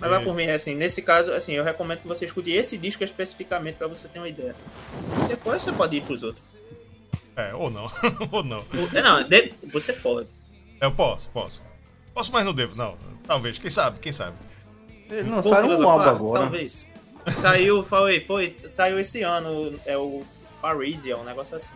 mas 0.00 0.10
vai 0.10 0.22
por 0.22 0.34
mim, 0.34 0.48
assim, 0.48 0.74
nesse 0.74 1.02
caso, 1.02 1.32
assim, 1.32 1.52
eu 1.52 1.62
recomendo 1.64 2.00
que 2.00 2.08
você 2.08 2.24
escute 2.24 2.50
esse 2.50 2.76
disco 2.76 3.04
especificamente 3.04 3.76
pra 3.76 3.86
você 3.86 4.08
ter 4.08 4.18
uma 4.18 4.28
ideia. 4.28 4.54
Depois 5.28 5.62
você 5.62 5.72
pode 5.72 5.96
ir 5.96 6.02
pros 6.02 6.22
outros. 6.22 6.44
É, 7.36 7.54
ou 7.54 7.70
não. 7.70 7.90
ou 8.32 8.42
não. 8.42 8.58
O- 8.58 9.02
Não, 9.02 9.22
de- 9.28 9.52
você 9.72 9.92
pode. 9.92 10.28
Eu 10.80 10.90
posso, 10.92 11.28
posso. 11.30 11.62
Posso, 12.14 12.32
mas 12.32 12.44
não 12.44 12.54
devo, 12.54 12.76
não. 12.76 12.96
Talvez, 13.26 13.58
quem 13.58 13.70
sabe, 13.70 13.98
quem 14.00 14.10
sabe. 14.12 14.36
Eles 15.10 15.26
Vou 15.26 15.36
lançaram 15.36 15.68
um 15.68 15.88
álbum 15.88 16.02
agora. 16.08 16.40
Talvez. 16.42 16.90
Saiu, 17.32 17.82
foi, 17.82 18.20
foi, 18.20 18.56
saiu 18.74 18.98
esse 19.00 19.22
ano, 19.22 19.78
é 19.84 19.96
o 19.96 20.22
Parisia, 20.62 21.16
um 21.16 21.24
negócio 21.24 21.56
assim. 21.56 21.74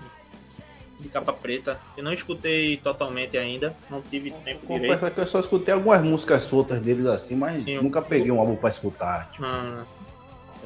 De 0.99 1.09
capa 1.09 1.33
preta. 1.33 1.81
Eu 1.97 2.05
não 2.05 2.13
escutei 2.13 2.77
totalmente 2.77 3.37
ainda, 3.39 3.75
não 3.89 4.03
tive 4.03 4.31
tempo 4.45 4.67
direito. 4.67 4.93
Confesso 4.93 5.15
que 5.15 5.21
eu 5.21 5.27
só 5.27 5.41
escutei 5.41 5.73
algumas 5.73 6.03
músicas 6.03 6.43
soltas 6.43 6.81
deles 6.81 7.07
assim, 7.07 7.35
mas 7.35 7.65
Sim, 7.65 7.77
nunca 7.79 8.01
eu- 8.01 8.05
peguei 8.05 8.31
um 8.31 8.39
álbum 8.39 8.55
pra 8.55 8.69
escutar. 8.69 9.31
Tipo, 9.31 9.43
Não, 9.43 9.65
não. 9.65 9.87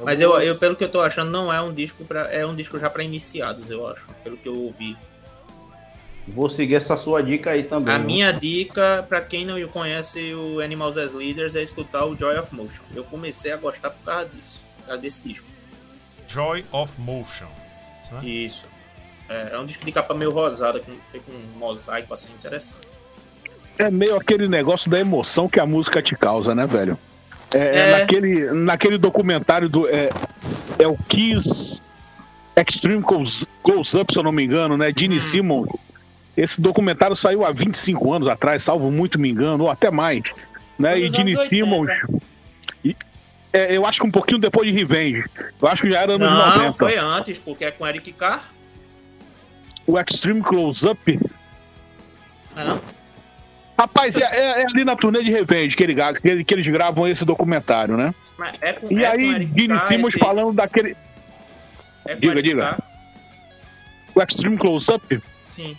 Mas 0.03 0.19
eu, 0.19 0.37
eu, 0.41 0.57
pelo 0.57 0.75
que 0.75 0.83
eu 0.83 0.89
tô 0.91 0.99
achando, 0.99 1.31
não 1.31 1.51
é 1.53 1.61
um 1.61 1.73
disco 1.73 2.03
para 2.03 2.29
é 2.29 2.45
um 2.45 2.53
disco 2.53 2.77
já 2.77 2.89
pra 2.89 3.01
iniciados, 3.01 3.69
eu 3.71 3.87
acho, 3.87 4.09
pelo 4.25 4.35
que 4.35 4.49
eu 4.49 4.55
ouvi. 4.57 4.97
Vou 6.27 6.49
seguir 6.49 6.75
essa 6.75 6.97
sua 6.97 7.21
dica 7.23 7.51
aí 7.51 7.63
também. 7.63 7.93
A 7.93 7.97
viu? 7.97 8.07
minha 8.07 8.31
dica, 8.33 9.05
pra 9.07 9.21
quem 9.21 9.45
não 9.45 9.65
conhece 9.69 10.33
o 10.33 10.59
Animals 10.59 10.97
as 10.97 11.13
Leaders, 11.13 11.55
é 11.55 11.63
escutar 11.63 12.03
o 12.05 12.13
Joy 12.17 12.37
of 12.37 12.53
Motion. 12.53 12.81
Eu 12.93 13.05
comecei 13.05 13.53
a 13.53 13.57
gostar 13.57 13.91
por 13.91 14.03
causa 14.03 14.27
disso, 14.27 14.59
causa 14.85 15.01
desse 15.01 15.21
disco. 15.23 15.47
Joy 16.27 16.65
of 16.71 16.99
Motion. 16.99 17.47
Isso, 18.03 18.13
né? 18.13 18.25
Isso. 18.25 18.65
É, 19.29 19.49
é 19.53 19.59
um 19.59 19.65
disco 19.65 19.85
de 19.85 19.91
capa 19.91 20.13
meio 20.13 20.31
rosada, 20.31 20.79
com, 20.79 20.91
feito 21.11 21.25
com 21.25 21.31
um 21.31 21.57
mosaico 21.59 22.13
assim 22.13 22.29
interessante. 22.37 22.87
É 23.77 23.89
meio 23.91 24.15
aquele 24.15 24.47
negócio 24.47 24.89
da 24.89 24.99
emoção 24.99 25.49
que 25.49 25.59
a 25.59 25.65
música 25.65 26.01
te 26.01 26.15
causa, 26.15 26.55
né, 26.55 26.65
velho? 26.65 26.97
É, 27.53 27.57
é 27.57 27.77
É. 27.77 27.99
naquele, 27.99 28.51
naquele 28.51 28.97
documentário 28.97 29.67
do. 29.67 29.87
É, 29.87 30.09
é 30.79 30.87
o 30.87 30.97
Kiss 31.07 31.81
Extreme 32.55 33.03
Close, 33.03 33.45
Close 33.63 33.97
Up, 33.99 34.13
se 34.13 34.19
eu 34.19 34.23
não 34.23 34.31
me 34.31 34.43
engano, 34.45 34.77
né? 34.77 34.91
Gene 34.95 35.17
Hum. 35.17 35.21
Simmons. 35.21 35.69
Esse 36.37 36.59
documentário 36.61 37.15
saiu 37.15 37.45
há 37.45 37.51
25 37.51 38.13
anos 38.13 38.27
atrás, 38.27 38.63
salvo 38.63 38.91
muito 38.91 39.17
me 39.19 39.29
engano, 39.29 39.65
ou 39.65 39.69
até 39.69 39.89
mais. 39.89 40.23
Né? 40.77 40.99
E 40.99 41.09
Gene 41.09 41.31
anos 41.33 41.51
80. 41.51 42.07
É, 43.55 43.77
eu 43.77 43.85
acho 43.85 43.99
que 44.01 44.07
um 44.07 44.11
pouquinho 44.11 44.39
depois 44.39 44.67
de 44.69 44.77
Revenge. 44.77 45.23
Eu 45.61 45.67
acho 45.67 45.81
que 45.81 45.91
já 45.91 46.01
era 46.01 46.13
anos 46.13 46.29
Não, 46.29 46.45
90. 46.57 46.73
foi 46.73 46.97
antes, 46.97 47.37
porque 47.39 47.65
é 47.65 47.71
com 47.71 47.87
Eric 47.87 48.11
Carr. 48.13 48.43
O 49.87 49.99
Extreme 49.99 50.41
Close 50.41 50.87
Up. 50.87 51.19
Não, 52.55 52.61
é 52.61 52.65
não? 52.65 52.81
Rapaz, 53.77 54.15
é, 54.17 54.23
é- 54.23 54.61
é 54.61 54.65
ali 54.65 54.83
na 54.85 54.95
turnê 54.95 55.21
de 55.23 55.29
Revenge 55.31 55.75
que, 55.75 55.83
ele, 55.83 55.95
que, 55.95 56.27
ele- 56.27 56.43
que 56.43 56.53
eles 56.53 56.67
gravam 56.67 57.07
esse 57.07 57.23
documentário, 57.25 57.95
né? 57.97 58.13
É 58.61 58.73
com, 58.73 58.91
E 58.91 59.03
é 59.03 59.07
aí, 59.07 59.49
Gene 59.55 59.79
Simmons 59.83 60.09
esse- 60.15 60.19
falando 60.19 60.53
daquele. 60.53 60.95
é 62.05 62.15
Diga, 62.15 62.33
Eric 62.33 62.49
diga. 62.49 62.61
Carr. 62.61 62.79
O 64.15 64.21
Extreme 64.21 64.57
Close-Up 64.57 65.21
Sim. 65.47 65.77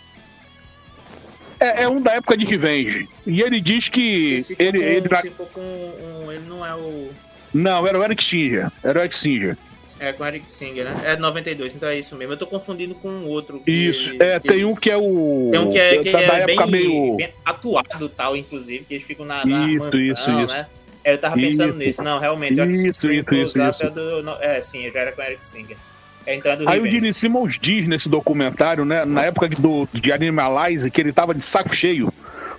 é, 1.59 1.83
é 1.83 1.89
um 1.89 1.99
da 1.99 2.13
época 2.13 2.37
de 2.37 2.45
Revenge. 2.45 3.09
E 3.25 3.41
ele 3.41 3.59
diz 3.59 3.89
que. 3.89 4.41
Se 4.41 4.55
for, 4.55 4.61
Ele, 4.63 4.79
com, 4.79 4.85
ele 4.85 5.09
tra- 5.09 5.21
se 5.21 5.29
for 5.31 5.47
com 5.47 5.61
um, 5.61 6.31
ele 6.31 6.45
não 6.47 6.63
é 6.65 6.75
o 6.75 7.09
Não, 7.53 7.85
era 7.87 7.97
o 7.99 8.03
Eric 8.03 8.23
Singer. 8.23 8.71
Era 8.83 8.99
o 8.99 9.01
Eric 9.01 9.15
Singer. 9.17 9.57
é 9.99 10.13
com 10.13 10.23
Eric 10.25 10.51
Singer, 10.51 10.85
né? 10.85 11.01
É 11.05 11.17
92, 11.17 11.75
então 11.75 11.89
é 11.89 11.97
isso 11.97 12.15
mesmo. 12.15 12.33
Eu 12.33 12.37
tô 12.37 12.45
confundindo 12.45 12.93
com 12.95 13.09
um 13.09 13.25
outro. 13.27 13.61
Isso. 13.65 14.09
ele- 14.09 14.23
É, 14.23 14.39
tem 14.39 14.51
ele- 14.57 14.65
um 14.65 14.75
que 14.75 14.91
é 14.91 14.97
o. 14.97 15.49
Tem 15.51 15.59
um 15.61 15.69
que 15.71 15.77
é, 15.79 15.97
que 15.97 16.11
da 16.11 16.19
é 16.21 16.45
bem, 16.45 16.67
meio. 16.67 17.15
bem 17.15 17.29
atuado, 17.43 18.07
tal, 18.09 18.37
inclusive, 18.37 18.85
que 18.85 18.93
eles 18.93 19.03
ficam 19.05 19.25
na, 19.25 19.43
na 19.45 19.67
Isso, 19.67 19.85
mansão, 19.85 19.99
isso, 19.99 20.11
isso. 20.29 20.53
né? 20.53 20.67
É, 21.03 21.13
Eu 21.13 21.17
tava 21.17 21.35
pensando 21.35 21.69
Isso. 21.69 21.77
nisso. 21.79 22.03
Não, 22.03 22.19
realmente. 22.19 22.59
o 22.59 22.65
Isso, 22.69 23.09
isso, 23.09 23.33
isso. 23.33 23.83
É, 23.85 23.89
do, 23.89 24.29
é, 24.41 24.61
sim, 24.61 24.91
já 24.91 24.99
era 24.99 25.11
com 25.13 25.21
Eric 25.21 25.43
Singer. 25.45 25.77
É, 26.25 26.37
Aí 26.67 26.81
o. 26.81 26.85
Gene 26.91 27.13
Simmons 27.13 27.57
diz 27.59 27.87
nesse 27.87 28.09
documentário, 28.09 28.83
né, 28.83 29.05
na 29.05 29.23
época 29.23 29.47
do, 29.47 29.87
de 29.93 30.11
Animalize, 30.11 30.91
que 30.91 30.99
ele 30.99 31.13
tava 31.13 31.33
de 31.33 31.45
saco 31.45 31.73
cheio 31.73 32.13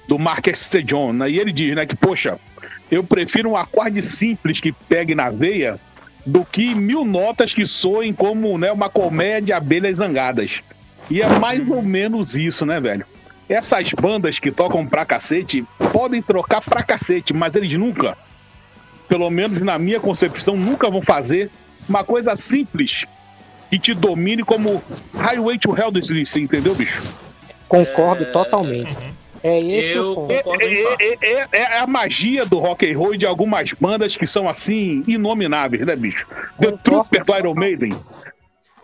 do 0.08 0.18
Mark 0.18 0.48
X. 0.48 0.70
John, 0.86 1.12
né, 1.12 1.30
e 1.30 1.38
ele 1.38 1.52
diz, 1.52 1.76
né, 1.76 1.84
que, 1.84 1.94
poxa, 1.94 2.38
eu 2.90 3.04
prefiro 3.04 3.50
um 3.50 3.56
acorde 3.56 4.02
simples 4.02 4.60
que 4.60 4.72
pegue 4.72 5.14
na 5.14 5.30
veia 5.30 5.78
do 6.24 6.44
que 6.44 6.74
mil 6.74 7.04
notas 7.04 7.54
que 7.54 7.66
soem 7.66 8.12
como, 8.12 8.58
né, 8.58 8.70
uma 8.70 8.90
colmeia 8.90 9.40
de 9.40 9.52
abelhas 9.52 9.96
zangadas. 9.96 10.62
E 11.10 11.22
é 11.22 11.28
mais 11.38 11.66
ou 11.68 11.82
menos 11.82 12.36
isso, 12.36 12.66
né, 12.66 12.80
velho? 12.80 13.06
Essas 13.48 13.90
bandas 13.94 14.38
que 14.38 14.50
tocam 14.50 14.86
pra 14.86 15.06
cacete 15.06 15.64
podem 15.90 16.20
trocar 16.20 16.60
pra 16.60 16.82
cacete, 16.82 17.32
mas 17.32 17.56
eles 17.56 17.72
nunca, 17.74 18.16
pelo 19.08 19.30
menos 19.30 19.62
na 19.62 19.78
minha 19.78 19.98
concepção, 19.98 20.54
nunca 20.54 20.90
vão 20.90 21.00
fazer 21.00 21.50
uma 21.88 22.04
coisa 22.04 22.36
simples 22.36 23.06
que 23.70 23.78
te 23.78 23.94
domine 23.94 24.42
como 24.42 24.82
Highway 25.14 25.58
to 25.58 25.74
Hell 25.76 25.90
do 25.90 26.04
CDC, 26.04 26.40
entendeu, 26.40 26.74
bicho? 26.74 27.02
Concordo 27.66 28.24
É, 28.24 28.26
totalmente. 28.26 28.94
É 29.42 29.60
esse 29.60 29.96
eu 29.96 30.14
concordo 30.14 30.64
É, 30.64 30.94
é- 31.00 31.18
é- 31.22 31.48
é 31.52 31.78
a 31.78 31.86
magia 31.86 32.44
do 32.44 32.58
rock 32.58 32.90
and 32.90 32.98
roll 32.98 33.14
e 33.14 33.18
de 33.18 33.26
algumas 33.26 33.72
bandas 33.72 34.16
que 34.16 34.26
são 34.26 34.48
assim, 34.48 35.02
inomináveis, 35.06 35.86
né, 35.86 35.94
bicho? 35.94 36.26
The. 36.60 36.72
Trooper 36.72 37.24
do 37.24 37.36
Iron 37.36 37.54
Maiden. 37.54 37.90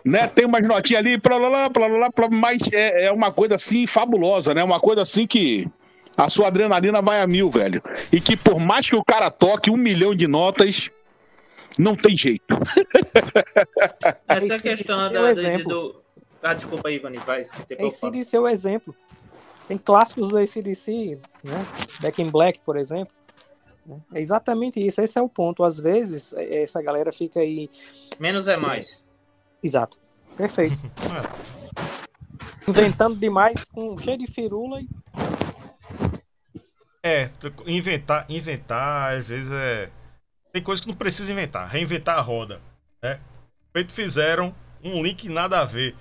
Né? 0.03 0.27
Tem 0.27 0.45
umas 0.45 0.65
notinhas 0.65 0.99
ali, 1.03 1.19
plá, 1.19 1.37
lá, 1.37 1.49
lá, 1.49 1.69
plá, 1.69 1.87
lá, 1.87 1.97
lá, 1.97 2.11
plá, 2.11 2.27
mas 2.31 2.61
é, 2.71 3.05
é 3.07 3.11
uma 3.11 3.31
coisa 3.31 3.55
assim 3.55 3.87
fabulosa, 3.87 4.53
né? 4.53 4.63
Uma 4.63 4.79
coisa 4.79 5.01
assim 5.01 5.25
que 5.25 5.67
a 6.15 6.29
sua 6.29 6.47
adrenalina 6.47 7.01
vai 7.01 7.19
a 7.21 7.27
mil, 7.27 7.49
velho. 7.49 7.81
E 8.11 8.21
que 8.21 8.37
por 8.37 8.59
mais 8.59 8.87
que 8.87 8.95
o 8.95 9.03
cara 9.03 9.31
toque 9.31 9.71
um 9.71 9.77
milhão 9.77 10.13
de 10.13 10.27
notas, 10.27 10.91
não 11.77 11.95
tem 11.95 12.15
jeito. 12.15 12.45
Essa 14.27 14.59
questão 14.59 15.11
esse 15.31 15.43
da, 15.43 15.49
é 15.49 15.57
do, 15.57 16.01
Ah, 16.41 16.53
desculpa 16.53 16.87
aí, 16.87 16.95
Ivani, 16.97 17.17
vai. 17.17 17.47
É 17.77 18.39
o 18.39 18.47
exemplo. 18.47 18.95
Tem 19.67 19.77
clássicos 19.77 20.29
do 20.29 20.37
ACDC, 20.37 21.19
né? 21.43 21.65
Back 22.01 22.21
in 22.21 22.29
Black, 22.29 22.59
por 22.63 22.77
exemplo. 22.77 23.13
né? 23.85 23.99
É 24.13 24.19
exatamente 24.21 24.79
isso, 24.85 25.01
esse 25.01 25.17
é 25.17 25.21
o 25.21 25.29
ponto. 25.29 25.63
Às 25.63 25.79
vezes, 25.79 26.33
é- 26.33 26.63
essa 26.63 26.81
galera 26.81 27.11
fica 27.11 27.39
aí. 27.39 27.69
Menos 28.19 28.47
é 28.47 28.57
mais. 28.57 29.03
Exato. 29.63 29.97
Perfeito. 30.37 30.75
Inventando 32.67 33.15
demais, 33.17 33.63
com 33.65 33.95
cheio 33.97 34.17
de 34.17 34.27
firula 34.27 34.81
e 34.81 34.87
É, 37.03 37.29
inventar, 37.67 38.25
inventar, 38.29 39.17
às 39.17 39.27
vezes 39.27 39.51
é. 39.51 39.89
Tem 40.51 40.63
coisa 40.63 40.81
que 40.81 40.87
não 40.87 40.95
precisa 40.95 41.31
inventar, 41.31 41.67
reinventar 41.67 42.17
a 42.17 42.21
roda. 42.21 42.59
Né? 43.03 43.19
Feito 43.71 43.93
fizeram 43.93 44.55
um 44.83 45.03
link 45.03 45.29
nada 45.29 45.59
a 45.59 45.65
ver. 45.65 45.95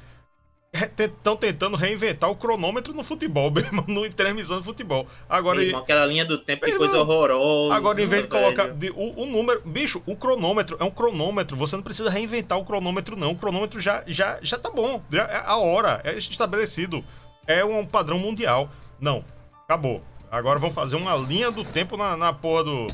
Estão 0.99 1.37
tentando 1.37 1.77
reinventar 1.77 2.29
o 2.29 2.35
cronômetro 2.35 2.93
no 2.93 3.05
futebol, 3.05 3.49
mesmo, 3.53 3.85
no 3.87 4.11
transmissão 4.11 4.59
de 4.59 4.65
futebol. 4.65 5.07
Agora, 5.29 5.63
irmão, 5.63 5.81
aquela 5.81 6.05
linha 6.05 6.25
do 6.25 6.37
tempo, 6.37 6.65
que 6.65 6.71
Meu 6.71 6.79
coisa 6.79 6.99
horrorosa. 6.99 7.75
agora 7.77 8.03
em 8.03 8.07
vez 8.07 8.25
de 8.25 8.29
velho. 8.29 8.43
colocar 8.43 8.69
de- 8.75 8.91
o, 8.91 9.23
o 9.23 9.27
número. 9.27 9.63
Bicho, 9.65 10.03
o 10.05 10.17
cronômetro 10.17 10.77
é 10.81 10.85
um 10.85 10.91
cronômetro. 10.91 11.57
Você 11.57 11.77
não 11.77 11.83
precisa 11.85 12.11
reinventar 12.11 12.59
o 12.59 12.65
cronômetro, 12.65 13.15
não. 13.17 13.31
O 13.31 13.37
cronômetro 13.37 13.81
já, 13.81 14.03
já, 14.07 14.39
já 14.43 14.59
tá 14.59 14.69
bom. 14.69 15.01
Já, 15.13 15.23
é 15.25 15.43
a 15.47 15.57
hora 15.57 16.01
é 16.03 16.19
estabelecido. 16.19 17.05
É 17.47 17.65
um 17.65 17.87
padrão 17.87 18.19
mundial. 18.19 18.69
Não, 19.01 19.25
acabou. 19.65 20.03
Agora 20.31 20.59
vão 20.59 20.71
fazer 20.73 20.97
uma 20.97 21.15
linha 21.15 21.53
do 21.53 21.63
tempo 21.65 21.97
na, 21.97 22.17
na 22.17 22.33
porra 22.33 22.65
do. 22.65 22.87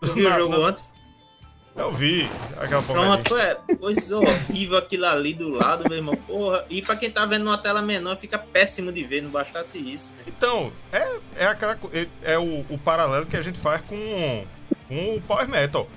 Tu 0.00 0.12
viu 0.12 0.28
o 0.28 0.32
jogo 0.32 0.52
na- 0.56 0.68
ontem? 0.68 0.84
Eu 1.76 1.90
vi 1.92 2.28
aquela 2.56 2.82
porra. 2.82 3.02
Pronto, 3.02 3.28
foi 3.28 3.76
coisa 3.76 4.16
horrível 4.18 4.78
aquilo 4.78 5.06
ali 5.06 5.34
do 5.34 5.50
lado, 5.50 5.82
meu 5.88 5.98
irmão. 5.98 6.14
Porra. 6.14 6.64
E 6.70 6.80
pra 6.80 6.94
quem 6.94 7.10
tá 7.10 7.26
vendo 7.26 7.44
numa 7.44 7.58
tela 7.58 7.82
menor, 7.82 8.16
fica 8.16 8.38
péssimo 8.38 8.92
de 8.92 9.02
ver, 9.02 9.22
não 9.22 9.30
bastasse 9.30 9.76
isso. 9.78 10.12
né? 10.12 10.22
Então, 10.26 10.72
é, 10.92 11.18
é, 11.36 11.46
aquela, 11.46 11.76
é, 11.92 12.06
é 12.22 12.38
o, 12.38 12.64
o 12.70 12.78
paralelo 12.78 13.26
que 13.26 13.36
a 13.36 13.42
gente 13.42 13.58
faz 13.58 13.80
com, 13.82 14.44
com 14.86 15.16
o 15.16 15.20
Power 15.22 15.48
Metal. 15.48 15.88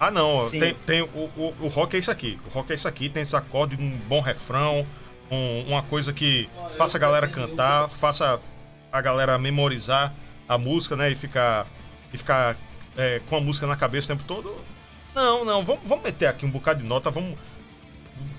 Ah, 0.00 0.10
não, 0.10 0.48
Sim. 0.48 0.58
tem, 0.60 0.74
tem 0.74 1.02
o, 1.02 1.06
o, 1.36 1.54
o 1.60 1.68
rock 1.68 1.96
é 1.96 1.98
isso 1.98 2.10
aqui. 2.10 2.38
O 2.46 2.50
rock 2.50 2.72
é 2.72 2.74
isso 2.74 2.88
aqui, 2.88 3.08
tem 3.10 3.22
esse 3.22 3.36
acorde, 3.36 3.76
um 3.78 3.90
bom 4.08 4.20
refrão, 4.20 4.86
um- 5.30 5.64
uma 5.68 5.82
coisa 5.82 6.12
que 6.14 6.48
faça 6.78 6.96
a 6.96 7.00
galera 7.00 7.28
cantar, 7.28 7.88
faça 7.90 8.40
a 8.92 9.00
galera 9.02 9.38
memorizar 9.38 10.14
a 10.48 10.56
música, 10.56 10.96
né? 10.96 11.10
E 11.10 11.14
ficar, 11.16 11.66
e 12.12 12.16
ficar 12.18 12.56
é, 12.96 13.20
com 13.28 13.36
a 13.36 13.40
música 13.40 13.66
na 13.66 13.76
cabeça 13.76 14.12
o 14.12 14.16
tempo 14.16 14.26
todo. 14.28 14.54
Não, 15.16 15.46
não, 15.46 15.64
vamos, 15.64 15.80
vamos 15.88 16.04
meter 16.04 16.26
aqui 16.26 16.44
um 16.44 16.50
bocado 16.50 16.82
de 16.82 16.86
nota, 16.86 17.10
vamos 17.10 17.38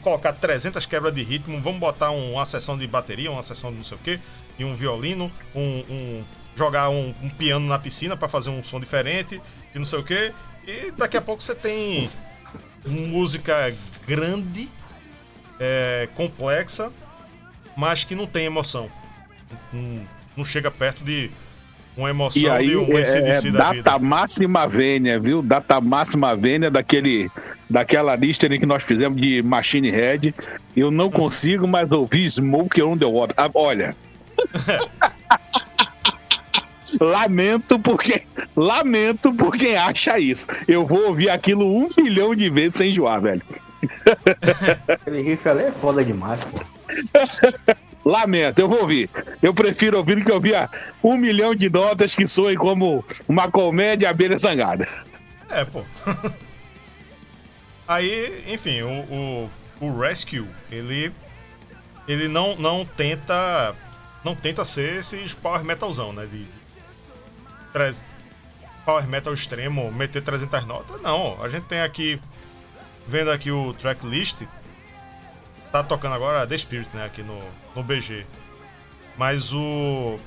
colocar 0.04 0.32
300 0.34 0.86
quebras 0.86 1.12
de 1.12 1.24
ritmo, 1.24 1.60
vamos 1.60 1.80
botar 1.80 2.12
um- 2.12 2.34
uma 2.34 2.46
sessão 2.46 2.78
de 2.78 2.86
bateria, 2.88 3.32
uma 3.32 3.42
sessão 3.42 3.72
de 3.72 3.78
não 3.78 3.84
sei 3.84 3.98
o 3.98 4.00
que, 4.00 4.20
e 4.60 4.64
um 4.64 4.76
violino, 4.76 5.32
um, 5.56 5.80
um- 5.90 6.24
jogar 6.56 6.90
um, 6.90 7.16
um 7.20 7.30
piano 7.32 7.66
na 7.68 7.80
piscina 7.80 8.16
para 8.16 8.28
fazer 8.28 8.52
um 8.52 8.64
som 8.64 8.80
diferente, 8.80 9.42
e 9.74 9.80
não 9.80 9.86
sei 9.88 9.98
o 9.98 10.04
que, 10.04 10.32
e 10.68 10.92
daqui 10.92 11.18
a 11.18 11.22
pouco 11.22 11.42
você 11.42 11.56
tem 11.56 12.08
música 12.86 13.76
grande, 14.06 14.70
é, 15.60 16.08
complexa, 16.14 16.92
mas 17.76 18.04
que 18.04 18.14
não 18.14 18.28
tem 18.28 18.46
emoção. 18.46 18.88
Não, 19.74 20.08
não 20.38 20.46
chega 20.46 20.70
perto 20.70 21.04
de 21.04 21.32
uma 21.98 22.10
emoção 22.10 22.42
E 22.42 22.50
aí 22.50 22.68
de 22.68 22.78
um 22.78 22.98
é, 22.98 23.02
ACDC 23.02 23.48
é 23.48 23.52
da 23.52 23.72
vida. 23.72 23.84
data 23.84 24.00
máxima 24.00 24.68
vênia, 24.68 25.20
viu? 25.20 25.42
Data 25.42 25.82
máxima 25.82 26.36
vênia 26.36 26.70
daquele, 26.70 27.30
daquela 27.70 28.16
lista 28.16 28.46
ali 28.46 28.60
que 28.60 28.66
nós 28.66 28.84
fizemos 28.84 29.20
de 29.20 29.42
Machine 29.42 29.90
Head. 29.90 30.34
Eu 30.76 30.92
não 30.92 31.10
consigo 31.10 31.68
mais 31.68 31.92
ouvir 31.92 32.30
Smoke 32.30 32.82
on 32.82 32.98
the 32.98 33.06
Water. 33.06 33.36
Ah, 33.38 33.50
olha. 33.54 33.96
lamento 37.02 37.78
porque 37.80 38.24
lamento 38.56 39.34
por 39.34 39.54
quem 39.58 39.76
acha 39.76 40.20
isso. 40.20 40.46
Eu 40.68 40.86
vou 40.86 41.08
ouvir 41.08 41.30
aquilo 41.30 41.66
um 41.66 41.90
milhão 41.98 42.36
de 42.36 42.50
vezes 42.50 42.76
sem 42.76 42.92
enjoar, 42.92 43.22
velho. 43.22 43.42
Aquele 44.88 45.22
riff 45.22 45.48
ali 45.48 45.64
é 45.64 45.72
foda 45.72 46.04
demais, 46.04 46.44
pô. 46.46 46.62
Lamento, 48.08 48.60
eu 48.60 48.70
vou 48.70 48.82
ouvir. 48.82 49.10
Eu 49.42 49.54
prefiro 49.54 49.98
ouvir 49.98 50.16
do 50.16 50.26
que 50.26 50.32
ouvir 50.32 50.56
um 51.04 51.18
milhão 51.18 51.54
de 51.54 51.70
notas 51.70 52.16
que 52.16 52.26
soem 52.26 52.56
como 52.56 53.04
uma 53.28 53.52
comédia 53.52 54.10
abelha 54.10 54.38
zangada. 54.38 54.88
É, 55.50 55.66
pô. 55.66 55.84
Aí, 57.88 58.44
enfim, 58.48 58.82
o, 58.82 58.90
o, 58.90 59.50
o 59.88 60.00
Rescue, 60.00 60.46
ele 60.72 61.12
ele 62.08 62.28
não, 62.28 62.56
não 62.56 62.86
tenta 62.86 63.76
não 64.24 64.36
tenta 64.36 64.64
ser 64.66 64.96
esses 64.98 65.34
power 65.34 65.64
metalzão, 65.64 66.12
né, 66.14 66.26
de 66.26 66.46
trez- 67.72 68.04
power 68.86 69.08
metal 69.08 69.34
extremo, 69.34 69.92
meter 69.92 70.22
300 70.22 70.66
notas. 70.66 71.02
Não, 71.02 71.42
a 71.42 71.48
gente 71.50 71.66
tem 71.66 71.82
aqui 71.82 72.20
vendo 73.08 73.32
aqui 73.32 73.52
o 73.52 73.74
tracklist 73.74 74.42
tá 75.72 75.84
tocando 75.84 76.16
agora 76.16 76.46
The 76.48 76.58
Spirit, 76.58 76.90
né, 76.94 77.06
aqui 77.06 77.22
no, 77.22 77.40
no 77.76 77.84
BG. 77.84 78.26
Mas 79.18 79.54
o 79.54 80.20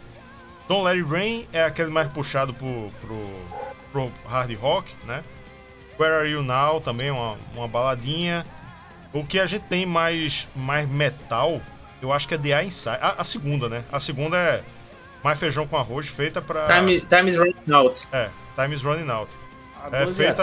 Don't 0.68 0.84
Let 0.84 0.96
It 0.96 1.10
Rain 1.10 1.46
é 1.52 1.64
aquele 1.64 1.90
mais 1.90 2.08
puxado 2.08 2.52
pro, 2.52 2.90
pro, 3.00 3.30
pro 3.92 4.12
hard 4.26 4.52
rock, 4.56 4.96
né? 5.04 5.22
Where 5.98 6.14
Are 6.14 6.28
You 6.28 6.42
Now 6.42 6.80
também 6.80 7.08
é 7.08 7.12
uma, 7.12 7.36
uma 7.54 7.68
baladinha. 7.68 8.44
O 9.12 9.24
que 9.24 9.38
a 9.38 9.46
gente 9.46 9.62
tem 9.62 9.84
mais, 9.84 10.48
mais 10.54 10.88
metal, 10.88 11.60
eu 12.00 12.12
acho 12.12 12.26
que 12.26 12.34
é 12.34 12.38
The 12.38 12.64
Inside. 12.64 12.98
A, 13.00 13.20
a 13.20 13.24
segunda, 13.24 13.68
né? 13.68 13.84
A 13.92 14.00
segunda 14.00 14.36
é 14.36 14.64
mais 15.22 15.38
feijão 15.38 15.66
com 15.66 15.76
arroz, 15.76 16.08
feita 16.08 16.40
pra. 16.40 16.66
Time, 16.66 17.00
time 17.02 17.30
is 17.30 17.36
running 17.36 17.72
out. 17.72 18.08
É, 18.12 18.30
Time 18.56 18.74
is 18.74 18.82
Running 18.82 19.10
Out. 19.10 19.30
A 19.82 19.88
É 19.96 20.04
12 20.04 20.22
e 20.22 20.26
a 20.26 20.34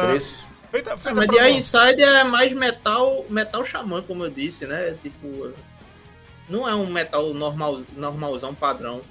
feita- 0.71 0.91
13. 0.91 0.93
Feita, 0.93 0.93
Ah, 0.93 0.97
feita 0.97 1.15
mas 1.15 1.27
The 1.29 1.49
Inside 1.51 2.03
é 2.03 2.23
mais 2.23 2.53
metal, 2.53 3.25
metal 3.29 3.65
xamã, 3.65 4.01
como 4.01 4.23
eu 4.25 4.29
disse, 4.29 4.65
né? 4.65 4.95
Tipo, 5.01 5.51
não 6.49 6.67
é 6.67 6.75
um 6.75 6.87
metal 6.91 7.33
normal, 7.33 7.81
normalzão 7.95 8.53
padrão. 8.53 9.01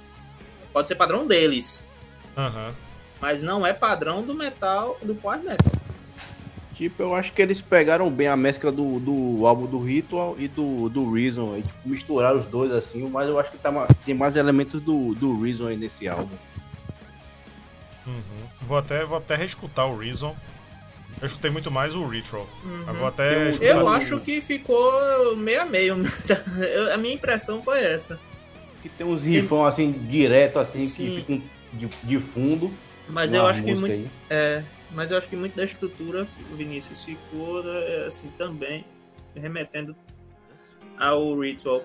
Pode 0.73 0.87
ser 0.87 0.95
padrão 0.95 1.25
deles, 1.25 1.83
Aham. 2.37 2.73
mas 3.19 3.41
não 3.41 3.65
é 3.65 3.73
padrão 3.73 4.21
do 4.21 4.33
metal, 4.33 4.97
do 5.01 5.15
power 5.15 5.39
metal. 5.41 5.71
Tipo, 6.75 7.01
eu 7.01 7.15
acho 7.15 7.33
que 7.33 7.41
eles 7.41 7.59
pegaram 7.59 8.07
bem 8.11 8.27
a 8.27 8.37
mescla 8.37 8.71
do, 8.71 8.99
do 8.99 9.47
álbum 9.47 9.65
do 9.65 9.81
Ritual 9.81 10.35
e 10.37 10.47
do, 10.47 10.87
do 10.89 11.11
Reason. 11.11 11.57
E, 11.57 11.63
tipo, 11.63 11.89
misturaram 11.89 12.37
os 12.37 12.45
dois 12.45 12.71
assim, 12.71 13.09
mas 13.09 13.27
eu 13.27 13.39
acho 13.39 13.49
que 13.49 13.57
tá 13.57 13.87
tem 14.05 14.13
mais 14.13 14.35
elementos 14.35 14.79
do, 14.79 15.15
do 15.15 15.41
Reason 15.41 15.65
aí 15.65 15.75
nesse 15.75 16.07
álbum. 16.07 16.35
Uhum. 18.05 18.21
Vou 18.61 18.77
até, 18.77 19.03
vou 19.05 19.17
até 19.17 19.35
reescutar 19.35 19.87
o 19.87 19.97
Reason. 19.97 20.35
Eu 21.21 21.25
escutei 21.25 21.49
muito 21.49 21.71
mais 21.71 21.95
o 21.95 22.05
Ritual. 22.05 22.47
Mas 22.85 22.97
vou 22.97 23.07
até. 23.07 23.49
Escutar- 23.49 23.69
Eu 23.71 23.89
acho 23.89 24.19
que 24.19 24.39
ficou 24.41 25.35
meio 25.35 25.61
a 25.61 25.65
meio. 25.65 25.95
Eu- 26.61 26.93
a 26.93 26.97
minha 26.97 27.13
impressão 27.15 27.61
foi 27.61 27.79
essa. 27.83 28.19
Que 28.81 28.89
tem 28.89 29.05
uns 29.05 29.23
rifão 29.23 29.65
assim, 29.65 29.91
direto 29.91 30.59
assim, 30.59 30.85
Sim. 30.85 31.03
que 31.05 31.15
ficam 31.17 31.43
de, 31.73 31.87
de 32.03 32.19
fundo. 32.19 32.71
Mas 33.09 33.33
eu 33.33 33.47
acho 33.47 33.63
que 33.63 33.73
muito. 33.73 33.91
aí. 33.91 34.07
É, 34.29 34.63
mas 34.91 35.09
eu 35.11 35.17
acho 35.17 35.27
que 35.27 35.35
muito 35.35 35.55
da 35.55 35.63
estrutura, 35.63 36.27
Vinícius, 36.55 37.03
ficou 37.03 37.63
é, 37.67 38.05
assim 38.05 38.27
também 38.37 38.85
remetendo 39.35 39.95
ao 40.99 41.39
Ritual. 41.39 41.83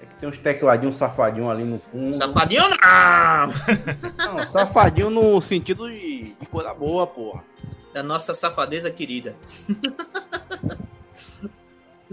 É 0.00 0.06
que 0.06 0.14
tem 0.14 0.28
uns 0.28 0.36
tecladinhos 0.38 0.96
safadinhos 0.96 1.50
ali 1.50 1.64
no 1.64 1.78
fundo. 1.80 2.16
Safadinho 2.16 2.62
não! 2.68 4.36
Não, 4.36 4.46
safadinho 4.46 5.10
no 5.10 5.40
sentido 5.42 5.88
de, 5.90 6.34
de 6.40 6.46
coisa 6.46 6.72
boa, 6.72 7.06
porra. 7.06 7.42
Da 7.92 8.02
nossa 8.02 8.34
safadeza 8.34 8.90
querida. 8.90 9.36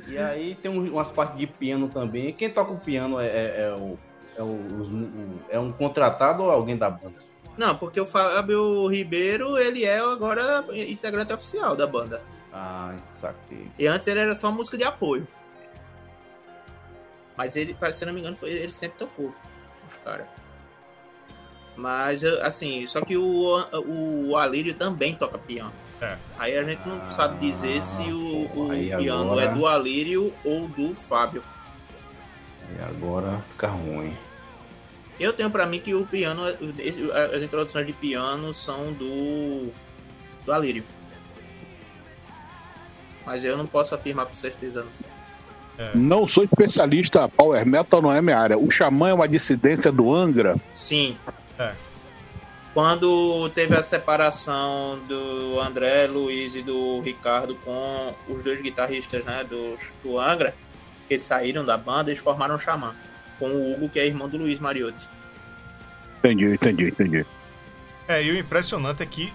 E 0.08 0.18
aí 0.18 0.56
tem 0.56 0.70
um- 0.70 0.92
umas 0.94 1.10
partes 1.10 1.38
de 1.38 1.48
piano 1.48 1.88
também. 1.88 2.34
Quem 2.34 2.50
toca 2.50 2.74
o 2.74 2.78
piano 2.80 3.20
é, 3.20 3.28
é- 3.28 3.62
é 3.62 3.76
o, 3.80 3.98
é, 4.38 4.44
o- 4.44 4.80
os- 4.82 4.90
o- 4.90 5.40
é 5.50 5.58
um 5.60 5.72
contratado 5.72 6.44
ou 6.44 6.52
alguém 6.52 6.76
da 6.78 6.90
banda? 6.90 7.16
Não, 7.58 7.78
porque 7.78 8.00
o 8.02 8.06
Fábio 8.06 8.88
Ribeiro, 8.88 9.58
ele 9.58 9.86
é 9.86 10.00
agora 10.00 10.66
integrante 10.74 11.32
oficial 11.32 11.76
da 11.78 11.88
banda. 11.88 12.22
Ah, 12.52 12.94
saquei. 13.22 13.72
E 13.80 13.88
antes 13.88 14.06
ele 14.08 14.20
era 14.20 14.36
só 14.36 14.52
música 14.52 14.78
de 14.78 14.84
apoio. 14.84 15.26
Mas 17.38 17.56
ele, 17.56 17.76
se 17.94 18.06
não 18.06 18.14
me 18.14 18.20
engano, 18.20 18.36
foi, 18.36 18.52
ele 18.52 18.72
sempre 18.72 18.98
tocou 19.00 19.34
os 19.88 19.94
cara. 20.04 20.28
Mas, 21.76 22.24
assim, 22.24 22.88
só 22.88 23.02
que 23.02 23.18
o, 23.18 23.66
o 24.30 24.38
Alírio 24.38 24.74
também 24.74 25.14
toca 25.16 25.38
piano. 25.38 25.74
É. 26.02 26.18
Aí 26.40 26.58
a 26.58 26.64
gente 26.64 26.88
não 26.88 27.10
sabe 27.10 27.40
dizer 27.40 27.82
se 27.82 28.02
o, 28.12 28.50
o 28.54 28.68
Ah, 28.70 28.74
aí 28.74 28.96
piano 28.98 29.32
agora- 29.32 29.42
é 29.44 29.48
do 29.54 29.68
Alírio 29.68 30.34
ou 30.44 30.68
do 30.68 30.94
Fábio. 30.94 31.42
E 32.78 32.82
agora 32.82 33.42
fica 33.52 33.68
ruim. 33.68 34.14
Eu 35.20 35.32
tenho 35.32 35.50
pra 35.50 35.66
mim 35.66 35.80
que 35.80 35.94
o 35.94 36.06
piano, 36.06 36.42
as 37.34 37.42
introduções 37.42 37.88
de 37.88 37.94
piano 37.94 38.54
são 38.54 38.92
do, 38.94 39.72
do 40.46 40.52
Alírio. 40.52 40.84
Mas 43.26 43.44
eu 43.44 43.58
não 43.58 43.66
posso 43.66 43.96
afirmar 43.96 44.26
com 44.26 44.34
certeza. 44.34 44.86
não. 45.78 45.92
Não 45.96 46.28
sou 46.28 46.44
especialista, 46.44 47.28
Power 47.28 47.66
Metal 47.66 48.02
não 48.02 48.12
é 48.12 48.22
minha 48.22 48.38
área. 48.38 48.58
O 48.58 48.70
Xamã 48.72 49.10
é 49.10 49.14
uma 49.14 49.28
dissidência 49.28 49.92
do 49.92 50.14
Angra. 50.14 50.56
Sim. 50.74 51.18
É. 51.60 51.74
Quando 52.74 53.48
teve 53.50 53.76
a 53.76 53.82
separação 53.82 55.00
do 55.08 55.60
André 55.62 56.08
Luiz 56.08 56.56
e 56.56 56.62
do 56.62 57.00
Ricardo 57.00 57.56
com 57.56 58.14
os 58.28 58.44
dois 58.44 58.62
guitarristas 58.62 59.24
né, 59.24 59.46
do, 59.46 59.76
do 60.04 60.20
Angra, 60.20 60.54
que 61.08 61.18
saíram 61.18 61.64
da 61.64 61.78
banda, 61.78 62.12
eles 62.12 62.22
formaram 62.22 62.56
o 62.56 62.60
Xamã. 62.60 62.94
Com 63.40 63.48
o 63.50 63.74
Hugo, 63.74 63.88
que 63.90 64.00
é 64.00 64.06
irmão 64.06 64.28
do 64.28 64.38
Luiz 64.38 64.60
Mariotti. 64.60 65.08
Entendi, 66.20 66.46
entendi, 66.54 66.88
entendi. 66.90 67.26
É, 68.08 68.22
e 68.24 68.32
o 68.32 68.38
impressionante 68.38 69.02
é 69.04 69.06
que 69.06 69.32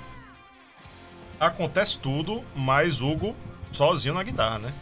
acontece 1.38 1.98
tudo, 1.98 2.44
mas 2.54 3.00
Hugo 3.00 3.34
sozinho 3.72 4.14
na 4.14 4.22
guitarra, 4.22 4.58
né? 4.58 4.74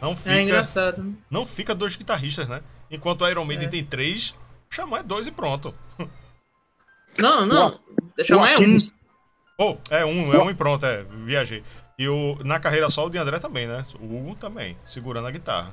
Não 0.00 0.14
fica, 0.16 0.32
É 0.32 0.42
engraçado. 0.42 1.02
né? 1.02 1.12
não 1.30 1.46
fica 1.46 1.74
dois 1.74 1.96
guitarristas, 1.96 2.46
né? 2.48 2.60
Enquanto 2.90 3.22
o 3.22 3.28
Iron 3.28 3.44
Maiden 3.44 3.66
É. 3.66 3.70
tem 3.70 3.84
três, 3.84 4.30
o 4.70 4.74
Xamã 4.74 4.98
é 4.98 5.02
dois 5.02 5.26
e 5.26 5.30
pronto. 5.32 5.74
Não, 7.18 7.46
não. 7.46 7.80
Deixa 8.16 8.36
O 8.36 8.40
eu 8.40 8.46
é 8.46 8.58
um. 8.58 8.76
Oh, 9.58 9.76
é 9.90 10.04
um, 10.04 10.34
é 10.34 10.42
um 10.42 10.50
e 10.50 10.54
pronto, 10.54 10.84
é, 10.84 11.02
viajei. 11.24 11.62
E 11.98 12.08
o, 12.08 12.36
na 12.44 12.58
carreira 12.58 12.88
solo 12.90 13.10
de 13.10 13.18
André 13.18 13.38
também, 13.38 13.66
né? 13.66 13.84
O 14.00 14.04
Hugo 14.16 14.34
também, 14.34 14.76
segurando 14.82 15.28
a 15.28 15.30
guitarra. 15.30 15.72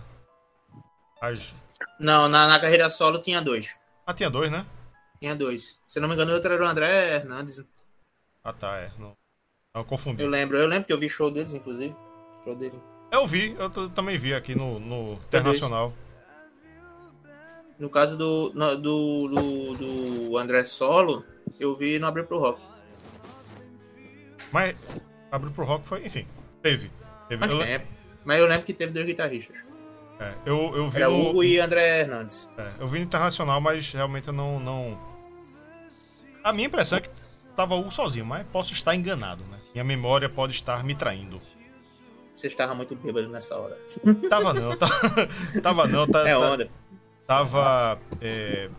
As- 1.22 1.54
Não, 2.00 2.28
na, 2.30 2.48
na 2.48 2.60
carreira 2.60 2.90
solo 2.90 3.20
tinha 3.20 3.42
dois. 3.42 3.74
Ah, 4.06 4.14
tinha 4.14 4.30
dois, 4.30 4.52
né? 4.52 4.66
Tinha 5.20 5.36
dois. 5.36 5.78
Se 5.88 6.00
não 6.00 6.08
me 6.08 6.14
engano, 6.14 6.32
o 6.32 6.34
outro 6.36 6.54
era 6.54 6.64
o 6.64 6.68
André 6.68 7.16
Hernandes. 7.16 7.62
Ah, 8.44 8.54
tá, 8.54 8.78
é. 8.78 8.92
Não, 8.98 9.16
não 9.74 9.84
confundi. 9.84 10.22
Eu 10.22 10.30
lembro, 10.30 10.58
eu 10.58 10.68
lembro 10.68 10.86
que 10.86 10.94
eu 10.94 11.00
vi 11.00 11.10
show 11.10 11.32
deles, 11.32 11.54
inclusive. 11.54 11.96
Show 12.44 12.56
dele. 12.56 12.80
Eu 13.12 13.26
vi, 13.26 13.56
eu 13.58 13.70
também 13.90 14.18
vi 14.18 14.34
aqui 14.34 14.54
no, 14.56 14.80
no 14.80 15.14
Internacional. 15.14 15.94
No 17.80 17.90
caso 17.90 18.18
do, 18.18 18.52
no- 18.54 18.76
do, 18.76 19.28
do, 19.30 19.74
do 20.28 20.38
André 20.38 20.66
Solo, 20.66 21.24
eu 21.60 21.76
vi 21.76 21.98
no 21.98 22.08
Abre 22.08 22.24
pro 22.24 22.38
Rock. 22.40 22.62
Mas 24.52 24.76
abriu 25.32 25.52
pro 25.52 25.64
rock 25.66 25.88
foi, 25.88 26.06
enfim, 26.06 26.26
teve. 26.62 26.92
teve. 27.28 27.40
Faz 27.40 27.52
Eu, 27.52 27.60
le- 27.60 27.66
tempo. 27.66 27.86
Mas 28.26 28.40
eu 28.40 28.48
lembro 28.48 28.66
que 28.66 28.74
teve 28.74 28.92
dois 28.92 29.06
guitarristas. 29.06 29.56
é, 30.20 30.34
eu, 30.46 30.76
eu 30.76 30.90
vi 30.90 30.98
Era 30.98 31.10
no, 31.10 31.30
Hugo 31.30 31.44
e 31.44 31.60
André 31.60 32.00
Hernandes. 32.02 32.50
é, 32.58 32.72
eu 32.80 32.88
vi 32.88 33.00
no 33.00 33.06
Internacional, 33.06 33.62
mas 33.62 33.92
realmente 33.94 34.28
eu 34.28 34.34
não, 34.34 34.60
não. 34.60 35.00
A 36.44 36.52
minha 36.52 36.68
impressão 36.68 36.98
é 36.98 37.02
que 37.02 37.10
tava 37.56 37.76
Hugo 37.76 37.92
sozinho, 37.92 38.26
mas 38.26 38.46
posso 38.52 38.74
estar 38.74 38.96
enganado, 38.96 39.44
né? 39.46 39.58
Minha 39.74 39.84
memória 39.84 40.28
pode 40.28 40.54
estar 40.54 40.84
me 40.84 40.96
traindo. 40.96 41.40
Você 42.34 42.48
estava 42.48 42.74
muito 42.74 42.96
bêbado 42.96 43.28
nessa 43.30 43.56
hora. 43.56 43.78
Tava 44.30 44.54
não, 44.54 44.76
tá- 44.76 44.88
tava 45.62 45.88
não, 45.88 46.08
tá, 46.08 46.28
É 46.28 46.34
tá- 46.34 46.40
onda. 46.40 46.70
Tava. 47.30 48.00
é, 48.20 48.70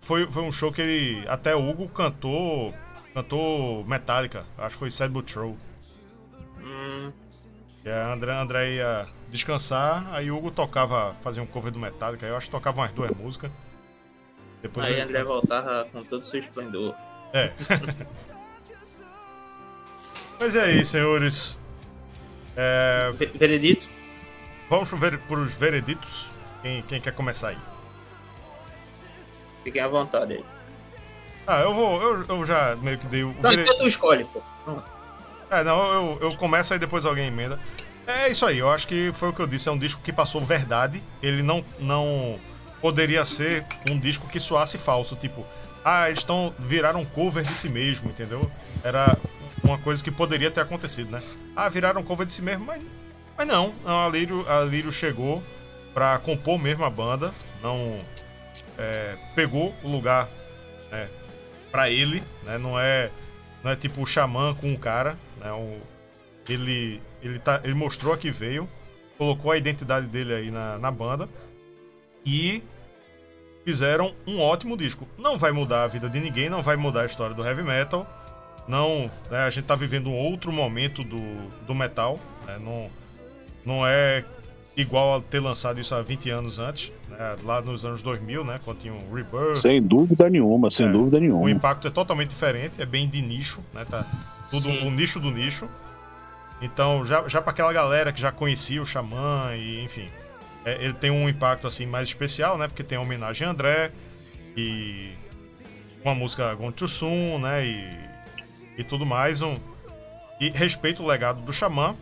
foi, 0.00 0.30
foi 0.30 0.42
um 0.42 0.50
show 0.50 0.72
que 0.72 0.80
ele. 0.80 1.28
Até 1.28 1.54
o 1.54 1.68
Hugo 1.68 1.88
cantou. 1.88 2.74
Cantou 3.14 3.84
Metallica, 3.84 4.44
acho 4.56 4.78
que 4.78 4.90
foi 4.90 5.22
True. 5.22 5.56
Hum, 6.60 7.12
E 7.84 7.88
a 7.88 8.12
André, 8.12 8.32
André 8.32 8.74
ia 8.76 9.06
descansar, 9.30 10.12
aí 10.14 10.30
o 10.30 10.36
Hugo 10.36 10.50
tocava, 10.50 11.14
fazia 11.20 11.42
um 11.42 11.46
cover 11.46 11.72
do 11.72 11.78
Metallica, 11.80 12.24
eu 12.26 12.36
acho 12.36 12.46
que 12.46 12.52
tocava 12.52 12.80
umas 12.80 12.92
duas 12.92 13.10
músicas. 13.16 13.50
Depois 14.62 14.86
aí 14.86 14.92
ele- 14.92 15.02
André 15.02 15.24
voltava 15.24 15.86
com 15.90 16.04
todo 16.04 16.22
o 16.22 16.24
seu 16.24 16.38
esplendor. 16.38 16.94
É. 17.32 17.52
Mas 20.38 20.54
é 20.54 20.70
isso, 20.72 20.92
senhores. 20.92 21.58
É, 22.56 23.10
Ve- 23.14 23.26
Veredito? 23.34 23.88
vamos 24.68 24.90
ver 24.92 25.18
para 25.20 25.40
os 25.40 25.56
vereditos. 25.56 26.30
Quem, 26.62 26.82
quem 26.82 27.00
quer 27.00 27.12
começar 27.14 27.48
aí? 27.48 27.58
Fiquem 29.68 29.82
à 29.82 29.88
vontade 29.88 30.32
aí. 30.32 30.44
Ah, 31.46 31.60
eu 31.60 31.74
vou. 31.74 32.00
Eu, 32.00 32.24
eu 32.26 32.42
já 32.42 32.74
meio 32.76 32.96
que 32.96 33.06
dei 33.06 33.22
o. 33.22 33.34
Não, 33.38 33.52
então 33.52 33.76
tu 33.76 33.86
escolhe, 33.86 34.24
pô. 34.24 34.40
Pronto. 34.64 34.82
É, 35.50 35.62
não, 35.62 35.92
eu, 35.92 36.18
eu 36.22 36.36
começo 36.36 36.72
aí 36.72 36.78
depois 36.78 37.04
alguém 37.04 37.26
emenda. 37.26 37.60
É 38.06 38.30
isso 38.30 38.46
aí, 38.46 38.58
eu 38.58 38.70
acho 38.70 38.88
que 38.88 39.10
foi 39.12 39.28
o 39.28 39.32
que 39.34 39.42
eu 39.42 39.46
disse, 39.46 39.68
é 39.68 39.72
um 39.72 39.76
disco 39.76 40.00
que 40.00 40.10
passou 40.10 40.42
verdade. 40.42 41.02
Ele 41.22 41.42
não, 41.42 41.62
não 41.78 42.40
poderia 42.80 43.22
ser 43.26 43.62
um 43.86 44.00
disco 44.00 44.26
que 44.26 44.40
soasse 44.40 44.78
falso, 44.78 45.14
tipo, 45.14 45.44
ah, 45.84 46.06
eles 46.06 46.20
estão 46.20 46.54
viraram 46.58 47.04
cover 47.04 47.44
de 47.44 47.54
si 47.54 47.68
mesmo, 47.68 48.08
entendeu? 48.08 48.50
Era 48.82 49.18
uma 49.62 49.76
coisa 49.76 50.02
que 50.02 50.10
poderia 50.10 50.50
ter 50.50 50.62
acontecido, 50.62 51.10
né? 51.10 51.22
Ah, 51.54 51.68
viraram 51.68 52.02
cover 52.02 52.24
de 52.24 52.32
si 52.32 52.40
mesmo, 52.40 52.64
mas, 52.64 52.82
mas 53.36 53.46
não. 53.46 53.74
A 53.84 54.08
Lírio, 54.08 54.48
a 54.48 54.64
Lírio 54.64 54.90
chegou 54.90 55.42
pra 55.92 56.18
compor 56.20 56.58
mesmo 56.58 56.86
a 56.86 56.90
banda, 56.90 57.34
não 57.62 57.98
é, 58.78 59.16
pegou 59.34 59.74
o 59.82 59.88
lugar 59.88 60.28
né, 60.90 61.08
para 61.70 61.90
ele, 61.90 62.22
né? 62.44 62.56
Não 62.56 62.78
é 62.78 63.10
não 63.62 63.72
é 63.72 63.76
tipo 63.76 64.00
o 64.00 64.06
xamã 64.06 64.54
com 64.54 64.72
o 64.72 64.78
cara, 64.78 65.18
né? 65.38 65.52
O, 65.52 65.80
ele 66.48 67.02
ele 67.20 67.38
tá 67.38 67.60
ele 67.64 67.74
mostrou 67.74 68.16
que 68.16 68.30
veio, 68.30 68.68
colocou 69.18 69.50
a 69.50 69.56
identidade 69.56 70.06
dele 70.06 70.32
aí 70.32 70.50
na, 70.50 70.78
na 70.78 70.90
banda 70.90 71.28
e 72.24 72.62
fizeram 73.64 74.14
um 74.26 74.40
ótimo 74.40 74.76
disco. 74.76 75.06
Não 75.18 75.36
vai 75.36 75.52
mudar 75.52 75.82
a 75.82 75.86
vida 75.86 76.08
de 76.08 76.20
ninguém, 76.20 76.48
não 76.48 76.62
vai 76.62 76.76
mudar 76.76 77.02
a 77.02 77.06
história 77.06 77.34
do 77.34 77.44
heavy 77.44 77.62
metal. 77.62 78.06
Não, 78.66 79.10
né, 79.30 79.38
a 79.38 79.50
gente 79.50 79.64
tá 79.64 79.74
vivendo 79.74 80.08
um 80.08 80.14
outro 80.14 80.52
momento 80.52 81.02
do, 81.02 81.18
do 81.66 81.74
metal, 81.74 82.20
né, 82.46 82.58
não, 82.60 82.90
não 83.64 83.86
é 83.86 84.24
igual 84.76 85.16
a 85.16 85.20
ter 85.22 85.40
lançado 85.40 85.80
isso 85.80 85.94
há 85.94 86.02
20 86.02 86.28
anos 86.28 86.58
antes, 86.58 86.92
né, 87.18 87.36
lá 87.44 87.60
nos 87.60 87.84
anos 87.84 88.00
2000, 88.00 88.44
né, 88.44 88.60
quando 88.64 88.78
tinha 88.78 88.94
o 88.94 89.14
Rebirth, 89.14 89.54
Sem 89.56 89.82
dúvida 89.82 90.30
nenhuma, 90.30 90.70
sem 90.70 90.86
É. 90.86 90.92
dúvida 90.92 91.16
o 91.16 91.20
nenhuma. 91.20 91.50
impacto 91.50 91.88
é 91.88 91.90
totalmente 91.90 92.30
diferente, 92.30 92.80
é 92.80 92.86
bem 92.86 93.08
de 93.08 93.20
nicho, 93.20 93.60
né? 93.74 93.84
Tá 93.84 94.06
tudo 94.50 94.64
Sim. 94.70 94.86
o 94.86 94.90
nicho 94.90 95.18
do 95.20 95.30
nicho. 95.30 95.68
Então, 96.62 97.04
já, 97.04 97.26
já 97.28 97.40
para 97.42 97.50
aquela 97.52 97.72
galera 97.72 98.12
que 98.12 98.20
já 98.20 98.32
conhecia 98.32 98.80
o 98.80 98.84
Xamã 98.84 99.54
e, 99.56 99.82
enfim, 99.84 100.08
é, 100.64 100.82
ele 100.84 100.92
tem 100.94 101.10
um 101.10 101.28
impacto 101.28 101.66
assim 101.66 101.86
mais 101.86 102.08
especial, 102.08 102.56
né? 102.58 102.66
Porque 102.66 102.82
tem 102.82 102.98
a 102.98 103.00
homenagem 103.00 103.46
a 103.46 103.50
André 103.50 103.92
e 104.56 105.12
uma 106.04 106.14
música 106.14 106.52
Gone 106.54 106.72
Too 106.72 106.88
Soon, 106.88 107.38
né? 107.38 107.64
E, 107.64 107.90
e 108.78 108.84
tudo 108.84 109.06
mais. 109.06 109.40
Um, 109.40 109.56
e 110.40 110.50
respeita 110.50 111.00
o 111.02 111.06
legado 111.06 111.40
do 111.42 111.52
Xamã. 111.52 111.94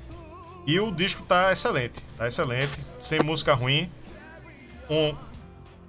E 0.67 0.81
o 0.81 0.91
disco 0.91 1.23
tá 1.23 1.53
excelente, 1.53 2.03
tá 2.17 2.27
excelente, 2.27 2.79
sem 2.99 3.21
música 3.23 3.53
ruim. 3.55 3.91
Um, 4.89 5.15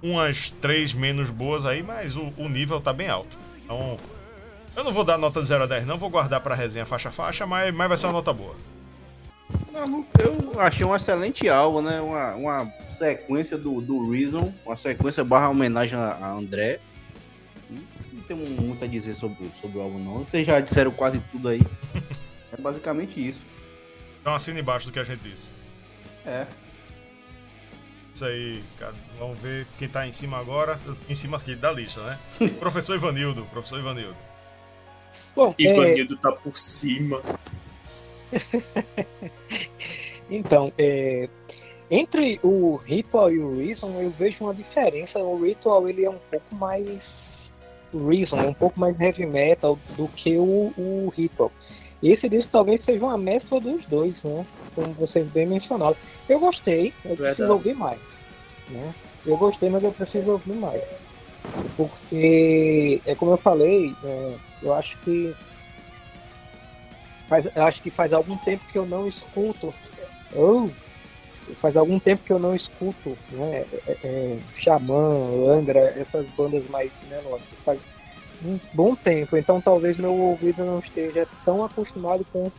umas 0.02 0.50
três 0.50 0.92
menos 0.92 1.30
boas 1.30 1.64
aí, 1.64 1.82
mas 1.82 2.16
o, 2.16 2.32
o 2.36 2.48
nível 2.48 2.80
tá 2.80 2.92
bem 2.92 3.08
alto. 3.08 3.36
Então, 3.64 3.96
eu 4.76 4.84
não 4.84 4.92
vou 4.92 5.04
dar 5.04 5.18
nota 5.18 5.40
de 5.40 5.48
0 5.48 5.64
a 5.64 5.66
10, 5.66 5.86
não, 5.86 5.98
vou 5.98 6.10
guardar 6.10 6.40
pra 6.40 6.54
resenha 6.54 6.86
faixa 6.86 7.08
a 7.08 7.12
faixa, 7.12 7.46
mas, 7.46 7.74
mas 7.74 7.88
vai 7.88 7.98
ser 7.98 8.06
uma 8.06 8.12
nota 8.12 8.32
boa. 8.32 8.54
Não, 9.72 10.06
eu 10.18 10.60
achei 10.60 10.86
um 10.86 10.94
excelente 10.94 11.48
álbum, 11.48 11.80
né? 11.80 12.00
Uma, 12.00 12.34
uma 12.34 12.72
sequência 12.90 13.56
do, 13.56 13.80
do 13.80 14.10
Reason, 14.10 14.52
uma 14.64 14.76
sequência 14.76 15.24
barra 15.24 15.48
homenagem 15.48 15.98
a, 15.98 16.12
a 16.12 16.32
André. 16.32 16.80
Não 18.12 18.22
tenho 18.22 18.40
muito 18.60 18.84
a 18.84 18.88
dizer 18.88 19.14
sobre, 19.14 19.50
sobre 19.54 19.78
o 19.78 19.82
álbum, 19.82 19.98
não. 19.98 20.24
Vocês 20.24 20.46
já 20.46 20.60
disseram 20.60 20.90
quase 20.90 21.20
tudo 21.20 21.48
aí. 21.48 21.60
É 22.50 22.56
basicamente 22.58 23.28
isso. 23.28 23.42
Então 24.22 24.34
assina 24.34 24.58
embaixo 24.58 24.86
do 24.86 24.92
que 24.92 24.98
a 24.98 25.04
gente 25.04 25.20
disse. 25.20 25.52
É. 26.24 26.46
Isso 28.18 28.24
aí, 28.24 28.64
cara. 28.80 28.94
Vamos 29.16 29.40
ver 29.40 29.64
quem 29.78 29.88
tá 29.88 30.04
em 30.04 30.10
cima 30.10 30.38
agora. 30.38 30.80
Em 31.08 31.14
cima 31.14 31.36
aqui 31.36 31.54
da 31.54 31.70
lista, 31.70 32.02
né? 32.02 32.18
professor 32.58 32.96
Ivanildo, 32.96 33.44
professor 33.44 33.78
Ivanildo. 33.78 34.16
Bom, 35.36 35.54
é, 35.56 35.62
Ivanildo 35.62 36.16
tá 36.16 36.32
por 36.32 36.58
cima. 36.58 37.22
então, 40.28 40.72
é, 40.76 41.28
entre 41.88 42.40
o 42.42 42.74
Ritual 42.78 43.30
e 43.30 43.38
o 43.38 43.56
Reason, 43.56 43.88
eu 44.00 44.10
vejo 44.10 44.38
uma 44.40 44.52
diferença. 44.52 45.20
O 45.20 45.40
Ritual 45.40 45.88
ele 45.88 46.04
é 46.04 46.10
um 46.10 46.18
pouco 46.28 46.56
mais 46.56 47.00
Reason, 47.94 48.36
é 48.36 48.48
um 48.48 48.54
pouco 48.54 48.80
mais 48.80 49.00
heavy 49.00 49.26
metal 49.26 49.78
do 49.96 50.08
que 50.08 50.36
o, 50.36 50.72
o 50.76 51.12
Ritual. 51.16 51.52
Esse 52.02 52.28
disco 52.28 52.50
talvez 52.50 52.84
seja 52.84 53.04
uma 53.04 53.18
mescla 53.18 53.60
dos 53.60 53.84
dois, 53.86 54.14
né? 54.22 54.46
Como 54.74 54.92
vocês 54.94 55.28
bem 55.30 55.46
mencionaram. 55.46 55.96
Eu 56.28 56.38
gostei, 56.38 56.92
eu 57.04 57.10
Verdade. 57.10 57.34
preciso 57.36 57.52
ouvir 57.52 57.74
mais. 57.74 58.00
Né? 58.70 58.94
Eu 59.26 59.36
gostei, 59.36 59.68
mas 59.68 59.82
eu 59.82 59.92
preciso 59.92 60.30
ouvir 60.32 60.54
mais. 60.54 60.82
Porque, 61.76 63.00
é 63.04 63.14
como 63.14 63.32
eu 63.32 63.36
falei, 63.38 63.94
é, 64.04 64.34
eu 64.62 64.74
acho 64.74 64.96
que 64.98 65.34
faz, 67.28 67.46
eu 67.54 67.62
acho 67.64 67.82
que 67.82 67.90
faz 67.90 68.12
algum 68.12 68.36
tempo 68.38 68.62
que 68.70 68.78
eu 68.78 68.86
não 68.86 69.06
escuto. 69.08 69.74
ou 70.34 70.70
faz 71.60 71.76
algum 71.76 71.98
tempo 71.98 72.22
que 72.24 72.32
eu 72.32 72.38
não 72.38 72.54
escuto, 72.54 73.16
né? 73.30 73.64
É, 73.86 73.96
é, 74.04 74.38
Xamã, 74.58 75.50
Angra, 75.50 75.80
essas 75.98 76.26
bandas 76.36 76.68
mais 76.68 76.90
melódicas. 77.08 77.58
Faz 77.64 77.80
um 78.44 78.58
bom 78.72 78.94
tempo, 78.94 79.36
então 79.36 79.60
talvez 79.60 79.96
meu 79.96 80.12
ouvido 80.12 80.64
não 80.64 80.78
esteja 80.78 81.26
tão 81.44 81.64
acostumado 81.64 82.24
com 82.32 82.50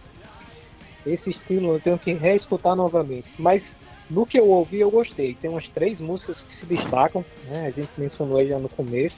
esse 1.05 1.29
estilo, 1.29 1.75
eu 1.75 1.79
tenho 1.79 1.97
que 1.97 2.13
reescutar 2.13 2.75
novamente. 2.75 3.27
Mas 3.37 3.63
no 4.09 4.25
que 4.25 4.39
eu 4.39 4.49
ouvi, 4.49 4.79
eu 4.79 4.91
gostei. 4.91 5.35
Tem 5.35 5.49
umas 5.49 5.67
três 5.69 5.99
músicas 5.99 6.37
que 6.37 6.59
se 6.59 6.65
destacam, 6.65 7.23
né? 7.45 7.67
A 7.67 7.71
gente 7.71 7.89
mencionou 7.97 8.37
aí 8.37 8.47
já 8.47 8.57
no 8.57 8.69
começo. 8.69 9.15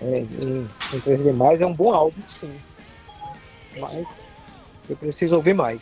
É, 0.00 0.18
em, 0.18 0.68
em 0.92 1.00
3 1.00 1.22
demais 1.22 1.60
é 1.60 1.66
um 1.66 1.72
bom 1.72 1.92
álbum, 1.92 2.20
sim. 2.40 2.54
Mas 3.78 4.06
eu 4.88 4.96
preciso 4.96 5.36
ouvir 5.36 5.54
mais. 5.54 5.80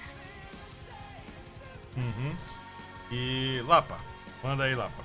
Uhum. 1.97 2.33
E 3.13 3.63
Lapa, 3.67 3.99
manda 4.43 4.65
aí, 4.65 4.75
Lapa. 4.75 5.03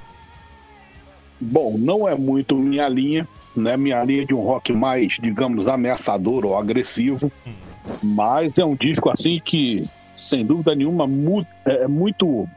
Bom, 1.41 1.77
não 1.77 2.07
é 2.07 2.15
muito 2.15 2.55
minha 2.55 2.87
linha, 2.87 3.27
né? 3.59 3.77
Minha 3.77 4.03
linha 4.03 4.25
de 4.25 4.33
um 4.33 4.41
rock 4.41 4.71
mais, 4.73 5.17
digamos, 5.21 5.67
ameaçador 5.67 6.45
ou 6.45 6.57
agressivo. 6.57 7.31
Mas 8.03 8.57
é 8.57 8.65
um 8.65 8.75
disco 8.75 9.09
assim 9.09 9.39
que, 9.43 9.83
sem 10.15 10.45
dúvida 10.45 10.75
nenhuma, 10.75 11.05
mu- 11.07 11.45
é 11.65 11.87
muito. 11.87 12.47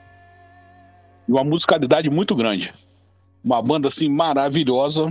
Uma 1.29 1.45
musicalidade 1.45 2.11
muito 2.11 2.35
grande. 2.35 2.73
Uma 3.45 3.63
banda 3.63 3.89
assim 3.89 4.09
maravilhosa. 4.09 5.07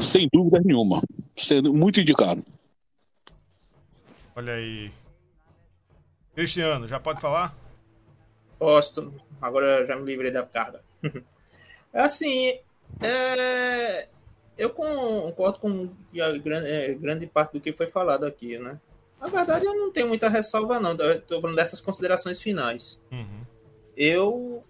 Sem 0.00 0.28
dúvida 0.32 0.60
nenhuma. 0.64 1.00
Sendo 1.36 1.72
muito 1.72 2.00
indicado. 2.00 2.44
Olha 4.34 4.54
aí. 4.54 4.90
Cristiano, 6.34 6.88
já 6.88 6.98
pode 6.98 7.20
falar? 7.20 7.54
Posto. 8.58 9.12
Agora 9.40 9.80
eu 9.80 9.86
já 9.86 9.96
me 9.96 10.04
livrei 10.04 10.30
da 10.30 10.42
carga. 10.44 10.80
É 11.94 12.00
assim, 12.00 12.54
é, 13.02 14.08
eu 14.56 14.70
concordo 14.70 15.58
com 15.58 15.90
a 16.20 16.38
grande, 16.38 16.68
é, 16.68 16.94
grande 16.94 17.26
parte 17.26 17.52
do 17.52 17.60
que 17.60 17.72
foi 17.72 17.86
falado 17.86 18.24
aqui, 18.24 18.58
né? 18.58 18.80
Na 19.20 19.28
verdade, 19.28 19.64
eu 19.64 19.74
não 19.74 19.92
tenho 19.92 20.08
muita 20.08 20.28
ressalva, 20.28 20.80
não. 20.80 20.92
Estou 20.92 21.40
falando 21.40 21.56
dessas 21.56 21.80
considerações 21.80 22.42
finais. 22.42 23.00
Uhum. 23.10 23.42
Eu 23.96 24.64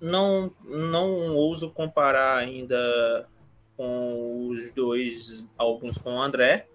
não, 0.00 0.52
não 0.64 1.34
ouso 1.34 1.70
comparar 1.70 2.36
ainda 2.36 3.28
com 3.76 4.48
os 4.48 4.72
dois 4.72 5.46
álbuns 5.56 5.96
com 5.96 6.14
o 6.14 6.20
André. 6.20 6.66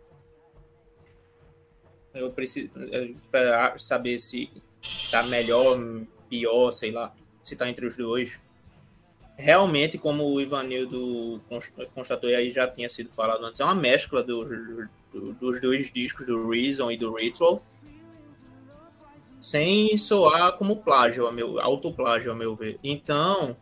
Eu 2.14 2.32
preciso 2.32 2.70
para 3.30 3.78
saber 3.78 4.20
se 4.20 4.50
tá 5.12 5.24
melhor, 5.24 5.78
pior, 6.30 6.72
sei 6.72 6.92
lá, 6.92 7.14
se 7.44 7.56
tá 7.56 7.68
entre 7.68 7.86
os 7.86 7.98
dois. 7.98 8.40
Realmente, 9.36 9.98
como 9.98 10.24
o 10.32 10.40
Ivanildo 10.40 11.42
const- 11.50 11.74
constatou 11.94 12.30
e 12.30 12.36
aí 12.36 12.52
já 12.52 12.68
tinha 12.68 12.88
sido 12.88 13.10
falado 13.10 13.44
antes, 13.46 13.60
é 13.60 13.64
uma 13.66 13.74
mescla 13.74 14.22
dos, 14.24 14.48
do- 15.12 15.34
dos 15.34 15.60
dois 15.60 15.92
discos, 15.92 16.28
do 16.28 16.50
Reason 16.50 16.92
e 16.92 16.98
do 16.98 17.14
Ritual, 17.16 17.62
sem 19.42 19.98
soar 19.98 20.54
como 20.54 20.78
plágio, 20.78 21.28
a 21.28 21.32
meu, 21.32 21.60
autoplágio, 21.60 22.32
a 22.32 22.36
meu 22.36 22.56
ver. 22.56 22.80
Então, 22.84 23.58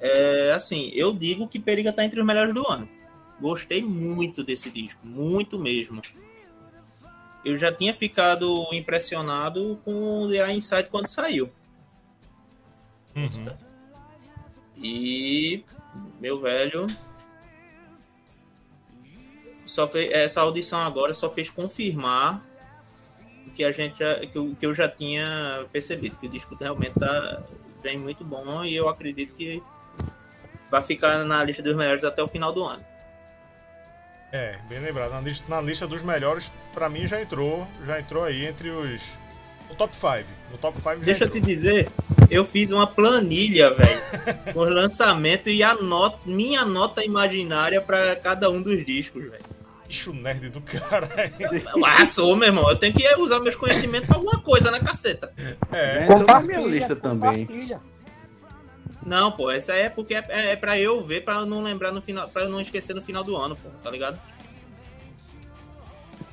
é, 0.00 0.52
assim, 0.52 0.90
eu 0.94 1.12
digo 1.14 1.48
que 1.48 1.58
Periga 1.58 1.92
tá 1.92 2.04
entre 2.04 2.20
os 2.20 2.26
melhores 2.26 2.52
do 2.52 2.66
ano. 2.68 2.88
Gostei 3.40 3.82
muito 3.82 4.42
desse 4.42 4.68
disco, 4.70 5.00
muito 5.06 5.58
mesmo. 5.58 6.02
Eu 7.44 7.56
já 7.56 7.72
tinha 7.72 7.94
ficado 7.94 8.66
impressionado 8.72 9.80
com 9.84 10.28
The 10.28 10.52
Inside 10.52 10.88
quando 10.90 11.06
saiu. 11.06 11.50
Uhum. 13.14 13.65
E 14.76 15.64
meu 16.20 16.40
velho, 16.40 16.86
só 19.64 19.88
fez, 19.88 20.10
essa 20.12 20.40
audição 20.40 20.80
agora 20.80 21.14
só 21.14 21.30
fez 21.30 21.50
confirmar 21.50 22.42
que 23.54 23.64
a 23.64 23.72
gente 23.72 23.98
já, 23.98 24.20
que, 24.20 24.36
eu, 24.36 24.54
que 24.58 24.66
eu 24.66 24.74
já 24.74 24.88
tinha 24.88 25.66
percebido 25.72 26.16
que 26.16 26.26
o 26.26 26.30
disco 26.30 26.54
realmente 26.54 26.98
tá 26.98 27.42
vem 27.82 27.98
muito 27.98 28.24
bom 28.24 28.64
e 28.64 28.74
eu 28.74 28.88
acredito 28.88 29.34
que 29.34 29.62
vai 30.70 30.82
ficar 30.82 31.24
na 31.24 31.42
lista 31.44 31.62
dos 31.62 31.76
melhores 31.76 32.04
até 32.04 32.22
o 32.22 32.28
final 32.28 32.52
do 32.52 32.64
ano. 32.64 32.84
É, 34.32 34.58
bem 34.68 34.80
lembrado. 34.80 35.12
Na 35.12 35.20
lista, 35.20 35.44
na 35.48 35.60
lista 35.60 35.86
dos 35.86 36.02
melhores, 36.02 36.52
pra 36.74 36.88
mim 36.88 37.06
já 37.06 37.22
entrou, 37.22 37.66
já 37.86 37.98
entrou 38.00 38.24
aí 38.24 38.44
entre 38.44 38.70
os 38.70 39.02
o 39.70 39.74
top 39.74 39.94
5. 39.94 40.28
No 40.50 40.58
top 40.58 40.76
5 40.76 40.98
já 40.98 41.04
Deixa 41.04 41.24
eu 41.24 41.30
te 41.30 41.38
entrou. 41.38 41.54
dizer, 41.54 41.90
eu 42.30 42.44
fiz 42.44 42.70
uma 42.72 42.86
planilha, 42.86 43.72
velho, 43.74 44.00
com 44.52 44.60
os 44.60 44.68
lançamentos 44.70 45.52
e 45.52 45.62
a 45.62 45.74
nota, 45.74 46.18
minha 46.26 46.64
nota 46.64 47.04
imaginária 47.04 47.80
para 47.80 48.16
cada 48.16 48.50
um 48.50 48.60
dos 48.62 48.84
discos, 48.84 49.22
velho. 49.30 49.44
Bicho 49.86 50.12
nerd 50.12 50.48
do 50.50 50.60
cara. 50.60 51.08
Ah, 51.84 52.04
sou, 52.04 52.34
meu 52.34 52.48
irmão. 52.48 52.68
Eu 52.68 52.74
tenho 52.76 52.92
que 52.92 53.06
usar 53.20 53.38
meus 53.38 53.54
conhecimentos 53.54 54.08
pra 54.08 54.16
alguma 54.16 54.40
coisa, 54.40 54.68
né, 54.72 54.80
caceta? 54.80 55.32
É, 55.70 56.02
Então 56.04 56.24
na 56.26 56.40
minha 56.40 56.60
lista 56.60 56.96
também. 56.96 57.46
compartilha. 57.46 57.80
Não, 59.04 59.30
pô, 59.30 59.48
essa 59.52 59.72
é 59.74 59.88
porque 59.88 60.14
é, 60.14 60.24
é, 60.28 60.50
é 60.52 60.56
pra 60.56 60.76
eu 60.76 61.00
ver, 61.04 61.22
pra 61.24 61.34
eu 61.34 61.46
não 61.46 61.62
lembrar 61.62 61.92
no 61.92 62.02
final, 62.02 62.28
pra 62.28 62.42
eu 62.42 62.48
não 62.48 62.60
esquecer 62.60 62.92
no 62.94 63.00
final 63.00 63.22
do 63.22 63.36
ano, 63.36 63.54
pô, 63.54 63.68
tá 63.80 63.88
ligado? 63.88 64.20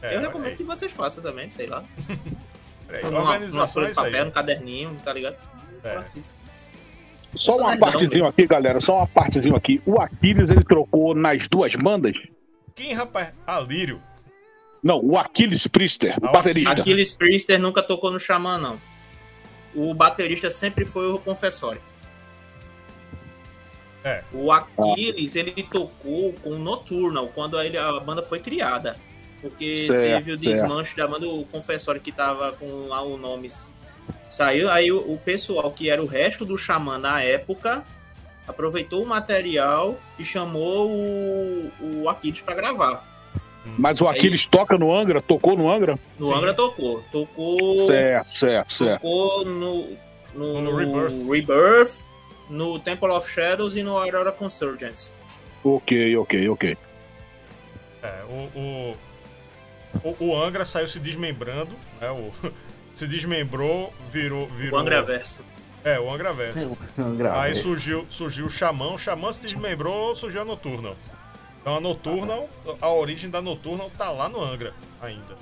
é, 0.02 0.08
eu 0.16 0.18
olha 0.18 0.28
recomendo 0.28 0.50
aí. 0.52 0.58
que 0.58 0.64
vocês 0.64 0.92
façam 0.92 1.24
também, 1.24 1.50
sei 1.52 1.68
lá. 1.68 1.84
Peraí, 2.88 3.06
Organização 3.06 3.68
folha 3.68 3.84
é 3.84 3.86
de 3.86 3.92
isso 3.92 4.02
aí. 4.02 4.12
papel, 4.12 4.26
no 4.26 4.32
caderninho, 4.32 4.98
tá 5.04 5.14
ligado? 5.14 5.36
É. 5.84 5.94
faço 5.96 6.20
isso. 6.20 6.36
Só 7.36 7.58
uma 7.58 7.72
nerdão, 7.72 7.92
partezinha 7.92 8.28
aqui, 8.28 8.46
galera. 8.46 8.80
Só 8.80 8.98
uma 8.98 9.08
partezinha 9.08 9.56
aqui. 9.56 9.82
O 9.86 10.00
Aquiles 10.00 10.50
ele 10.52 10.64
trocou 10.64 11.16
nas 11.16 11.48
duas 11.48 11.74
bandas. 11.76 12.16
Quem, 12.76 12.94
rapaz? 12.94 13.34
Alírio. 13.46 14.02
Não, 14.84 15.00
o 15.04 15.18
Aquiles 15.18 15.66
Priester, 15.66 16.16
o 16.22 16.26
Ah, 16.26 16.30
o 16.30 16.34
baterista. 16.34 16.74
Aquiles 16.74 17.14
Priester 17.14 17.60
nunca 17.60 17.82
tocou 17.82 18.12
no 18.12 18.20
Xamã, 18.20 18.58
não. 18.58 18.80
O 19.74 19.94
baterista 19.94 20.52
sempre 20.52 20.86
foi 20.86 21.12
o 21.12 21.18
Confessório. 21.18 21.82
É. 24.04 24.22
O 24.34 24.52
Aquiles, 24.52 25.36
ele 25.36 25.52
tocou 25.64 26.34
com 26.34 26.52
o 26.52 26.60
Nocturnal, 26.60 27.28
quando 27.30 27.58
a, 27.58 27.66
ele- 27.66 27.78
a 27.78 28.00
banda 28.00 28.22
foi 28.22 28.40
criada. 28.40 28.98
Porque 29.42 29.74
Certo, 29.76 30.02
teve 30.26 30.32
o 30.34 30.40
certo. 30.40 30.52
desmanche 30.62 30.96
da 30.96 31.08
banda, 31.08 31.28
o 31.28 31.46
Confessório 31.46 32.00
que 32.02 32.12
tava 32.12 32.52
com 32.54 32.88
lá 32.88 33.02
o 33.02 33.18
nome 33.18 33.50
saiu. 34.34 34.70
Aí 34.70 34.92
o, 34.92 35.00
o 35.00 35.18
pessoal 35.18 35.72
que 35.72 35.90
era 35.90 36.02
o 36.02 36.08
resto 36.08 36.46
do 36.46 36.58
Xamã 36.58 36.98
na 36.98 37.22
época 37.22 37.84
aproveitou 38.48 39.04
o 39.04 39.06
material 39.06 39.98
e 40.20 40.26
chamou 40.26 40.90
o, 40.90 41.72
o 41.82 42.10
Aquiles 42.10 42.42
pra 42.42 42.56
gravar. 42.56 43.12
Mas 43.78 44.02
o 44.02 44.08
Aquiles 44.08 44.46
toca 44.46 44.78
no 44.78 44.94
Angra? 44.94 45.22
Tocou 45.22 45.56
no 45.56 45.72
Angra? 45.72 45.98
No 46.20 46.26
Sim. 46.26 46.34
Angra 46.34 46.54
tocou. 46.54 47.02
Tocou. 47.12 47.76
Certo, 47.76 48.30
certo, 48.30 48.74
certo. 48.74 49.02
Tocou 49.02 49.46
no, 49.46 49.98
no, 50.34 50.62
No 50.62 50.76
Rebirth. 50.76 51.30
Rebirth, 51.30 51.94
no 52.50 52.78
Temple 52.80 53.10
of 53.10 53.32
Shadows 53.32 53.78
e 53.78 53.84
no 53.84 53.98
Aurora 53.98 54.32
Consurgence. 54.32 55.12
Ok, 55.64 56.18
ok, 56.18 56.50
ok. 56.50 56.78
É, 58.02 58.24
o, 58.28 58.60
o, 58.60 58.98
o, 60.04 60.26
o 60.26 60.44
Angra 60.44 60.66
saiu 60.66 60.88
se 60.90 61.00
desmembrando, 61.00 61.74
né? 62.02 62.12
O, 62.12 62.32
se 62.94 63.08
desmembrou, 63.08 63.94
virou. 64.12 64.48
virou 64.48 64.80
O 64.80 64.82
Angra 64.82 65.02
Verso. 65.02 65.44
É, 65.84 66.00
o 66.00 66.12
Angra 66.12 66.34
Verso. 66.34 66.78
Grave 67.18 67.38
Aí 67.38 67.56
surgiu, 67.56 68.06
surgiu 68.10 68.46
o 68.46 68.50
Xamã, 68.50 68.94
o 68.94 68.98
Xamã 68.98 69.32
se 69.32 69.42
desmembrou, 69.42 70.16
surgiu 70.16 70.42
a 70.42 70.46
Nocturnal. 70.46 70.96
Então 71.62 71.76
a 71.76 71.82
Nocturnal, 71.82 72.50
a 72.82 72.90
origem 72.90 73.30
da 73.30 73.42
Nocturnal 73.42 73.90
tá 73.98 74.10
lá 74.10 74.30
no 74.30 74.42
Angra 74.42 74.74
ainda. 75.02 75.38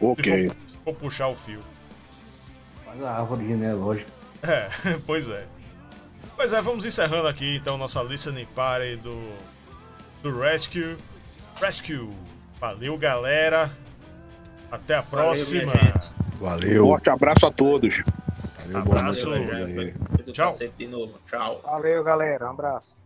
Ok. 0.00 0.50
se 0.50 0.76
for 0.84 0.94
puxar 0.94 1.28
o 1.28 1.34
fio. 1.34 1.60
Faz 2.84 3.02
a 3.02 3.18
árvore 3.18 3.46
genealógica. 3.46 4.10
É, 4.42 4.68
pois 5.06 5.28
é. 5.28 5.46
Pois 6.36 6.52
é, 6.52 6.60
vamos 6.60 6.84
encerrando 6.84 7.28
aqui 7.28 7.56
então 7.56 7.78
nossa 7.78 8.02
listening 8.02 8.46
party 8.54 8.96
do, 8.96 9.32
do 10.22 10.38
Rescue. 10.38 10.96
Rescue. 11.60 12.10
Valeu, 12.60 12.96
galera. 12.98 13.70
Até 14.70 14.96
a 14.96 15.00
Valeu, 15.00 15.26
próxima. 15.32 15.72
gente. 15.74 16.25
Valeu. 16.40 16.84
Forte 16.84 17.10
abraço 17.10 17.46
a 17.46 17.50
todos. 17.50 18.02
Valeu, 18.66 18.78
Abraço. 18.78 19.30
Tchau. 20.32 20.48
cacete 20.48 20.74
de 20.78 20.86
novo. 20.88 21.18
Tchau. 21.26 21.60
Valeu, 21.64 22.02
galera. 22.02 22.46
Um 22.46 22.50
abraço. 22.50 22.96